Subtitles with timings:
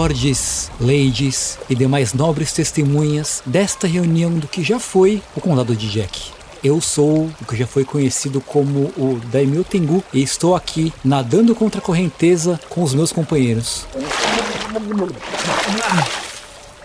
[0.00, 5.90] lordes, ladies e demais nobres testemunhas desta reunião do que já foi o condado de
[5.90, 6.30] Jack.
[6.64, 11.54] Eu sou o que já foi conhecido como o Daimyo Tengu e estou aqui nadando
[11.54, 13.86] contra a correnteza com os meus companheiros.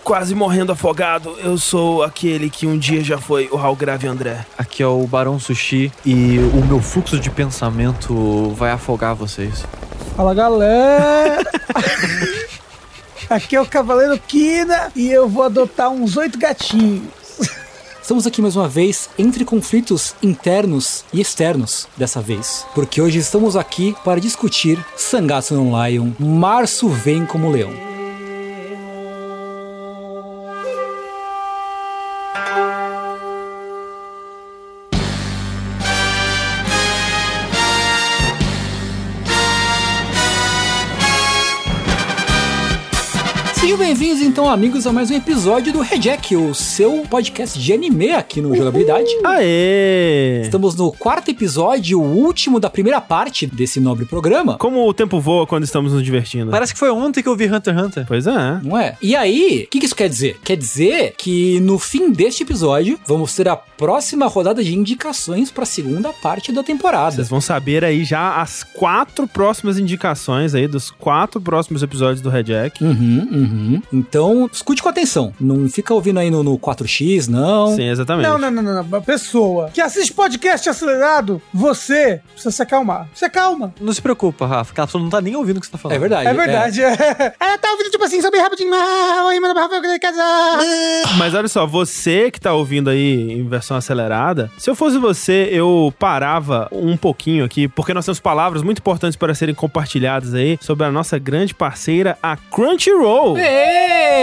[0.04, 4.44] Quase morrendo afogado, eu sou aquele que um dia já foi o Raul Grave André.
[4.58, 9.64] Aqui é o Barão Sushi e o meu fluxo de pensamento vai afogar vocês.
[10.14, 11.42] Fala galera!
[13.28, 17.02] Aqui é o Cavaleiro Kina e eu vou adotar uns oito gatinhos.
[18.00, 23.56] Estamos aqui mais uma vez entre conflitos internos e externos dessa vez, porque hoje estamos
[23.56, 27.95] aqui para discutir Sangatsu no Lion, Março vem como leão.
[44.36, 48.54] Então, amigos, a mais um episódio do Reject, o seu podcast de anime aqui no
[48.54, 49.08] Jogabilidade.
[49.24, 50.42] Aê!
[50.42, 54.58] Estamos no quarto episódio, o último da primeira parte desse nobre programa.
[54.58, 56.50] Como o tempo voa quando estamos nos divertindo.
[56.50, 58.04] Parece que foi ontem que eu vi Hunter x Hunter.
[58.06, 58.60] Pois é.
[58.62, 58.98] Não é?
[59.00, 60.38] E aí, o que, que isso quer dizer?
[60.44, 65.62] Quer dizer que no fim deste episódio, vamos ter a próxima rodada de indicações para
[65.62, 67.16] a segunda parte da temporada.
[67.16, 72.28] Vocês vão saber aí já as quatro próximas indicações aí dos quatro próximos episódios do
[72.28, 72.84] Red Jack.
[72.84, 73.82] Uhum, uhum.
[73.90, 75.32] Então, escute com atenção.
[75.40, 77.74] Não fica ouvindo aí no, no 4x, não.
[77.74, 78.26] Sim, exatamente.
[78.26, 79.02] Não, não, não, não, não.
[79.02, 83.08] Pessoa que assiste podcast acelerado, você precisa se acalmar.
[83.14, 83.74] Se acalma.
[83.80, 85.78] Não se preocupa, Rafa, que a pessoa não tá nem ouvindo o que você tá
[85.78, 85.96] falando.
[85.96, 86.28] É verdade.
[86.28, 86.82] É verdade.
[86.82, 87.34] É.
[87.40, 88.72] Ela tá ouvindo, tipo assim, bem rapidinho.
[88.74, 90.58] Ah, oi, mano, Rafael, eu queria casar.
[91.18, 95.48] Mas olha só, você que tá ouvindo aí em versão acelerada, se eu fosse você,
[95.50, 100.58] eu parava um pouquinho aqui, porque nós temos palavras muito importantes para serem compartilhadas aí
[100.60, 103.36] sobre a nossa grande parceira, a Crunchyroll.
[103.38, 104.15] É,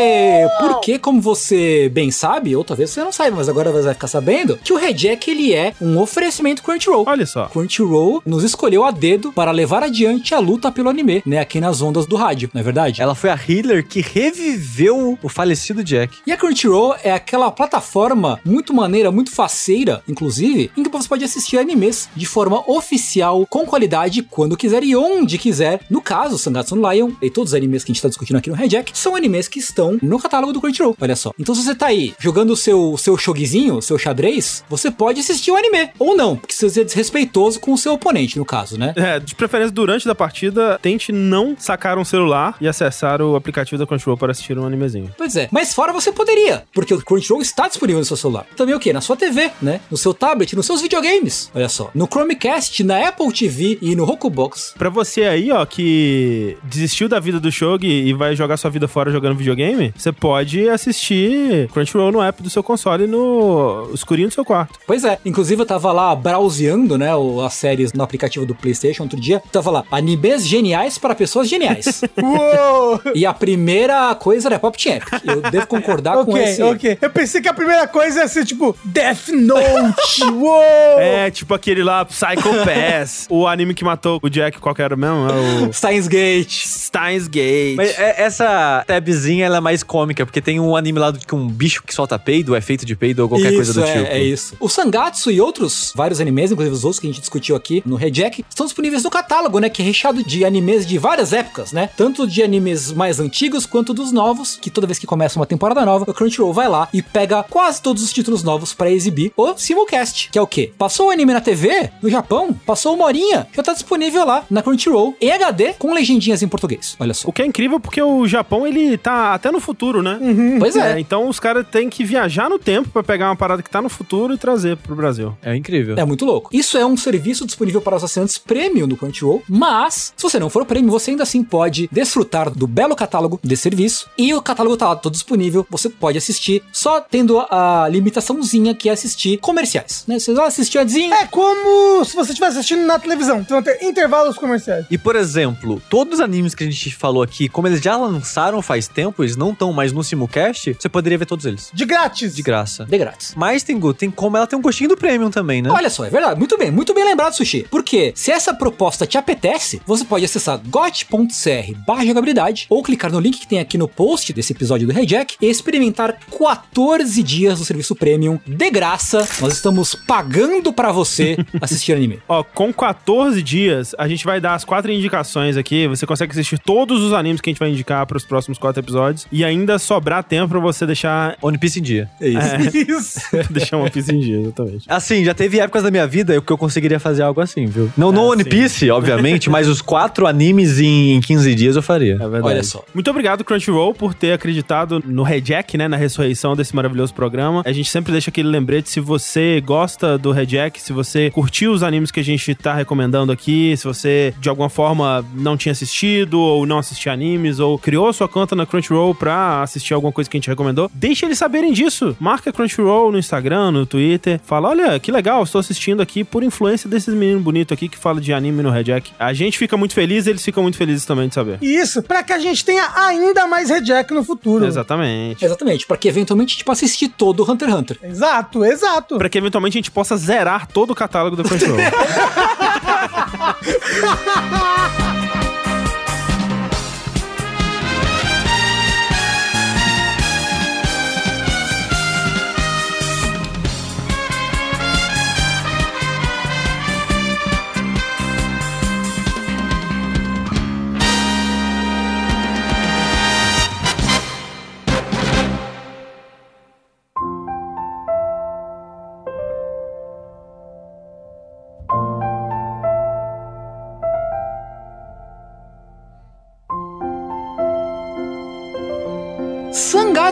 [0.59, 4.07] porque, como você bem sabe, ou talvez você não saiba, mas agora você vai ficar
[4.07, 7.05] sabendo, que o Reject ele é um oferecimento Crunchyroll.
[7.07, 7.45] Olha só.
[7.45, 11.39] Crunchyroll nos escolheu a dedo para levar adiante a luta pelo anime, né?
[11.39, 13.01] Aqui nas ondas do rádio, não é verdade?
[13.01, 16.17] Ela foi a healer que reviveu o falecido Jack.
[16.25, 21.23] E a Crunchyroll é aquela plataforma muito maneira, muito faceira, inclusive, em que você pode
[21.23, 25.81] assistir animes de forma oficial, com qualidade, quando quiser e onde quiser.
[25.89, 28.49] No caso, Sangatsu no Lion e todos os animes que a gente tá discutindo aqui
[28.49, 30.95] no Reject são animes que estão no catálogo do Crunchyroll.
[30.99, 31.31] Olha só.
[31.39, 35.51] Então, se você tá aí jogando o seu, seu shogizinho, seu xadrez, você pode assistir
[35.51, 35.89] o anime.
[35.99, 38.93] Ou não, porque você é desrespeitoso com o seu oponente, no caso, né?
[38.95, 43.77] É, de preferência durante da partida, tente não sacar um celular e acessar o aplicativo
[43.77, 45.11] da Crunchyroll para assistir um animezinho.
[45.17, 48.45] Pois é, mas fora você poderia, porque o Crunchyroll está disponível no seu celular.
[48.55, 48.93] Também o quê?
[48.93, 49.81] Na sua TV, né?
[49.89, 51.51] No seu tablet, nos seus videogames.
[51.53, 51.89] Olha só.
[51.93, 54.73] No Chromecast, na Apple TV e no Rokubox.
[54.77, 58.87] Pra você aí, ó, que desistiu da vida do Shogi e vai jogar sua vida
[58.87, 64.33] fora jogando videogame, você pode assistir Crunchyroll no app do seu console no escurinho do
[64.33, 64.79] seu quarto.
[64.85, 67.09] Pois é, inclusive eu tava lá browseando, né,
[67.45, 69.41] as séries no aplicativo do PlayStation outro dia.
[69.51, 72.01] Tava lá, animes geniais para pessoas geniais.
[72.21, 73.01] Uou!
[73.15, 75.03] e a primeira coisa era Pop Champ.
[75.23, 76.61] Eu devo concordar com ok, esse.
[76.61, 76.97] ok.
[77.01, 80.23] Eu pensei que a primeira coisa ia ser tipo Death Note.
[80.33, 80.99] Uou!
[80.99, 83.27] É, tipo aquele lá, Psycho Pass.
[83.29, 85.27] o anime que matou o Jack, qual que era mesmo?
[85.29, 86.65] É o Steins Gate.
[86.65, 87.75] Steins Gate.
[87.75, 91.47] Mas é- essa tabzinha, ela mais cômica, porque tem um anime lá do que um
[91.47, 94.05] bicho que solta peido, é feito de peido ou qualquer isso, coisa do é, tipo.
[94.05, 94.55] É isso.
[94.59, 97.95] O Sangatsu e outros vários animes, inclusive os outros que a gente discutiu aqui no
[97.95, 99.69] Reject, estão disponíveis no catálogo, né?
[99.69, 101.89] Que é recheado de animes de várias épocas, né?
[101.95, 105.85] Tanto de animes mais antigos quanto dos novos, que toda vez que começa uma temporada
[105.85, 109.57] nova, o Crunchyroll vai lá e pega quase todos os títulos novos pra exibir o
[109.57, 110.71] simulcast, que é o quê?
[110.77, 114.61] Passou o anime na TV, no Japão, passou uma horinha, já tá disponível lá na
[114.61, 116.95] Crunchyroll em HD com legendinhas em português.
[116.99, 117.27] Olha só.
[117.27, 120.19] O que é incrível porque o Japão, ele tá até no futuro, né?
[120.59, 120.99] Pois é.
[120.99, 123.89] então os caras têm que viajar no tempo pra pegar uma parada que tá no
[123.89, 125.37] futuro e trazer pro Brasil.
[125.41, 125.95] É incrível.
[125.97, 126.49] É muito louco.
[126.51, 130.49] Isso é um serviço disponível para os assinantes premium do Crunchyroll, mas se você não
[130.49, 134.09] for premium, você ainda assim pode desfrutar do belo catálogo desse serviço.
[134.17, 138.89] E o catálogo tá lá todo disponível, você pode assistir, só tendo a limitaçãozinha que
[138.89, 140.19] é assistir comerciais, né?
[140.19, 143.39] Você vai assistir adzinho, É como se você estivesse assistindo na televisão.
[143.39, 144.85] Então vão ter intervalos comerciais.
[144.89, 148.61] E, por exemplo, todos os animes que a gente falou aqui, como eles já lançaram
[148.61, 151.71] faz tempo, eles não estão mais no Simulcast, você poderia ver todos eles.
[151.73, 152.35] De grátis.
[152.35, 152.85] De graça.
[152.85, 153.33] De grátis.
[153.35, 155.69] Mas tem, tem como ela tem um gostinho do Premium também, né?
[155.69, 156.37] Olha só, é verdade.
[156.37, 157.65] Muito bem, muito bem lembrado, Sushi.
[157.69, 163.19] Porque se essa proposta te apetece, você pode acessar got.cr barra jogabilidade ou clicar no
[163.19, 167.65] link que tem aqui no post desse episódio do Reject e experimentar 14 dias do
[167.65, 169.27] serviço Premium de graça.
[169.39, 172.19] Nós estamos pagando pra você assistir anime.
[172.27, 175.87] Ó, com 14 dias, a gente vai dar as quatro indicações aqui.
[175.87, 179.22] Você consegue assistir todos os animes que a gente vai indicar pros próximos quatro episódios.
[179.31, 181.37] E ainda sobrar tempo pra você deixar.
[181.41, 182.09] One Piece em dia.
[182.19, 182.53] É isso.
[182.93, 183.19] Isso.
[183.51, 184.85] deixar uma pista em dia, exatamente.
[184.87, 187.91] Assim, já teve épocas da minha vida que eu conseguiria fazer algo assim, viu?
[187.97, 188.49] Não no É, One sim.
[188.49, 192.13] Piece, obviamente, mas os quatro animes em, em 15 dias eu faria.
[192.15, 192.43] É verdade.
[192.43, 192.83] Olha só.
[192.93, 195.87] Muito obrigado, Crunchyroll, por ter acreditado no Rejack, né?
[195.87, 197.61] Na ressurreição desse maravilhoso programa.
[197.65, 201.83] A gente sempre deixa aquele lembrete, se você gosta do Rejack, se você curtiu os
[201.83, 206.39] animes que a gente tá recomendando aqui, se você, de alguma forma, não tinha assistido,
[206.39, 210.29] ou não assistia animes, ou criou a sua conta na Crunchyroll pra assistir alguma coisa
[210.29, 212.15] que a gente recomendou, deixa eles saberem disso.
[212.19, 214.39] Marca Crunchyroll no Instagram, no Twitter.
[214.43, 218.21] Fala, olha, que legal, estou assistindo aqui por influência desses meninos bonitos aqui que falam
[218.21, 219.11] de anime no Rejack.
[219.19, 221.57] A gente fica muito feliz, eles ficam muito felizes também de saber.
[221.61, 224.65] Isso, pra que a gente tenha ainda mais reject no futuro.
[224.65, 225.43] Exatamente.
[225.43, 227.99] Exatamente, pra que eventualmente a gente possa assistir todo o Hunter x Hunter.
[228.03, 229.17] Exato, exato.
[229.17, 231.77] Pra que eventualmente a gente possa zerar todo o catálogo da Crunchyroll.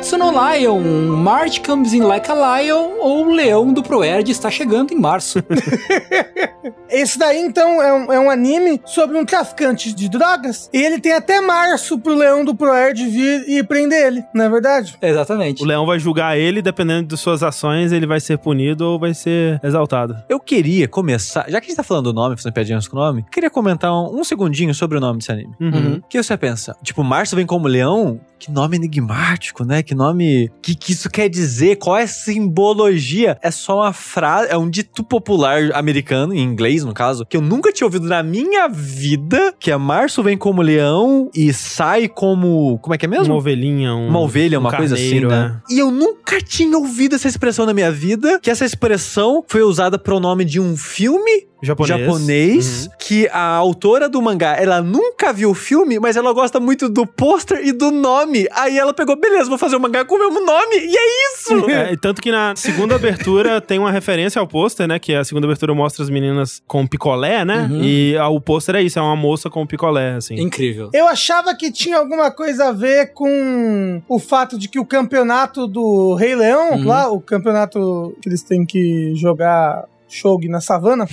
[0.01, 0.81] Sangatsu no Lion,
[1.18, 5.39] March Comes in Like a Lion ou Leão do Proerd está chegando em março.
[6.89, 10.69] Esse daí, então, é um, é um anime sobre um traficante de drogas.
[10.74, 14.50] E ele tem até março pro leão do Proerd vir e prender ele, não é
[14.50, 14.98] verdade?
[15.01, 15.63] Exatamente.
[15.63, 19.13] o leão vai julgar ele, dependendo de suas ações, ele vai ser punido ou vai
[19.13, 20.18] ser exaltado.
[20.27, 23.00] Eu queria começar, já que a gente tá falando do nome, fazendo piadinhas com o
[23.00, 25.54] nome, queria comentar um, um segundinho sobre o nome desse anime.
[25.59, 26.01] Uhum.
[26.04, 26.75] O que você pensa?
[26.83, 28.19] Tipo, Março vem como leão?
[28.38, 29.83] Que nome enigmático, né?
[29.83, 30.45] Que nome.
[30.57, 31.77] O que, que isso quer dizer?
[31.77, 33.38] Qual é a simbologia?
[33.41, 37.41] É só uma frase, é um dito popular americano, em inglês no caso, que eu
[37.41, 42.77] nunca tinha ouvido na minha vida, que é Março vem como leão e sai como.
[42.79, 43.25] Como é que é mesmo?
[43.25, 45.61] Uma ovelhinha, um, Uma ovelha, um uma coisa assim, carneiro, né?
[45.69, 49.97] E eu nunca tinha ouvido essa expressão na minha vida, que essa expressão foi usada
[49.97, 51.65] pro nome de um filme é.
[51.67, 51.99] Japonês.
[51.99, 52.91] japonês, Uhum.
[52.99, 57.05] que a autora do mangá, ela nunca viu o filme, mas ela gosta muito do
[57.05, 58.47] pôster e do nome.
[58.51, 61.51] Aí ela pegou, beleza, vou fazer o mangá com o mesmo nome, e é isso!
[61.72, 65.00] É, tanto que na segunda abertura tem uma referência ao pôster, né?
[65.00, 67.68] Que a segunda abertura mostra as meninas com picolé, né?
[67.69, 67.81] Uhum.
[67.83, 70.36] E o pôster é isso, é uma moça com picolé, assim.
[70.36, 70.89] Incrível.
[70.94, 75.66] Eu achava que tinha alguma coisa a ver com o fato de que o campeonato
[75.68, 76.88] do Rei Leão, Uhum.
[76.88, 81.07] lá, o campeonato que eles têm que jogar shogi na savana.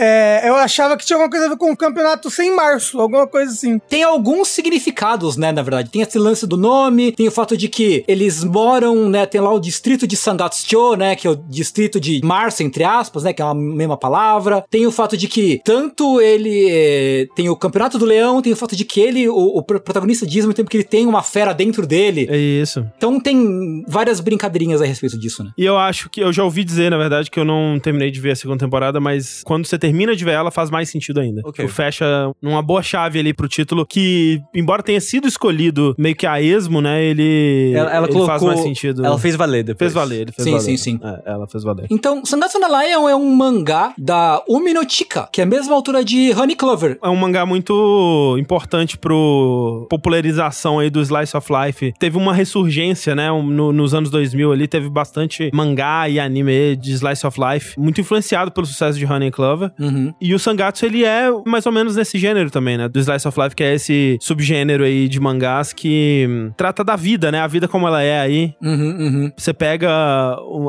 [0.00, 3.26] É, eu achava que tinha alguma coisa a ver com o campeonato sem março, alguma
[3.26, 3.78] coisa assim.
[3.88, 5.90] Tem alguns significados, né, na verdade.
[5.90, 9.52] Tem esse lance do nome, tem o fato de que eles moram, né, tem lá
[9.52, 13.42] o distrito de Sangatsucho, né, que é o distrito de março, entre aspas, né, que
[13.42, 14.64] é a mesma palavra.
[14.70, 18.56] Tem o fato de que tanto ele eh, tem o campeonato do leão, tem o
[18.56, 21.06] fato de que ele, o, o pro- protagonista diz ao mesmo tempo que ele tem
[21.06, 22.26] uma fera dentro dele.
[22.30, 22.86] É isso.
[22.96, 25.50] Então tem várias brincadeirinhas a respeito disso, né.
[25.58, 28.20] E eu acho que eu já ouvi dizer, na verdade, que eu não terminei de
[28.20, 31.40] ver a segunda temporada, mas quando você termina de ver ela, faz mais sentido ainda.
[31.44, 31.64] Ok.
[31.64, 36.26] Tipo, fecha numa boa chave ali pro título, que, embora tenha sido escolhido meio que
[36.26, 37.02] a esmo, né?
[37.04, 38.26] Ele, Ela, ela ele colocou.
[38.26, 39.04] faz mais sentido.
[39.04, 39.78] Ela fez valer depois.
[39.78, 40.64] Fez valer, ele fez Sim, valer.
[40.64, 41.00] sim, sim.
[41.02, 41.86] É, ela fez valer.
[41.90, 45.74] Então, Sangatsu no Lion é um mangá da Umi no Chika, que é a mesma
[45.74, 46.98] altura de Honey Clover.
[47.02, 51.92] É um mangá muito importante pro popularização aí do Slice of Life.
[51.98, 53.28] Teve uma ressurgência, né?
[53.30, 58.00] no- nos anos 2000 ali, teve bastante mangá e anime de Slice of Life, muito
[58.00, 59.69] influenciado pelo sucesso de Honey Clover.
[59.78, 60.12] Uhum.
[60.20, 62.88] E o Sangatsu, ele é mais ou menos nesse gênero também, né?
[62.88, 66.96] Do Slice of Life, que é esse subgênero aí de mangás que hum, trata da
[66.96, 67.40] vida, né?
[67.40, 68.54] A vida como ela é aí.
[68.62, 69.32] Uhum, uhum.
[69.36, 69.90] Você pega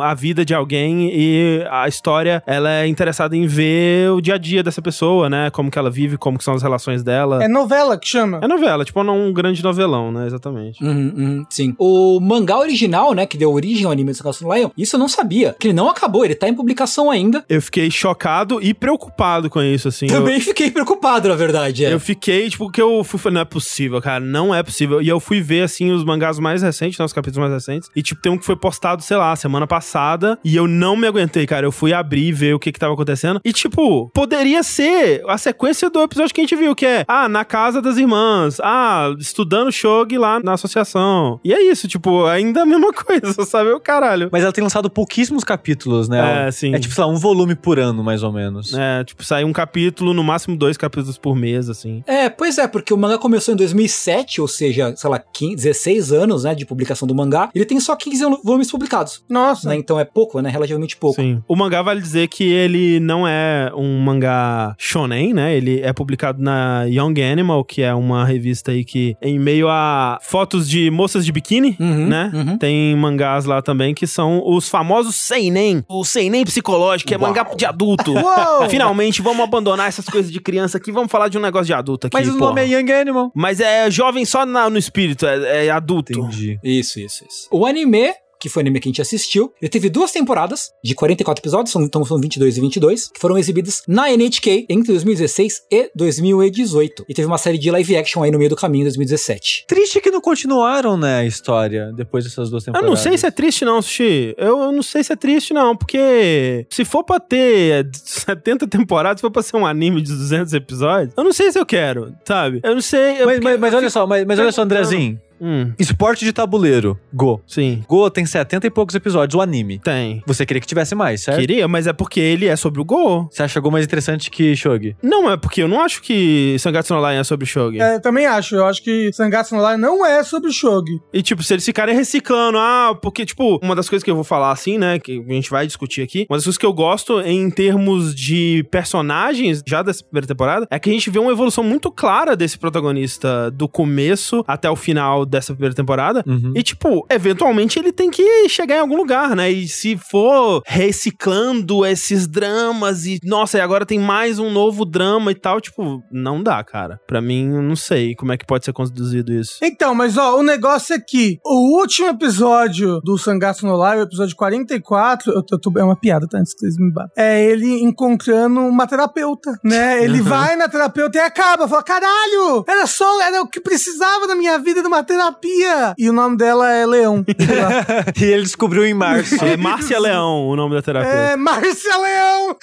[0.01, 4.37] a vida de alguém e a história, ela é interessada em ver o dia a
[4.37, 5.49] dia dessa pessoa, né?
[5.49, 7.43] Como que ela vive, como que são as relações dela.
[7.43, 8.39] É novela que chama.
[8.41, 10.27] É novela, tipo um grande novelão, né?
[10.27, 10.83] Exatamente.
[10.83, 11.75] Uhum, uhum, sim.
[11.77, 14.99] O mangá original, né, que deu origem ao anime do Sangatsu no Lion, isso eu
[14.99, 15.55] não sabia.
[15.59, 17.43] Que ele não acabou, ele tá em publicação ainda.
[17.49, 20.05] Eu fiquei chocado e preocupado com isso, assim.
[20.07, 21.85] Eu- Também fiquei preocupado, na verdade.
[21.85, 21.93] É.
[21.93, 25.01] Eu fiquei, tipo, que eu fui falando, não é possível, cara, não é possível.
[25.01, 27.89] E eu fui ver, assim, os mangás mais recentes, né, os capítulos mais recentes.
[27.95, 30.37] E, tipo, tem um que foi postado, sei lá, semana passada.
[30.43, 31.65] E eu não me aguentei, cara.
[31.65, 33.39] Eu fui abrir e ver o que que tava acontecendo.
[33.43, 37.27] E, tipo, poderia ser a sequência do episódio que a gente viu, que é, ah,
[37.29, 38.59] na casa das irmãs.
[38.61, 41.39] Ah, estudando Shogi lá na associação.
[41.43, 43.71] E é isso, tipo, ainda a mesma coisa, sabe?
[43.71, 44.29] O caralho.
[44.31, 46.47] Mas ela tem lançado pouquíssimos capítulos, né?
[46.47, 46.73] É, sim.
[46.73, 48.73] É tipo, sei lá, um volume por ano, mais ou menos.
[48.73, 52.03] É, tipo, sai um capítulo, no máximo dois capítulos por mês, assim.
[52.07, 56.11] É, pois é, porque o mangá começou em 2007, ou seja, sei lá, 15, 16
[56.11, 57.49] anos, né, de publicação do mangá.
[57.53, 59.69] Ele tem só 15 volumes publicados, Nossa.
[59.69, 59.75] né?
[59.75, 60.49] Então é pouco, né?
[60.49, 61.21] Relativamente pouco.
[61.21, 61.41] Sim.
[61.47, 65.55] O mangá vale dizer que ele não é um mangá shonen, né?
[65.55, 70.17] Ele é publicado na Young Animal, que é uma revista aí que, em meio a
[70.21, 72.31] fotos de moças de biquíni, Uhum, né?
[72.33, 72.57] uhum.
[72.57, 75.83] Tem mangás lá também que são os famosos seinen.
[75.87, 78.13] O seinen psicológico, que é mangá de adulto.
[78.13, 78.69] Uou!
[78.71, 82.07] Finalmente, vamos abandonar essas coisas de criança aqui, vamos falar de um negócio de adulto
[82.07, 82.47] aqui, Mas o porra.
[82.49, 83.31] nome é Young Animal.
[83.35, 86.11] Mas é jovem só na- no espírito, é, é adulto.
[86.11, 86.59] Entendi.
[86.63, 87.47] Isso, isso, isso.
[87.51, 90.95] O anime, que foi o anime que a gente assistiu, ele teve duas temporadas de
[90.95, 95.91] 44 episódios, então são 22 e 22, que foram exibidas na NHK entre 2016 e
[95.95, 97.05] 2018.
[97.07, 99.65] E teve uma série de live action aí no meio do caminho em 2017.
[99.67, 102.89] Triste que não continuaram, né, a história depois dessas duas Eu temporadas.
[102.89, 104.33] não sei se é triste não, Sushi.
[104.37, 109.19] Eu, eu não sei se é triste não, porque se for pra ter 70 temporadas,
[109.19, 112.13] se for pra ser um anime de 200 episódios, eu não sei se eu quero,
[112.25, 112.59] sabe?
[112.63, 113.21] Eu não sei.
[113.21, 115.19] eu- Mas, mas, mas eu olha só, mas, mas olha só, Andrezinho.
[115.41, 117.41] Hum, Esporte de tabuleiro, Go.
[117.47, 119.79] sim, Go tem 70 e poucos episódios, o anime.
[119.79, 120.21] tem.
[120.27, 121.39] Você queria que tivesse mais, certo?
[121.39, 123.27] Queria, mas é porque ele é sobre o Go.
[123.31, 124.95] Você acha Go mais interessante que Shogi?
[125.01, 127.81] Não, é porque eu não acho que Sangatsu no Lion é sobre Shogi.
[127.81, 128.55] É, também acho.
[128.55, 131.01] Eu acho que Sangatsu no Lion não é sobre Shogi.
[131.11, 134.23] E, tipo, se eles ficarem reciclando, ah, porque, tipo, uma das coisas que eu vou
[134.23, 137.19] falar assim, né, que a gente vai discutir aqui, uma das coisas que eu gosto
[137.21, 141.63] em termos de personagens, já dessa primeira temporada, é que a gente vê uma evolução
[141.63, 146.23] muito clara desse protagonista do começo até o final dessa primeira temporada.
[146.27, 146.53] Uhum.
[146.55, 149.49] E, tipo, eventualmente ele tem que chegar em algum lugar, né?
[149.49, 155.31] E se for reciclando esses dramas e, nossa, e agora tem mais um novo drama
[155.31, 156.99] e tal, tipo, não dá, cara.
[157.07, 159.57] Pra mim, eu não sei como é que pode ser conduzido isso.
[159.63, 164.05] Então, mas ó, o negócio é que o último episódio do Sangatsu no Live, o
[164.05, 166.37] episódio 44, eu tô, eu tô- é uma piada, tá?
[166.37, 167.11] Antes que vocês me batam.
[167.17, 170.03] É ele encontrando uma terapeuta, né?
[170.03, 174.35] Ele vai na terapeuta e acaba, fala, caralho, era só, era o que precisava na
[174.35, 175.93] minha vida de uma terapia.
[175.97, 177.23] E o nome dela é Leão.
[178.19, 179.43] e ele descobriu em março.
[179.43, 181.15] É Márcia Leão, o nome da terapeuta.
[181.15, 182.55] É, Márcia Leão!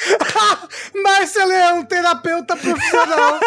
[1.02, 3.40] Márcia Leão, terapeuta profissional.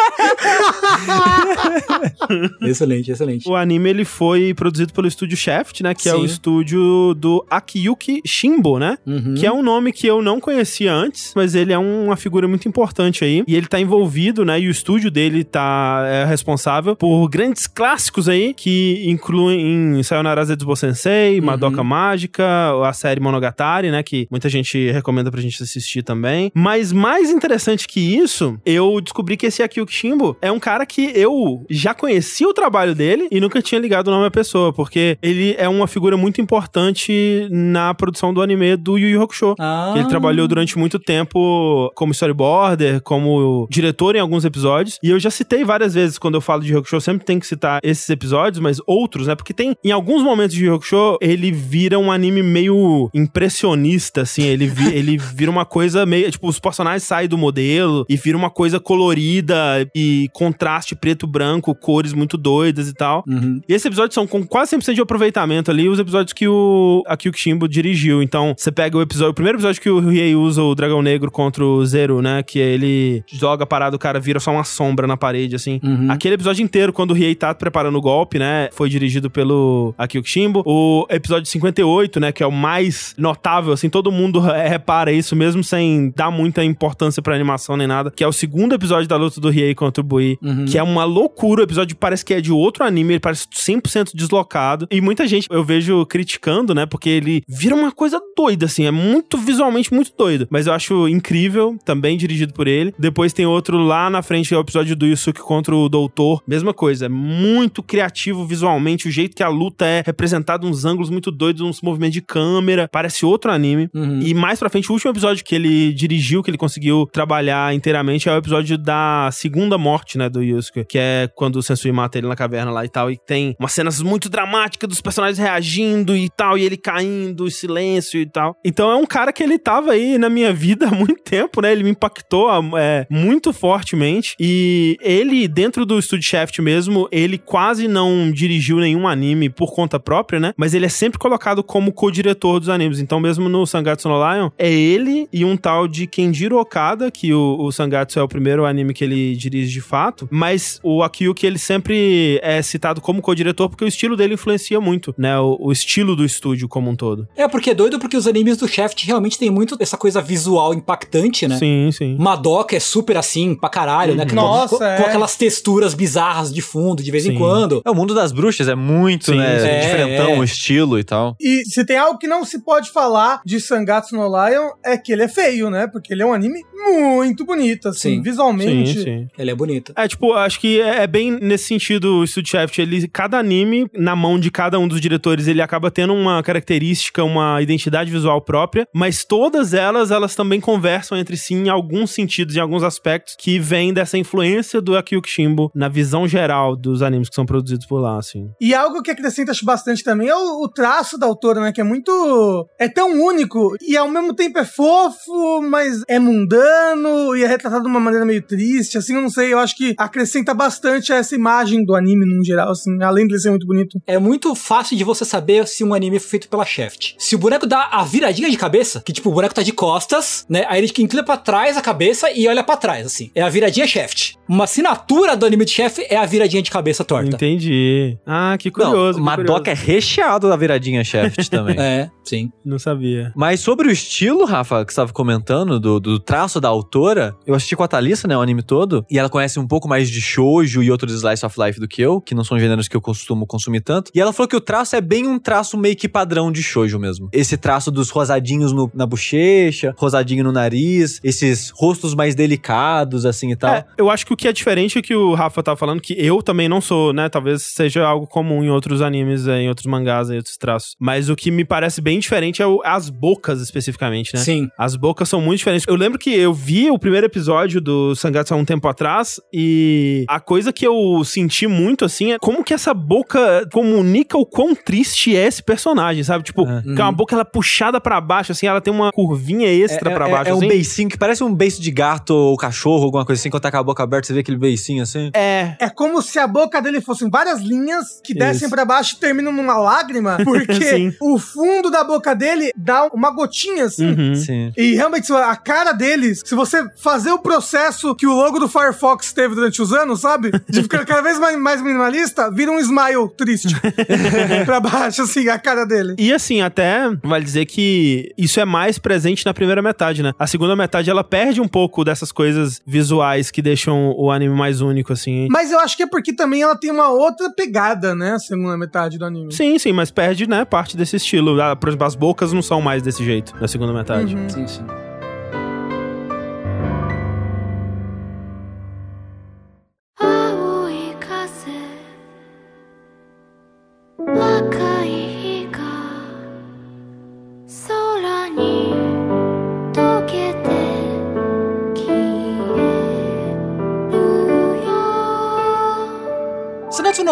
[2.62, 3.48] excelente, excelente.
[3.48, 5.94] O anime ele foi produzido pelo estúdio Shaft, né?
[5.94, 6.24] Que é o Sim.
[6.24, 8.96] estúdio do Akiyuki Shimbo, né?
[9.06, 9.34] Uhum.
[9.34, 12.68] Que é um nome que eu não conhecia antes, mas ele é uma figura muito
[12.68, 13.44] importante aí.
[13.46, 14.60] E ele tá envolvido, né?
[14.60, 20.76] E o estúdio dele tá é, responsável por grandes clássicos aí, que incluem Sayonara Zetsubou
[20.76, 21.46] Sensei, Uhum.
[21.46, 22.44] Madoka Mágica,
[22.84, 24.02] a série Monogatari, né?
[24.02, 26.50] Que muita gente recomenda pra gente assistir também.
[26.54, 31.12] Mas mais interessante que isso, eu descobri que esse Akiyuki Shimbo é um cara que
[31.14, 35.16] eu já conhecia o trabalho dele e nunca tinha ligado o nome à pessoa, porque
[35.22, 39.54] ele é uma figura muito importante na produção do anime do Yu Yu Hakusho.
[39.58, 39.92] Ah.
[39.96, 44.98] Ele trabalhou durante muito tempo como storyboarder, como diretor em alguns episódios.
[45.02, 47.80] E eu já citei várias vezes quando eu falo de Hakusho, sempre tenho que citar
[47.82, 49.34] esses episódios, mas outros, né?
[49.34, 50.80] Porque tem, em alguns momentos de Yu
[51.20, 54.42] ele vira um anime meio impressionista, assim.
[54.44, 56.30] Ele, vi- ele vira uma coisa meio.
[56.30, 62.12] Tipo, os personagens saem do modelo e vira uma coisa colorida e contraste preto-branco, cores
[62.12, 63.24] muito doidas e tal.
[63.26, 63.60] Uhum.
[63.68, 67.32] E esses episódios são com quase 100% de aproveitamento ali, os episódios que o Akio
[67.32, 68.22] Kishimbo dirigiu.
[68.22, 71.30] Então, você pega o episódio, o primeiro episódio que o Riei usa o Dragão Negro
[71.30, 72.42] contra o Zero, né?
[72.42, 75.80] Que ele joga parado, o cara vira só uma sombra na parede, assim.
[75.82, 76.10] Uhum.
[76.10, 78.68] Aquele episódio inteiro, quando o Riei tá preparando o golpe, né?
[78.72, 80.62] Foi dirigido pelo Akio Kishimbo.
[80.66, 82.32] O episódio 58, né?
[82.32, 86.64] Que é o mais notável, assim, todo mundo re- repara isso, mesmo sem dar muita
[86.64, 88.10] importância pra animação nem nada.
[88.10, 90.38] Que é o segundo episódio da luta do Riei contra o Bui.
[90.42, 90.64] Uhum.
[90.64, 91.60] Que é uma loucura.
[91.60, 94.86] O episódio parece que é de outro anime, ele parece 100% deslocado.
[94.90, 96.86] E muita gente eu vejo criticando, né?
[96.86, 98.84] Porque ele vira uma coisa doida, assim.
[98.86, 100.46] É muito visualmente muito doido.
[100.50, 102.94] Mas eu acho incrível, também dirigido por ele.
[102.98, 106.42] Depois tem outro lá na frente, que é o episódio do Yusuke contra o Doutor.
[106.46, 111.10] Mesma coisa, é muito criativo visualmente, o jeito que a luta é representada, uns ângulos
[111.10, 113.88] muito doidos, uns movimentos de câmera, parece outro anime.
[113.94, 114.20] Uhum.
[114.20, 118.28] E mais pra frente, o último episódio que ele dirigiu, que ele conseguiu trabalhar inteiramente,
[118.28, 122.18] é o episódio da segunda morte, né, do Yusuke, que é quando o Sensui mata
[122.18, 126.16] ele na caverna lá e tal, e tem umas cenas muito dramáticas dos personagens reagindo
[126.16, 128.56] e tal, e ele caindo, silêncio e tal.
[128.64, 131.72] Então é um cara que ele tava aí na minha vida há muito tempo, né,
[131.72, 137.88] ele me impactou é, muito fortemente, e ele, dentro do Studio Shaft mesmo, ele quase
[137.88, 142.58] não dirigiu nenhum anime por conta própria, né, mas ele é sempre colocado como co-diretor
[142.60, 146.58] dos animes, então mesmo no Sangatsu no Lion, é ele e um tal de Kenjiro
[146.58, 150.80] Okada, que o, o Sangatsu é o primeiro anime que ele dirige de fato, mas
[150.82, 155.38] o Akiyuki ele sempre é citado como co-diretor porque o estilo dele influencia muito, né,
[155.38, 157.26] o, o estilo do estúdio como um todo.
[157.36, 160.74] É, porque é doido porque os animes do Shaft realmente tem muito essa coisa visual
[160.74, 161.56] impactante, né?
[161.58, 162.16] Sim, sim.
[162.18, 164.26] Madoka é super assim, pra caralho, né?
[164.26, 164.96] Com- Nossa, com, é.
[164.96, 167.38] com aquelas texturas bizarras de fundo, de vez em Sim.
[167.38, 167.82] quando.
[167.84, 170.38] É, o mundo das bruxas é muito, Sim, né, é, diferentão, é.
[170.38, 171.36] o estilo e tal.
[171.40, 175.12] E se tem algo que não se pode falar de Sangatsu no Lion é que
[175.12, 175.86] ele é feio, né?
[175.86, 178.22] Porque ele é um anime muito bonito, assim, Sim.
[178.22, 178.94] visualmente.
[178.94, 179.28] Sim, sim.
[179.38, 179.92] Ele é bonito.
[179.96, 183.88] É, tipo, acho que é é bem nesse sentido o Studio Shaft, ele, cada anime,
[183.92, 188.40] na mão de cada um dos diretores, ele acaba tendo uma característica, uma identidade visual
[188.40, 193.34] própria, mas todas elas, elas também conversam entre si em alguns sentidos, em alguns aspectos,
[193.36, 197.86] que vêm dessa influência do Akiyuki Shimbo na visão geral dos animes que são produzidos
[197.86, 198.50] por lá, assim.
[198.60, 201.72] E algo que acrescenta acho bastante também é o, o traço da autora, né?
[201.72, 202.68] Que é muito.
[202.78, 207.84] É tão único e ao mesmo tempo é fofo, mas é mundano e é retratado
[207.84, 208.98] de uma maneira meio triste.
[208.98, 209.52] Assim, eu não sei.
[209.52, 213.34] Eu acho que acrescenta bastante a essa imagem do anime no geral, assim, além de
[213.34, 214.00] ele ser muito bonito.
[214.06, 217.14] É muito fácil de você saber se um anime foi feito pela Shaft.
[217.18, 220.46] Se o boneco dá a viradinha de cabeça, que tipo, o boneco tá de costas,
[220.48, 220.64] né?
[220.68, 223.30] Aí ele inclina pra trás a cabeça e olha pra trás, assim.
[223.34, 224.34] É a viradinha Shaft.
[224.48, 227.36] Uma assinatura do anime de Shaft é a viradinha de cabeça torta.
[227.36, 228.18] Entendi.
[228.26, 229.18] Ah, que curioso.
[229.18, 231.76] Não, que Madoka é recheado da viradinha Shaft também.
[231.82, 232.46] É, sim.
[232.48, 232.52] curioso.
[232.64, 233.32] Não sabia.
[233.34, 237.54] Mas sobre o estilo, Rafa, que você estava comentando, do, do traço da autora, eu
[237.54, 240.20] assisti com a Thalissa, né, o anime todo, e ela conhece um pouco mais de
[240.20, 243.00] shoujo e outros slice of life do que eu, que não são gêneros que eu
[243.00, 244.10] costumo consumir tanto.
[244.14, 246.98] E ela falou que o traço é bem um traço meio que padrão de shoujo
[246.98, 247.28] mesmo.
[247.32, 253.50] Esse traço dos rosadinhos no- na bochecha, rosadinho no nariz, esses rostos mais delicados, assim
[253.52, 253.74] e tal.
[253.74, 256.14] É, eu acho que o que é diferente é que o Rafa tá falando, que
[256.16, 257.28] eu também não sou, né?
[257.28, 260.94] Talvez seja algo comum em outros animes, é, em outros mangás, em outros traços.
[260.98, 264.40] Mas o que me parece bem diferente é o- as bocas, especificamente, né?
[264.40, 264.68] Sim.
[264.78, 265.86] As bocas são muito diferentes.
[265.88, 270.24] Eu lembro que eu vi o primeiro episódio do Sangatsu há um tempo atrás e
[270.28, 274.74] a coisa que eu senti muito, assim, é como que essa boca comunica o quão
[274.74, 276.44] triste é esse personagem, sabe?
[276.44, 276.82] Tipo, É.
[276.82, 280.14] que é uma boca ela puxada pra baixo, assim, ela tem uma curvinha extra é,
[280.14, 280.68] pra é- baixo, é um assim.
[280.68, 283.76] beicinho que parece um beiço de gato ou cachorro, alguma coisa assim, quando tá com
[283.78, 285.30] a boca aberta, você vê aquele beicinho assim.
[285.34, 287.91] É, É como se a boca dele fossem várias linhas
[288.22, 293.06] que descem pra baixo e terminam numa lágrima, porque o fundo da boca dele dá
[293.06, 294.12] uma gotinha assim.
[294.12, 294.34] Uhum.
[294.34, 294.72] Sim.
[294.76, 299.32] E realmente, a cara deles, se você fazer o processo que o logo do Firefox
[299.32, 300.50] teve durante os anos, sabe?
[300.68, 303.74] De ficar cada vez mais, mais minimalista, vira um smile triste.
[304.64, 306.14] pra baixo, assim, a cara dele.
[306.18, 310.32] E assim, até vale dizer que isso é mais presente na primeira metade, né?
[310.38, 314.80] A segunda metade ela perde um pouco dessas coisas visuais que deixam o anime mais
[314.80, 315.48] único, assim.
[315.50, 317.81] Mas eu acho que é porque também ela tem uma outra pegada,
[318.14, 318.32] né?
[318.32, 319.52] A segunda metade do anime.
[319.52, 321.60] Sim, sim, mas perde, né, parte desse estilo.
[321.60, 324.34] Ah, Por exemplo, as bocas não são mais desse jeito na segunda metade.
[324.34, 324.48] Uhum.
[324.48, 324.84] Sim, sim.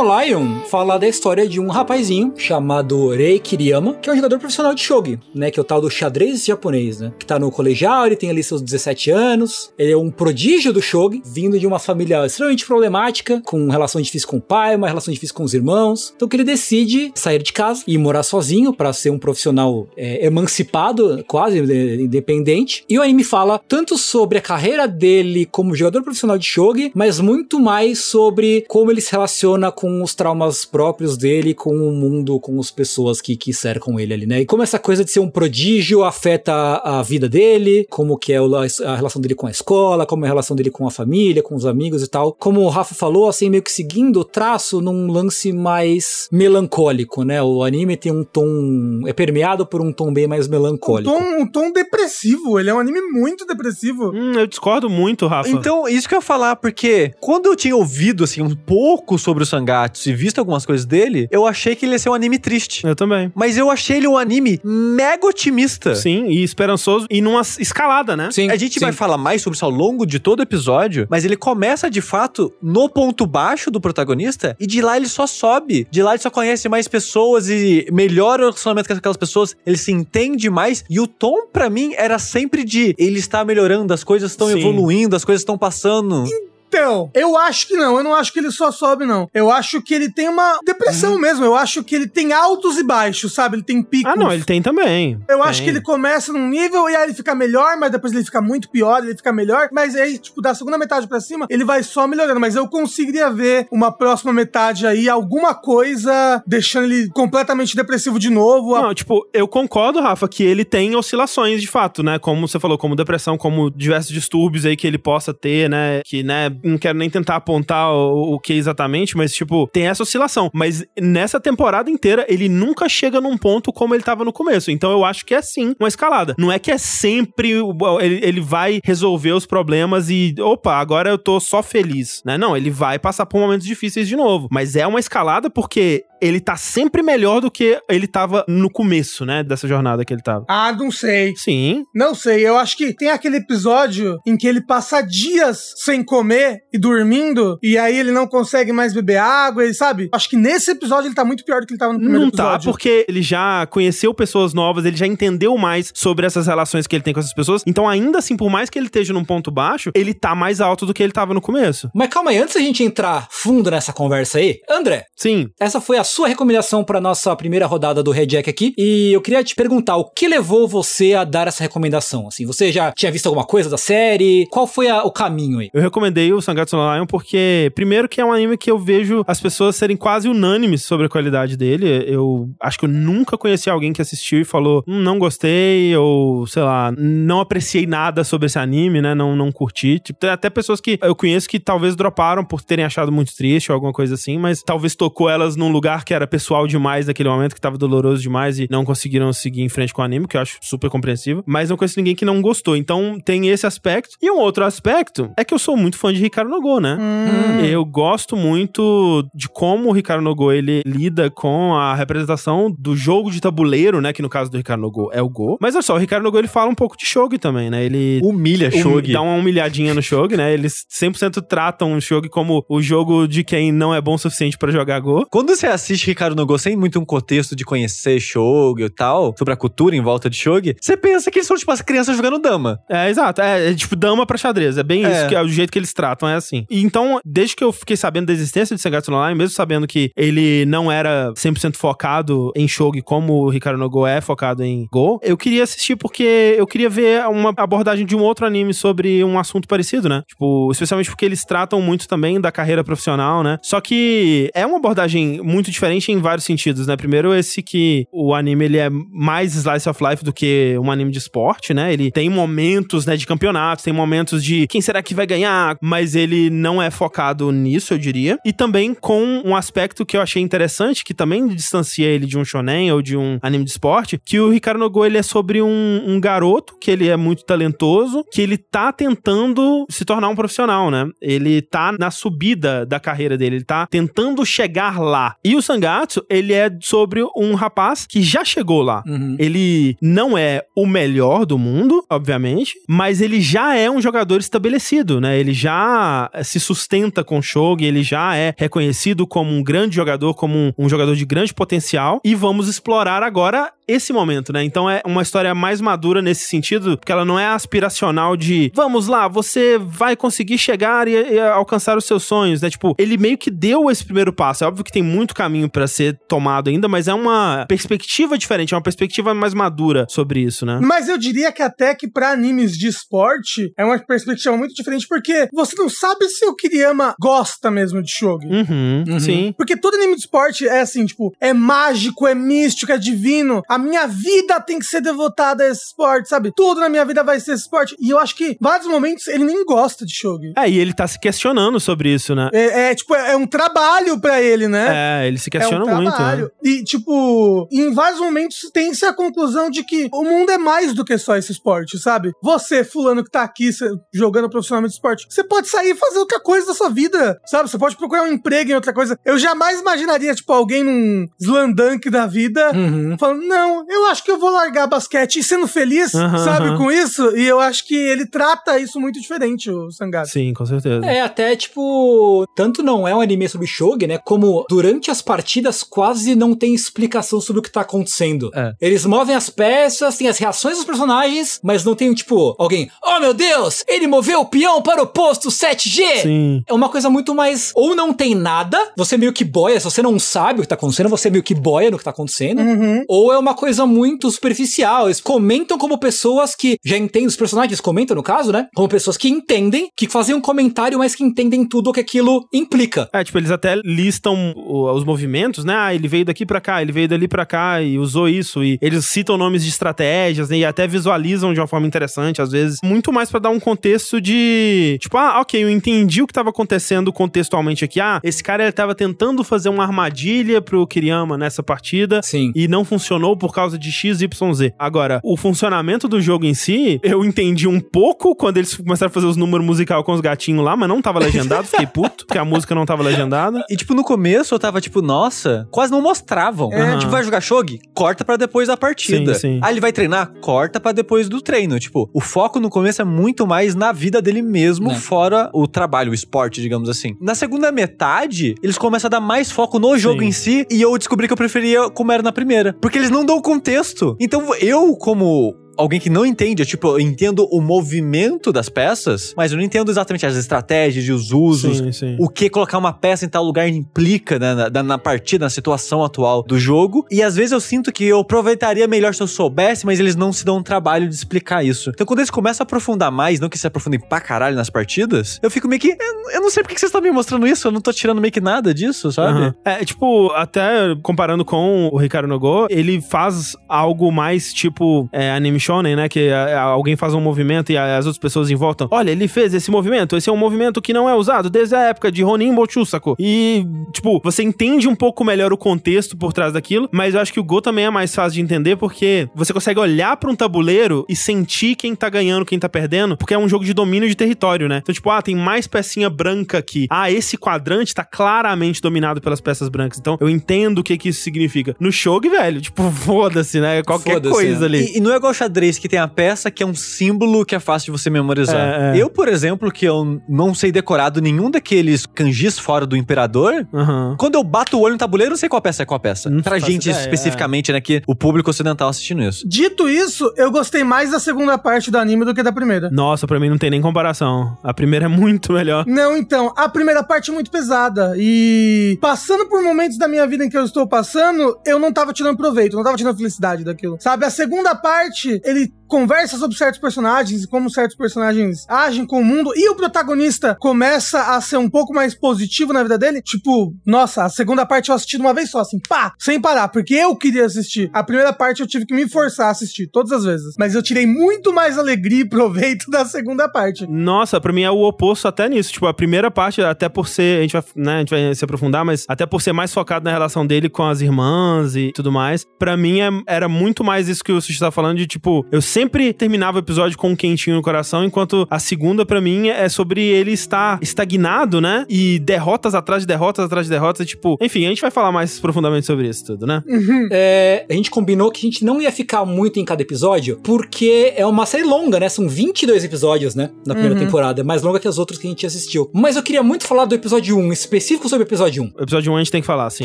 [0.03, 4.75] Lion fala da história de um rapazinho chamado Rei Kiriyama, que é um jogador profissional
[4.75, 5.51] de shogi, né?
[5.51, 7.13] Que é o tal do xadrez japonês, né?
[7.19, 10.81] Que tá no colegial, ele tem ali seus 17 anos, ele é um prodígio do
[10.81, 15.13] shogi, vindo de uma família extremamente problemática, com relação difícil com o pai, uma relação
[15.13, 16.13] difícil com os irmãos.
[16.17, 20.25] Então que ele decide sair de casa e morar sozinho para ser um profissional é,
[20.25, 22.85] emancipado, quase é, independente.
[22.89, 27.21] E o anime fala tanto sobre a carreira dele como jogador profissional de shogi, mas
[27.21, 32.39] muito mais sobre como ele se relaciona com os traumas próprios dele, com o mundo,
[32.41, 34.41] com as pessoas que, que cercam ele ali, né?
[34.41, 38.33] E como essa coisa de ser um prodígio afeta a, a vida dele, como que
[38.33, 40.91] é o- a relação dele com a escola, como é a relação dele com a
[40.91, 42.33] família, com os amigos e tal.
[42.39, 47.43] Como o Rafa falou, assim, meio que seguindo o traço num lance mais melancólico, né?
[47.43, 51.11] O anime tem um tom, é permeado por um tom bem mais Um melancólico.
[51.11, 52.59] tom, um tom depressivo.
[52.59, 54.11] Ele é um anime muito depressivo.
[54.11, 55.49] Hum, eu discordo muito, Rafa.
[55.51, 59.43] Então, isso que eu ia falar, porque quando eu tinha ouvido, assim, um pouco sobre
[59.43, 59.70] o Sangatsu,
[60.07, 62.87] E visto algumas coisas dele, eu achei que ele ia ser um anime triste.
[62.87, 63.33] Eu também.
[63.35, 65.95] Mas eu achei ele um anime mega otimista.
[65.95, 68.31] Sim, e esperançoso e numa escalada, né?
[68.31, 68.51] Sim.
[68.51, 68.81] A gente sim.
[68.81, 72.01] vai falar mais sobre isso ao longo de todo o episódio, mas ele começa de
[72.01, 75.87] fato no ponto baixo do protagonista e de lá ele só sobe.
[75.91, 79.77] De lá ele só conhece mais pessoas e melhora o relacionamento com aquelas pessoas, ele
[79.77, 80.85] se entende mais.
[80.89, 84.59] E o tom, pra mim, era sempre de ele está melhorando, as coisas estão Sim.
[84.59, 86.25] evoluindo, as coisas estão passando.
[86.71, 87.97] Então, eu acho que não.
[87.97, 89.29] Eu não acho que ele só sobe, não.
[89.35, 91.45] Eu acho que ele tem uma depressão mesmo.
[91.45, 93.57] Eu acho que ele tem altos e baixos, sabe?
[93.57, 94.13] Ele tem picos.
[94.13, 95.21] Ah, não, ele tem também.
[95.29, 95.49] Eu Tem.
[95.49, 98.41] acho que ele começa num nível e aí ele fica melhor, mas depois ele fica
[98.41, 99.69] muito pior, ele fica melhor.
[99.73, 102.39] Mas aí, tipo, da segunda metade pra cima, ele vai só melhorando.
[102.39, 108.31] Mas eu conseguiria ver uma próxima metade aí, alguma coisa deixando ele completamente depressivo de
[108.31, 108.81] novo.
[108.81, 112.19] Não, tipo, eu concordo, Rafa, que ele tem oscilações de fato, né?
[112.19, 116.01] Como você falou, como depressão, como diversos distúrbios aí que ele possa ter, né?
[116.05, 120.03] Que, né, não quero nem tentar apontar o, o que exatamente, mas, tipo, tem essa
[120.03, 120.51] oscilação.
[120.53, 124.71] Mas nessa temporada inteira, ele nunca chega num ponto como ele tava no começo.
[124.71, 126.35] Então eu acho que é sim uma escalada.
[126.39, 127.53] Não é que é sempre.
[128.01, 130.35] Ele, ele vai resolver os problemas e.
[130.39, 132.37] Opa, agora eu tô só feliz, né?
[132.37, 134.49] Não, ele vai passar por momentos difíceis de novo.
[134.51, 139.25] Mas é uma escalada porque ele tá sempre melhor do que ele tava no começo,
[139.25, 139.43] né?
[139.43, 140.45] Dessa jornada que ele tava.
[140.49, 141.35] Ah, não sei.
[141.37, 141.85] Sim.
[141.95, 146.61] Não sei, eu acho que tem aquele episódio em que ele passa dias sem comer
[146.73, 150.09] e dormindo, e aí ele não consegue mais beber água, e sabe?
[150.13, 152.31] Acho que nesse episódio ele tá muito pior do que ele tava no primeiro Não
[152.31, 152.71] tá, episódio.
[152.71, 157.03] porque ele já conheceu pessoas novas, ele já entendeu mais sobre essas relações que ele
[157.03, 157.63] tem com essas pessoas.
[157.67, 160.87] Então, ainda assim, por mais que ele esteja num ponto baixo, ele tá mais alto
[160.87, 161.89] do que ele tava no começo.
[161.95, 165.49] Mas calma aí, antes da gente entrar fundo nessa conversa aí, André, Sim.
[165.61, 169.21] essa foi a sua recomendação pra nossa primeira rodada do Red Jack aqui, e eu
[169.21, 172.27] queria te perguntar, o que levou você a dar essa recomendação?
[172.27, 174.47] Assim, você já tinha visto alguma coisa da série?
[174.51, 175.71] Qual foi a- o caminho aí?
[175.73, 179.23] Eu recomendei o Sangatsu no Lion porque, primeiro, que é um anime que eu vejo
[179.27, 182.05] as pessoas serem quase unânimes sobre a qualidade dele.
[182.07, 186.47] Eu acho que eu nunca conheci alguém que assistiu e falou, hum, não gostei, ou
[186.47, 189.15] sei lá, não apreciei nada sobre esse anime, né?
[189.15, 189.99] Não, não curti.
[190.01, 193.71] Tipo, tem até pessoas que eu conheço que talvez droparam por terem achado muito triste
[193.71, 197.29] ou alguma coisa assim, mas talvez tocou elas num lugar que era pessoal demais naquele
[197.29, 200.37] momento, que tava doloroso demais e não conseguiram seguir em frente com o anime, que
[200.37, 201.43] eu acho super compreensível.
[201.47, 202.77] Mas não conheço ninguém que não gostou.
[202.77, 204.17] Então tem esse aspecto.
[204.21, 206.97] E um outro aspecto é que eu sou muito fã de Ricardo Nogô, né?
[207.01, 207.65] Hum.
[207.65, 213.31] Eu gosto muito de como o Ricardo Nogô ele lida com a representação do jogo
[213.31, 214.13] de tabuleiro, né?
[214.13, 215.59] Que no caso do Ricardo Nogô é o Go.
[215.61, 217.85] Mas olha só, o Ricardo Nogô ele fala um pouco de Shogi também, né?
[217.85, 219.13] Ele Humilha hum- Shogi.
[219.13, 220.53] dá uma humilhadinha no Shogi, né?
[220.53, 224.57] Eles 100% tratam o Shogi como o jogo de quem não é bom o suficiente
[224.59, 225.27] pra jogar Go.
[225.31, 229.53] Quando você assiste Ricardo Nogô sem muito um contexto de conhecer Shogi e tal, sobre
[229.55, 232.39] a cultura em volta de Shogi, você pensa que eles são tipo as crianças jogando
[232.39, 232.79] dama.
[232.89, 233.41] É, exato.
[233.41, 234.79] É, é tipo dama pra xadrez.
[234.79, 235.11] É bem É.
[235.11, 236.65] isso, que é o jeito que eles tratam, é assim.
[236.71, 239.87] E então, desde que eu fiquei sabendo da existência de Sangatsu no Lion, mesmo sabendo
[239.87, 244.87] que ele não era 100% focado em Shogi como o Ricardo Nogo é focado em
[244.91, 249.23] Go, eu queria assistir porque eu queria ver uma abordagem de um outro anime sobre
[249.25, 250.23] um assunto parecido, né?
[250.29, 253.59] Tipo, especialmente porque eles tratam muito também da carreira profissional, né?
[253.63, 256.97] Só que é uma abordagem muito diferente em vários sentidos, né?
[256.97, 261.11] Primeiro, esse que o anime ele é mais slice of life do que um anime
[261.11, 261.93] de esporte, né?
[261.93, 266.15] Ele tem momentos, né, de campeonatos, tem momentos de quem será que vai ganhar, mas
[266.15, 268.39] ele não é focado nisso, eu diria.
[268.45, 272.45] E também com um aspecto que eu achei interessante, que também distancia ele de um
[272.45, 276.03] shonen ou de um anime de esporte, que o Ricardo Nogo, ele é sobre um,
[276.07, 280.91] um garoto, que ele é muito talentoso, que ele tá tentando se tornar um profissional,
[280.91, 281.07] né?
[281.21, 285.35] Ele tá na subida da carreira dele, ele tá tentando chegar lá.
[285.45, 289.05] E o Sangatsu, ele é sobre um rapaz que já chegou lá.
[289.07, 289.37] Uhum.
[289.39, 295.21] Ele não é o melhor do mundo, obviamente, mas ele já é um jogador estabelecido,
[295.21, 295.39] né?
[295.39, 300.35] Ele já se sustenta com o Shogi, ele já é reconhecido como um grande jogador,
[300.35, 302.21] como um, um jogador de grande potencial.
[302.25, 304.63] E vamos explorar agora esse momento, né?
[304.65, 309.07] Então é uma história mais madura nesse sentido, porque ela não é aspiracional de vamos
[309.07, 312.71] lá, você vai conseguir chegar e, e alcançar os seus sonhos, né?
[312.71, 314.65] Tipo, ele meio que deu esse primeiro passo.
[314.65, 318.75] É óbvio que tem muito caminho pra ser tomado ainda, mas é uma perspectiva diferente,
[318.75, 320.79] é uma perspectiva mais madura sobre isso, né?
[320.83, 325.07] Mas eu diria que até que pra animes de esporte é uma perspectiva muito diferente,
[325.09, 328.47] porque você não sabe se o Kiriyama gosta mesmo de Shogi.
[328.47, 329.21] Uhum, Uhum.
[329.21, 329.55] sim.
[329.57, 333.63] Porque todo anime de esporte é assim, tipo, é mágico, é místico, é divino.
[333.69, 336.53] A minha vida tem que ser devotada a esse esporte, sabe?
[336.55, 337.97] Tudo na minha vida vai ser esse esporte.
[338.01, 340.53] E eu acho que, em vários momentos, ele nem gosta de Shogi.
[340.57, 342.51] É, e ele tá se questionando sobre isso, né?
[342.53, 345.23] É, é, tipo, é, é um trabalho pra ele, né?
[345.23, 346.47] É, ele se questionam é um muito, né?
[346.63, 351.05] E, tipo, em vários momentos tem-se a conclusão de que o mundo é mais do
[351.05, 352.31] que só esse esporte, sabe?
[352.43, 353.71] Você, fulano que tá aqui
[354.13, 357.71] jogando profissionalmente esporte, você pode sair e fazer outra coisa da sua vida, sabe?
[357.71, 359.19] Você pode procurar um emprego em outra coisa.
[359.25, 363.17] Eu jamais imaginaria, tipo, alguém num slandunk da vida Uhum.
[363.19, 366.77] falando, não, eu acho que eu vou largar basquete e sendo feliz, Aham, sabe, aham.
[366.79, 367.37] com isso.
[367.37, 370.29] E eu acho que ele trata isso muito diferente, o Sangado.
[370.29, 371.05] Sim, com certeza.
[371.07, 374.19] É, até tipo, tanto não é um anime sobre shogi, né?
[374.19, 378.51] Como durante as partidas quase não tem explicação sobre o que tá acontecendo.
[378.53, 378.75] É.
[378.81, 383.21] Eles movem as peças, tem as reações dos personagens, mas não tem, tipo, alguém, oh
[383.21, 386.23] meu Deus, ele moveu o peão para o posto 7G!
[386.23, 386.65] Sim.
[386.67, 387.71] É uma coisa muito mais.
[387.77, 390.75] Ou não tem nada, você meio que boia, se você não sabe o que tá
[390.75, 392.61] acontecendo, você meio que boia no que tá acontecendo.
[392.61, 393.05] Uhum.
[393.09, 395.07] Ou é uma coisa muito superficial.
[395.07, 398.67] Eles comentam como pessoas que já entendem, os personagens comentam, no caso, né?
[398.75, 402.49] Como pessoas que entendem, que fazem um comentário, mas que entendem tudo o que aquilo
[402.53, 403.09] implica.
[403.13, 405.20] É, tipo, eles até listam os movimentos,
[405.65, 405.75] né?
[405.77, 408.63] Ah, ele veio daqui pra cá, ele veio dali pra cá e usou isso.
[408.63, 410.59] E eles citam nomes de estratégias, né?
[410.59, 412.79] E até visualizam de uma forma interessante, às vezes.
[412.83, 414.99] Muito mais pra dar um contexto de.
[415.01, 418.01] Tipo, ah, ok, eu entendi o que tava acontecendo contextualmente aqui.
[418.01, 422.21] Ah, esse cara ele tava tentando fazer uma armadilha pro Kiriyama nessa partida.
[422.23, 422.53] Sim.
[422.55, 424.73] E não funcionou por causa de XYZ.
[424.79, 429.13] Agora, o funcionamento do jogo em si, eu entendi um pouco quando eles começaram a
[429.13, 432.39] fazer os números musicais com os gatinhos lá, mas não tava legendado, fiquei puto, porque
[432.39, 433.65] a música não tava legendada.
[433.69, 436.73] E, tipo, no começo eu tava tipo, nossa, quase não mostravam.
[436.73, 436.97] É.
[436.99, 437.81] Tipo, vai jogar shogi?
[437.93, 439.35] Corta pra depois da partida.
[439.35, 439.61] Sim, sim.
[439.63, 440.33] Ah, ele vai treinar?
[440.41, 441.79] Corta pra depois do treino.
[441.81, 444.95] Tipo, o foco no começo é muito mais na vida dele mesmo, Né.
[444.95, 447.17] fora o trabalho, o esporte, digamos assim.
[447.21, 450.27] Na segunda metade, eles começam a dar mais foco no jogo Sim.
[450.29, 452.73] em si, e eu descobri que eu preferia como era na primeira.
[452.81, 454.17] Porque eles não dão contexto.
[454.21, 459.35] Então, eu, como alguém que não entende, eu, tipo, eu entendo o movimento das peças,
[459.37, 462.17] mas eu não entendo exatamente as estratégias e os usos, Sim, sim.
[462.19, 466.05] o que colocar uma peça em tal lugar implica né, na, na, partida, na situação
[466.05, 467.07] atual do jogo.
[467.11, 470.33] E às vezes eu sinto que eu aproveitaria melhor se eu soubesse, mas eles não
[470.33, 471.91] se dão um trabalho de explicar isso.
[471.91, 475.39] Então quando eles começam a aprofundar mais, não que se aprofundem pra caralho nas partidas,
[475.43, 475.89] eu fico meio que.
[475.89, 477.93] Eu, eu não sei por que que vocês estão me mostrando isso, eu não tô
[477.93, 479.39] tirando meio que nada disso, sabe?
[479.39, 479.55] Aham.
[479.65, 485.59] É, tipo, até comparando com o Ricardo Nogô, ele faz algo mais tipo é, anime
[485.71, 486.09] shonen, né?
[486.09, 488.89] Que é, alguém faz um movimento e a- as outras pessoas em volta.
[488.91, 490.17] Olha, ele fez esse movimento.
[490.17, 493.15] Esse é um movimento que não é usado desde a época de Ronin Bochusaku.
[493.19, 497.33] E, tipo, você entende um pouco melhor o contexto por trás daquilo, mas eu acho
[497.33, 500.35] que o Go também é mais fácil de entender porque você consegue olhar pra um
[500.35, 504.09] tabuleiro e sentir quem tá ganhando, quem tá perdendo, porque é um jogo de domínio
[504.09, 504.79] de território, né?
[504.83, 506.87] Então, tipo, ah, tem mais pecinha branca aqui.
[506.91, 509.99] Ah, esse quadrante tá claramente dominado pelas peças brancas.
[509.99, 511.77] Então, eu entendo o que que isso significa.
[511.79, 513.83] No Shogi, velho, tipo, foda-se, né?
[513.83, 514.79] Qualquer Foda-se, coisa né?
[514.79, 514.93] ali.
[514.95, 517.55] E, e não é igual xadrez que tem a peça que é um símbolo que
[517.55, 518.57] é fácil de você memorizar.
[518.57, 519.03] É, é.
[519.03, 524.15] Eu, por exemplo, que eu não sei decorado nenhum daqueles kanjis fora do imperador, Aham.
[524.19, 526.31] Quando eu bato o olho no tabuleiro, eu não sei qual peça é qual peça.
[526.31, 527.81] Não pra gente ideia, especificamente, né?
[527.81, 529.47] Que o público ocidental assistindo isso.
[529.49, 532.91] Dito isso, eu gostei mais da segunda parte do anime do que da primeira.
[532.91, 534.57] Nossa, pra mim não tem nem comparação.
[534.63, 535.85] A primeira é muito melhor.
[535.87, 538.15] Não, então, a primeira parte é muito pesada.
[538.17, 542.13] E passando por momentos da minha vida em que eu estou passando, eu não tava
[542.13, 543.97] tirando proveito, não tava tirando felicidade daquilo.
[544.01, 544.25] Sabe?
[544.25, 549.25] A segunda parte, ele conversa sobre certos personagens e como certos personagens agem com o
[549.25, 549.53] mundo.
[549.57, 553.21] E o protagonista começa a ser um pouco mais positivo na vida dele.
[553.21, 556.69] Tipo, nossa, a segunda parte eu assisti de uma vez só, assim, pá, sem parar,
[556.69, 557.91] porque eu queria assistir.
[557.93, 560.55] A primeira parte eu tive que me forçar a assistir, todas as vezes.
[560.59, 563.87] Mas eu tirei muito mais alegria e proveito da segunda parte.
[563.89, 565.73] Nossa, pra mim é o oposto até nisso.
[565.73, 567.39] Tipo, a primeira parte, até por ser.
[567.39, 570.05] A gente vai, né, a gente vai se aprofundar, mas até por ser mais focado
[570.05, 572.47] na relação dele com as irmãs e tudo mais.
[572.59, 575.61] Pra mim é- era muito mais isso que o Sushi tá falando de, tipo, eu
[575.61, 579.69] sempre terminava o episódio com um quentinho no coração, enquanto a segunda, pra mim, é
[579.69, 581.85] sobre ele estar estagnado, né?
[581.89, 584.07] E derrotas atrás de derrotas atrás de derrotas.
[584.07, 586.63] Tipo, enfim, a gente vai falar mais profundamente sobre isso tudo, né?
[587.11, 591.13] É, a gente combinou que a gente não ia ficar muito em cada episódio, porque
[591.17, 592.09] é uma série longa, né?
[592.09, 593.51] São 22 episódios, né?
[593.67, 594.41] Na primeira temporada.
[594.41, 595.91] É mais longa que as outras que a gente assistiu.
[595.93, 598.73] Mas eu queria muito falar do episódio 1, específico sobre o episódio 1.
[598.79, 599.85] O episódio 1 a gente tem que falar, sim.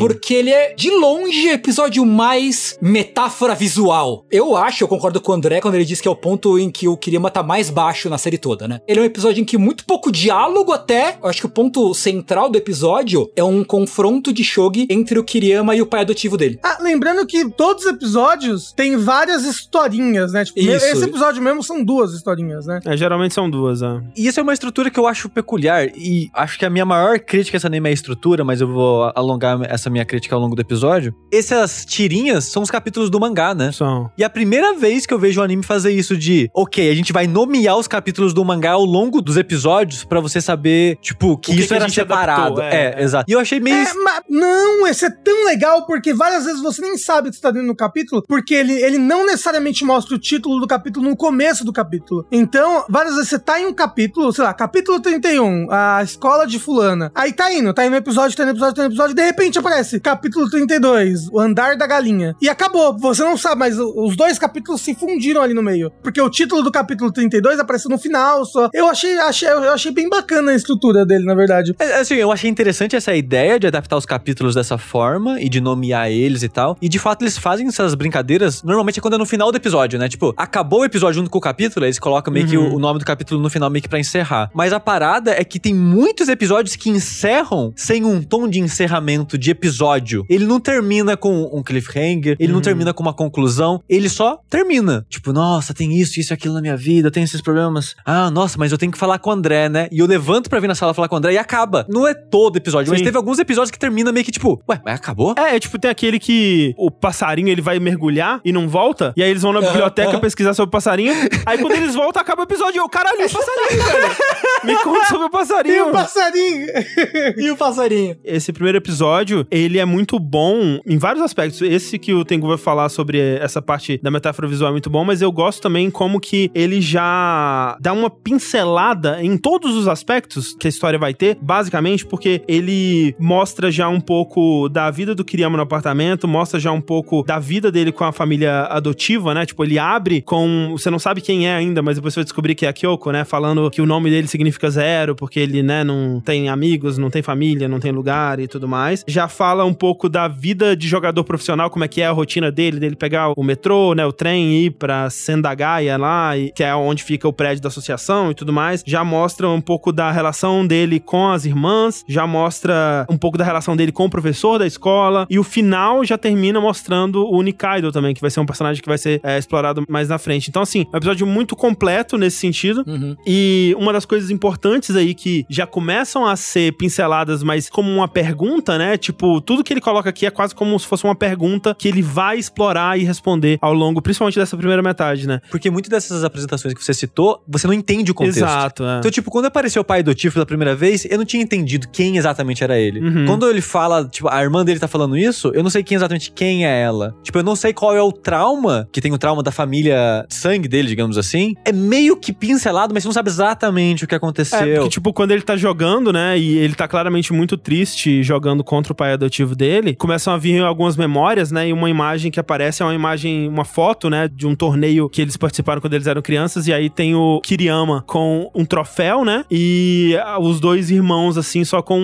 [0.00, 4.24] Porque ele é, de longe, o episódio mais metáfora visual.
[4.30, 6.70] Eu acho, eu concordo com o André quando ele diz que é o ponto em
[6.70, 8.80] que o Kirima tá mais baixo na série toda, né?
[8.86, 11.18] Ele é um episódio em que muito pouco diálogo até.
[11.22, 15.24] Eu acho que o ponto central do episódio é um confronto de Shogi entre o
[15.24, 16.58] Kiriyama e o pai adotivo dele.
[16.62, 20.44] Ah, lembrando que todos os episódios têm várias historinhas, né?
[20.44, 20.84] Tipo, Isso.
[20.84, 22.80] esse episódio mesmo são duas historinhas, né?
[22.84, 24.00] É, geralmente são duas, é.
[24.16, 25.86] E isso é uma estrutura que eu acho peculiar.
[25.96, 28.68] E acho que a minha maior crítica a esse anime é a estrutura, mas eu
[28.68, 31.14] vou alongar essa minha crítica ao longo do episódio.
[31.32, 33.72] Essas tirinhas são os capítulos do mangá, né?
[33.72, 34.10] São.
[34.16, 36.94] E a primeira vez que eu vejo o anime fazer fazer isso de, ok, a
[36.94, 41.36] gente vai nomear os capítulos do mangá ao longo dos episódios pra você saber, tipo,
[41.36, 42.60] que que isso que era separado.
[42.60, 43.02] adaptou, é, é, é.
[43.02, 43.30] exato.
[43.30, 43.76] E eu achei meio.
[43.76, 47.36] É, mas não, esse é tão legal porque várias vezes você nem sabe o que
[47.36, 51.16] está dentro do capítulo, porque ele, ele não necessariamente mostra o título do capítulo no
[51.16, 52.26] começo do capítulo.
[52.30, 56.58] Então, várias vezes você tá em um capítulo, sei lá, capítulo 31, a escola de
[56.58, 57.12] fulana.
[57.14, 59.14] Aí tá indo, tá indo no episódio, tá indo no episódio, tá indo no episódio,
[59.14, 62.34] de repente aparece capítulo 32, o andar da galinha.
[62.40, 65.90] E acabou, você não sabe, mas os dois capítulos se fundiram ali no meio.
[66.02, 68.68] Porque o título do capítulo 32 apareceu no final só.
[68.72, 71.74] Eu achei, achei, eu achei bem bacana a estrutura dele, na verdade.
[71.78, 75.60] É, Assim, eu achei interessante essa ideia de adaptar os capítulos dessa forma e de
[75.60, 76.76] nomear eles e tal.
[76.80, 78.62] E de fato eles fazem essas brincadeiras.
[78.62, 80.08] Normalmente é quando é no final do episódio, né?
[80.08, 82.98] Tipo, acabou o episódio junto com o capítulo, eles colocam meio que o, o nome
[82.98, 84.50] do capítulo no final, meio que pra encerrar.
[84.54, 89.38] Mas a parada é que tem muitos episódios que encerram sem um tom de encerramento
[89.38, 90.24] de episódio.
[90.28, 95.04] Ele não termina com um cliffhanger, ele não termina com uma conclusão, ele só termina.
[95.08, 97.94] Tipo, nossa, tem isso, isso e aquilo na minha vida, tem esses problemas.
[98.04, 99.88] Ah, nossa, mas eu tenho que falar com o André, né?
[99.90, 101.86] E eu levanto pra vir na sala falar com o André e acaba.
[101.88, 103.04] Não é todo episódio, mas Sim.
[103.04, 105.34] teve alguns episódios que termina meio que tipo, ué, mas acabou?
[105.38, 109.12] É, é, tipo, tem aquele que o passarinho ele vai mergulhar e não volta.
[109.16, 111.12] E aí eles vão na biblioteca pesquisar sobre o passarinho.
[111.44, 112.76] Aí quando eles voltam, acaba o episódio.
[112.76, 114.16] E eu, caralho, e o passarinho, velho.
[114.64, 115.88] Me conta sobre o E passarinho.
[115.88, 116.66] o passarinho?
[117.36, 118.16] E o passarinho?
[118.24, 121.60] Esse primeiro episódio, ele é muito bom em vários aspectos.
[121.62, 125.04] Esse que o Tengu vai falar sobre essa parte da metáfora visual é muito bom,
[125.04, 130.56] mas eu gosto também como que ele já dá uma pincelada em todos os aspectos
[130.58, 135.24] que a história vai ter, basicamente porque ele mostra já um pouco da vida do
[135.24, 139.44] Kiriyama no apartamento, mostra já um pouco da vida dele com a família adotiva, né?
[139.44, 140.70] Tipo, ele abre com...
[140.72, 143.12] Você não sabe quem é ainda, mas depois você vai descobrir que é a Kyoko,
[143.12, 143.24] né?
[143.24, 147.22] Falando que o nome dele significa zero, porque ele, né, não tem amigos, não tem
[147.22, 149.04] família, não tem lugar e tudo mais.
[149.06, 152.50] Já fala um pouco da vida de jogador profissional, como é que é a rotina
[152.50, 156.62] dele, dele pegar o metrô, né, o trem e ir pra Sendagaya lá, e, que
[156.62, 158.82] é onde fica o prédio da associação e tudo mais.
[158.86, 163.44] Já mostra um pouco da relação dele com as irmãs, já mostra um pouco da
[163.44, 167.90] relação dele com o professor da escola, e o final já termina mostrando o Nikaido
[167.90, 170.48] também, que vai ser um personagem que vai ser é, explorado mais na frente.
[170.48, 172.84] Então, assim, é um episódio muito completo nesse sentido.
[172.86, 173.16] Uhum.
[173.26, 178.08] E uma das coisas importantes aí que já começam a ser pinceladas, mas como uma
[178.08, 178.96] pergunta, né?
[178.96, 182.02] Tipo, tudo que ele coloca aqui é quase como se fosse uma pergunta que ele
[182.02, 185.40] vai explorar e responder ao longo, principalmente dessa primeira metade, né?
[185.50, 188.38] Porque muitas dessas apresentações que você citou, você não entende o contexto.
[188.38, 188.98] Exato, é.
[188.98, 192.16] Então, tipo, quando apareceu o pai adotivo pela primeira vez, eu não tinha entendido quem
[192.16, 193.00] exatamente era ele.
[193.00, 193.26] Uhum.
[193.26, 196.32] Quando ele fala, tipo, a irmã dele tá falando isso, eu não sei quem exatamente
[196.32, 197.14] quem é ela.
[197.22, 200.68] Tipo, eu não sei qual é o trauma, que tem o trauma da família sangue
[200.68, 201.54] dele, digamos assim.
[201.64, 204.58] É meio que pincelado, mas você não sabe exatamente o que aconteceu.
[204.58, 208.64] É, porque, tipo, quando ele tá jogando, né, e ele tá claramente muito triste jogando
[208.64, 212.40] contra o pai adotivo dele, começam a vir algumas memórias, né, e uma imagem que
[212.40, 216.06] aparece é uma imagem, uma foto, né, de um torneio que eles participaram quando eles
[216.06, 220.90] eram crianças, e aí tem o Kiriyama com um troféu, né, e ah, os dois
[220.90, 221.98] irmãos, assim, só com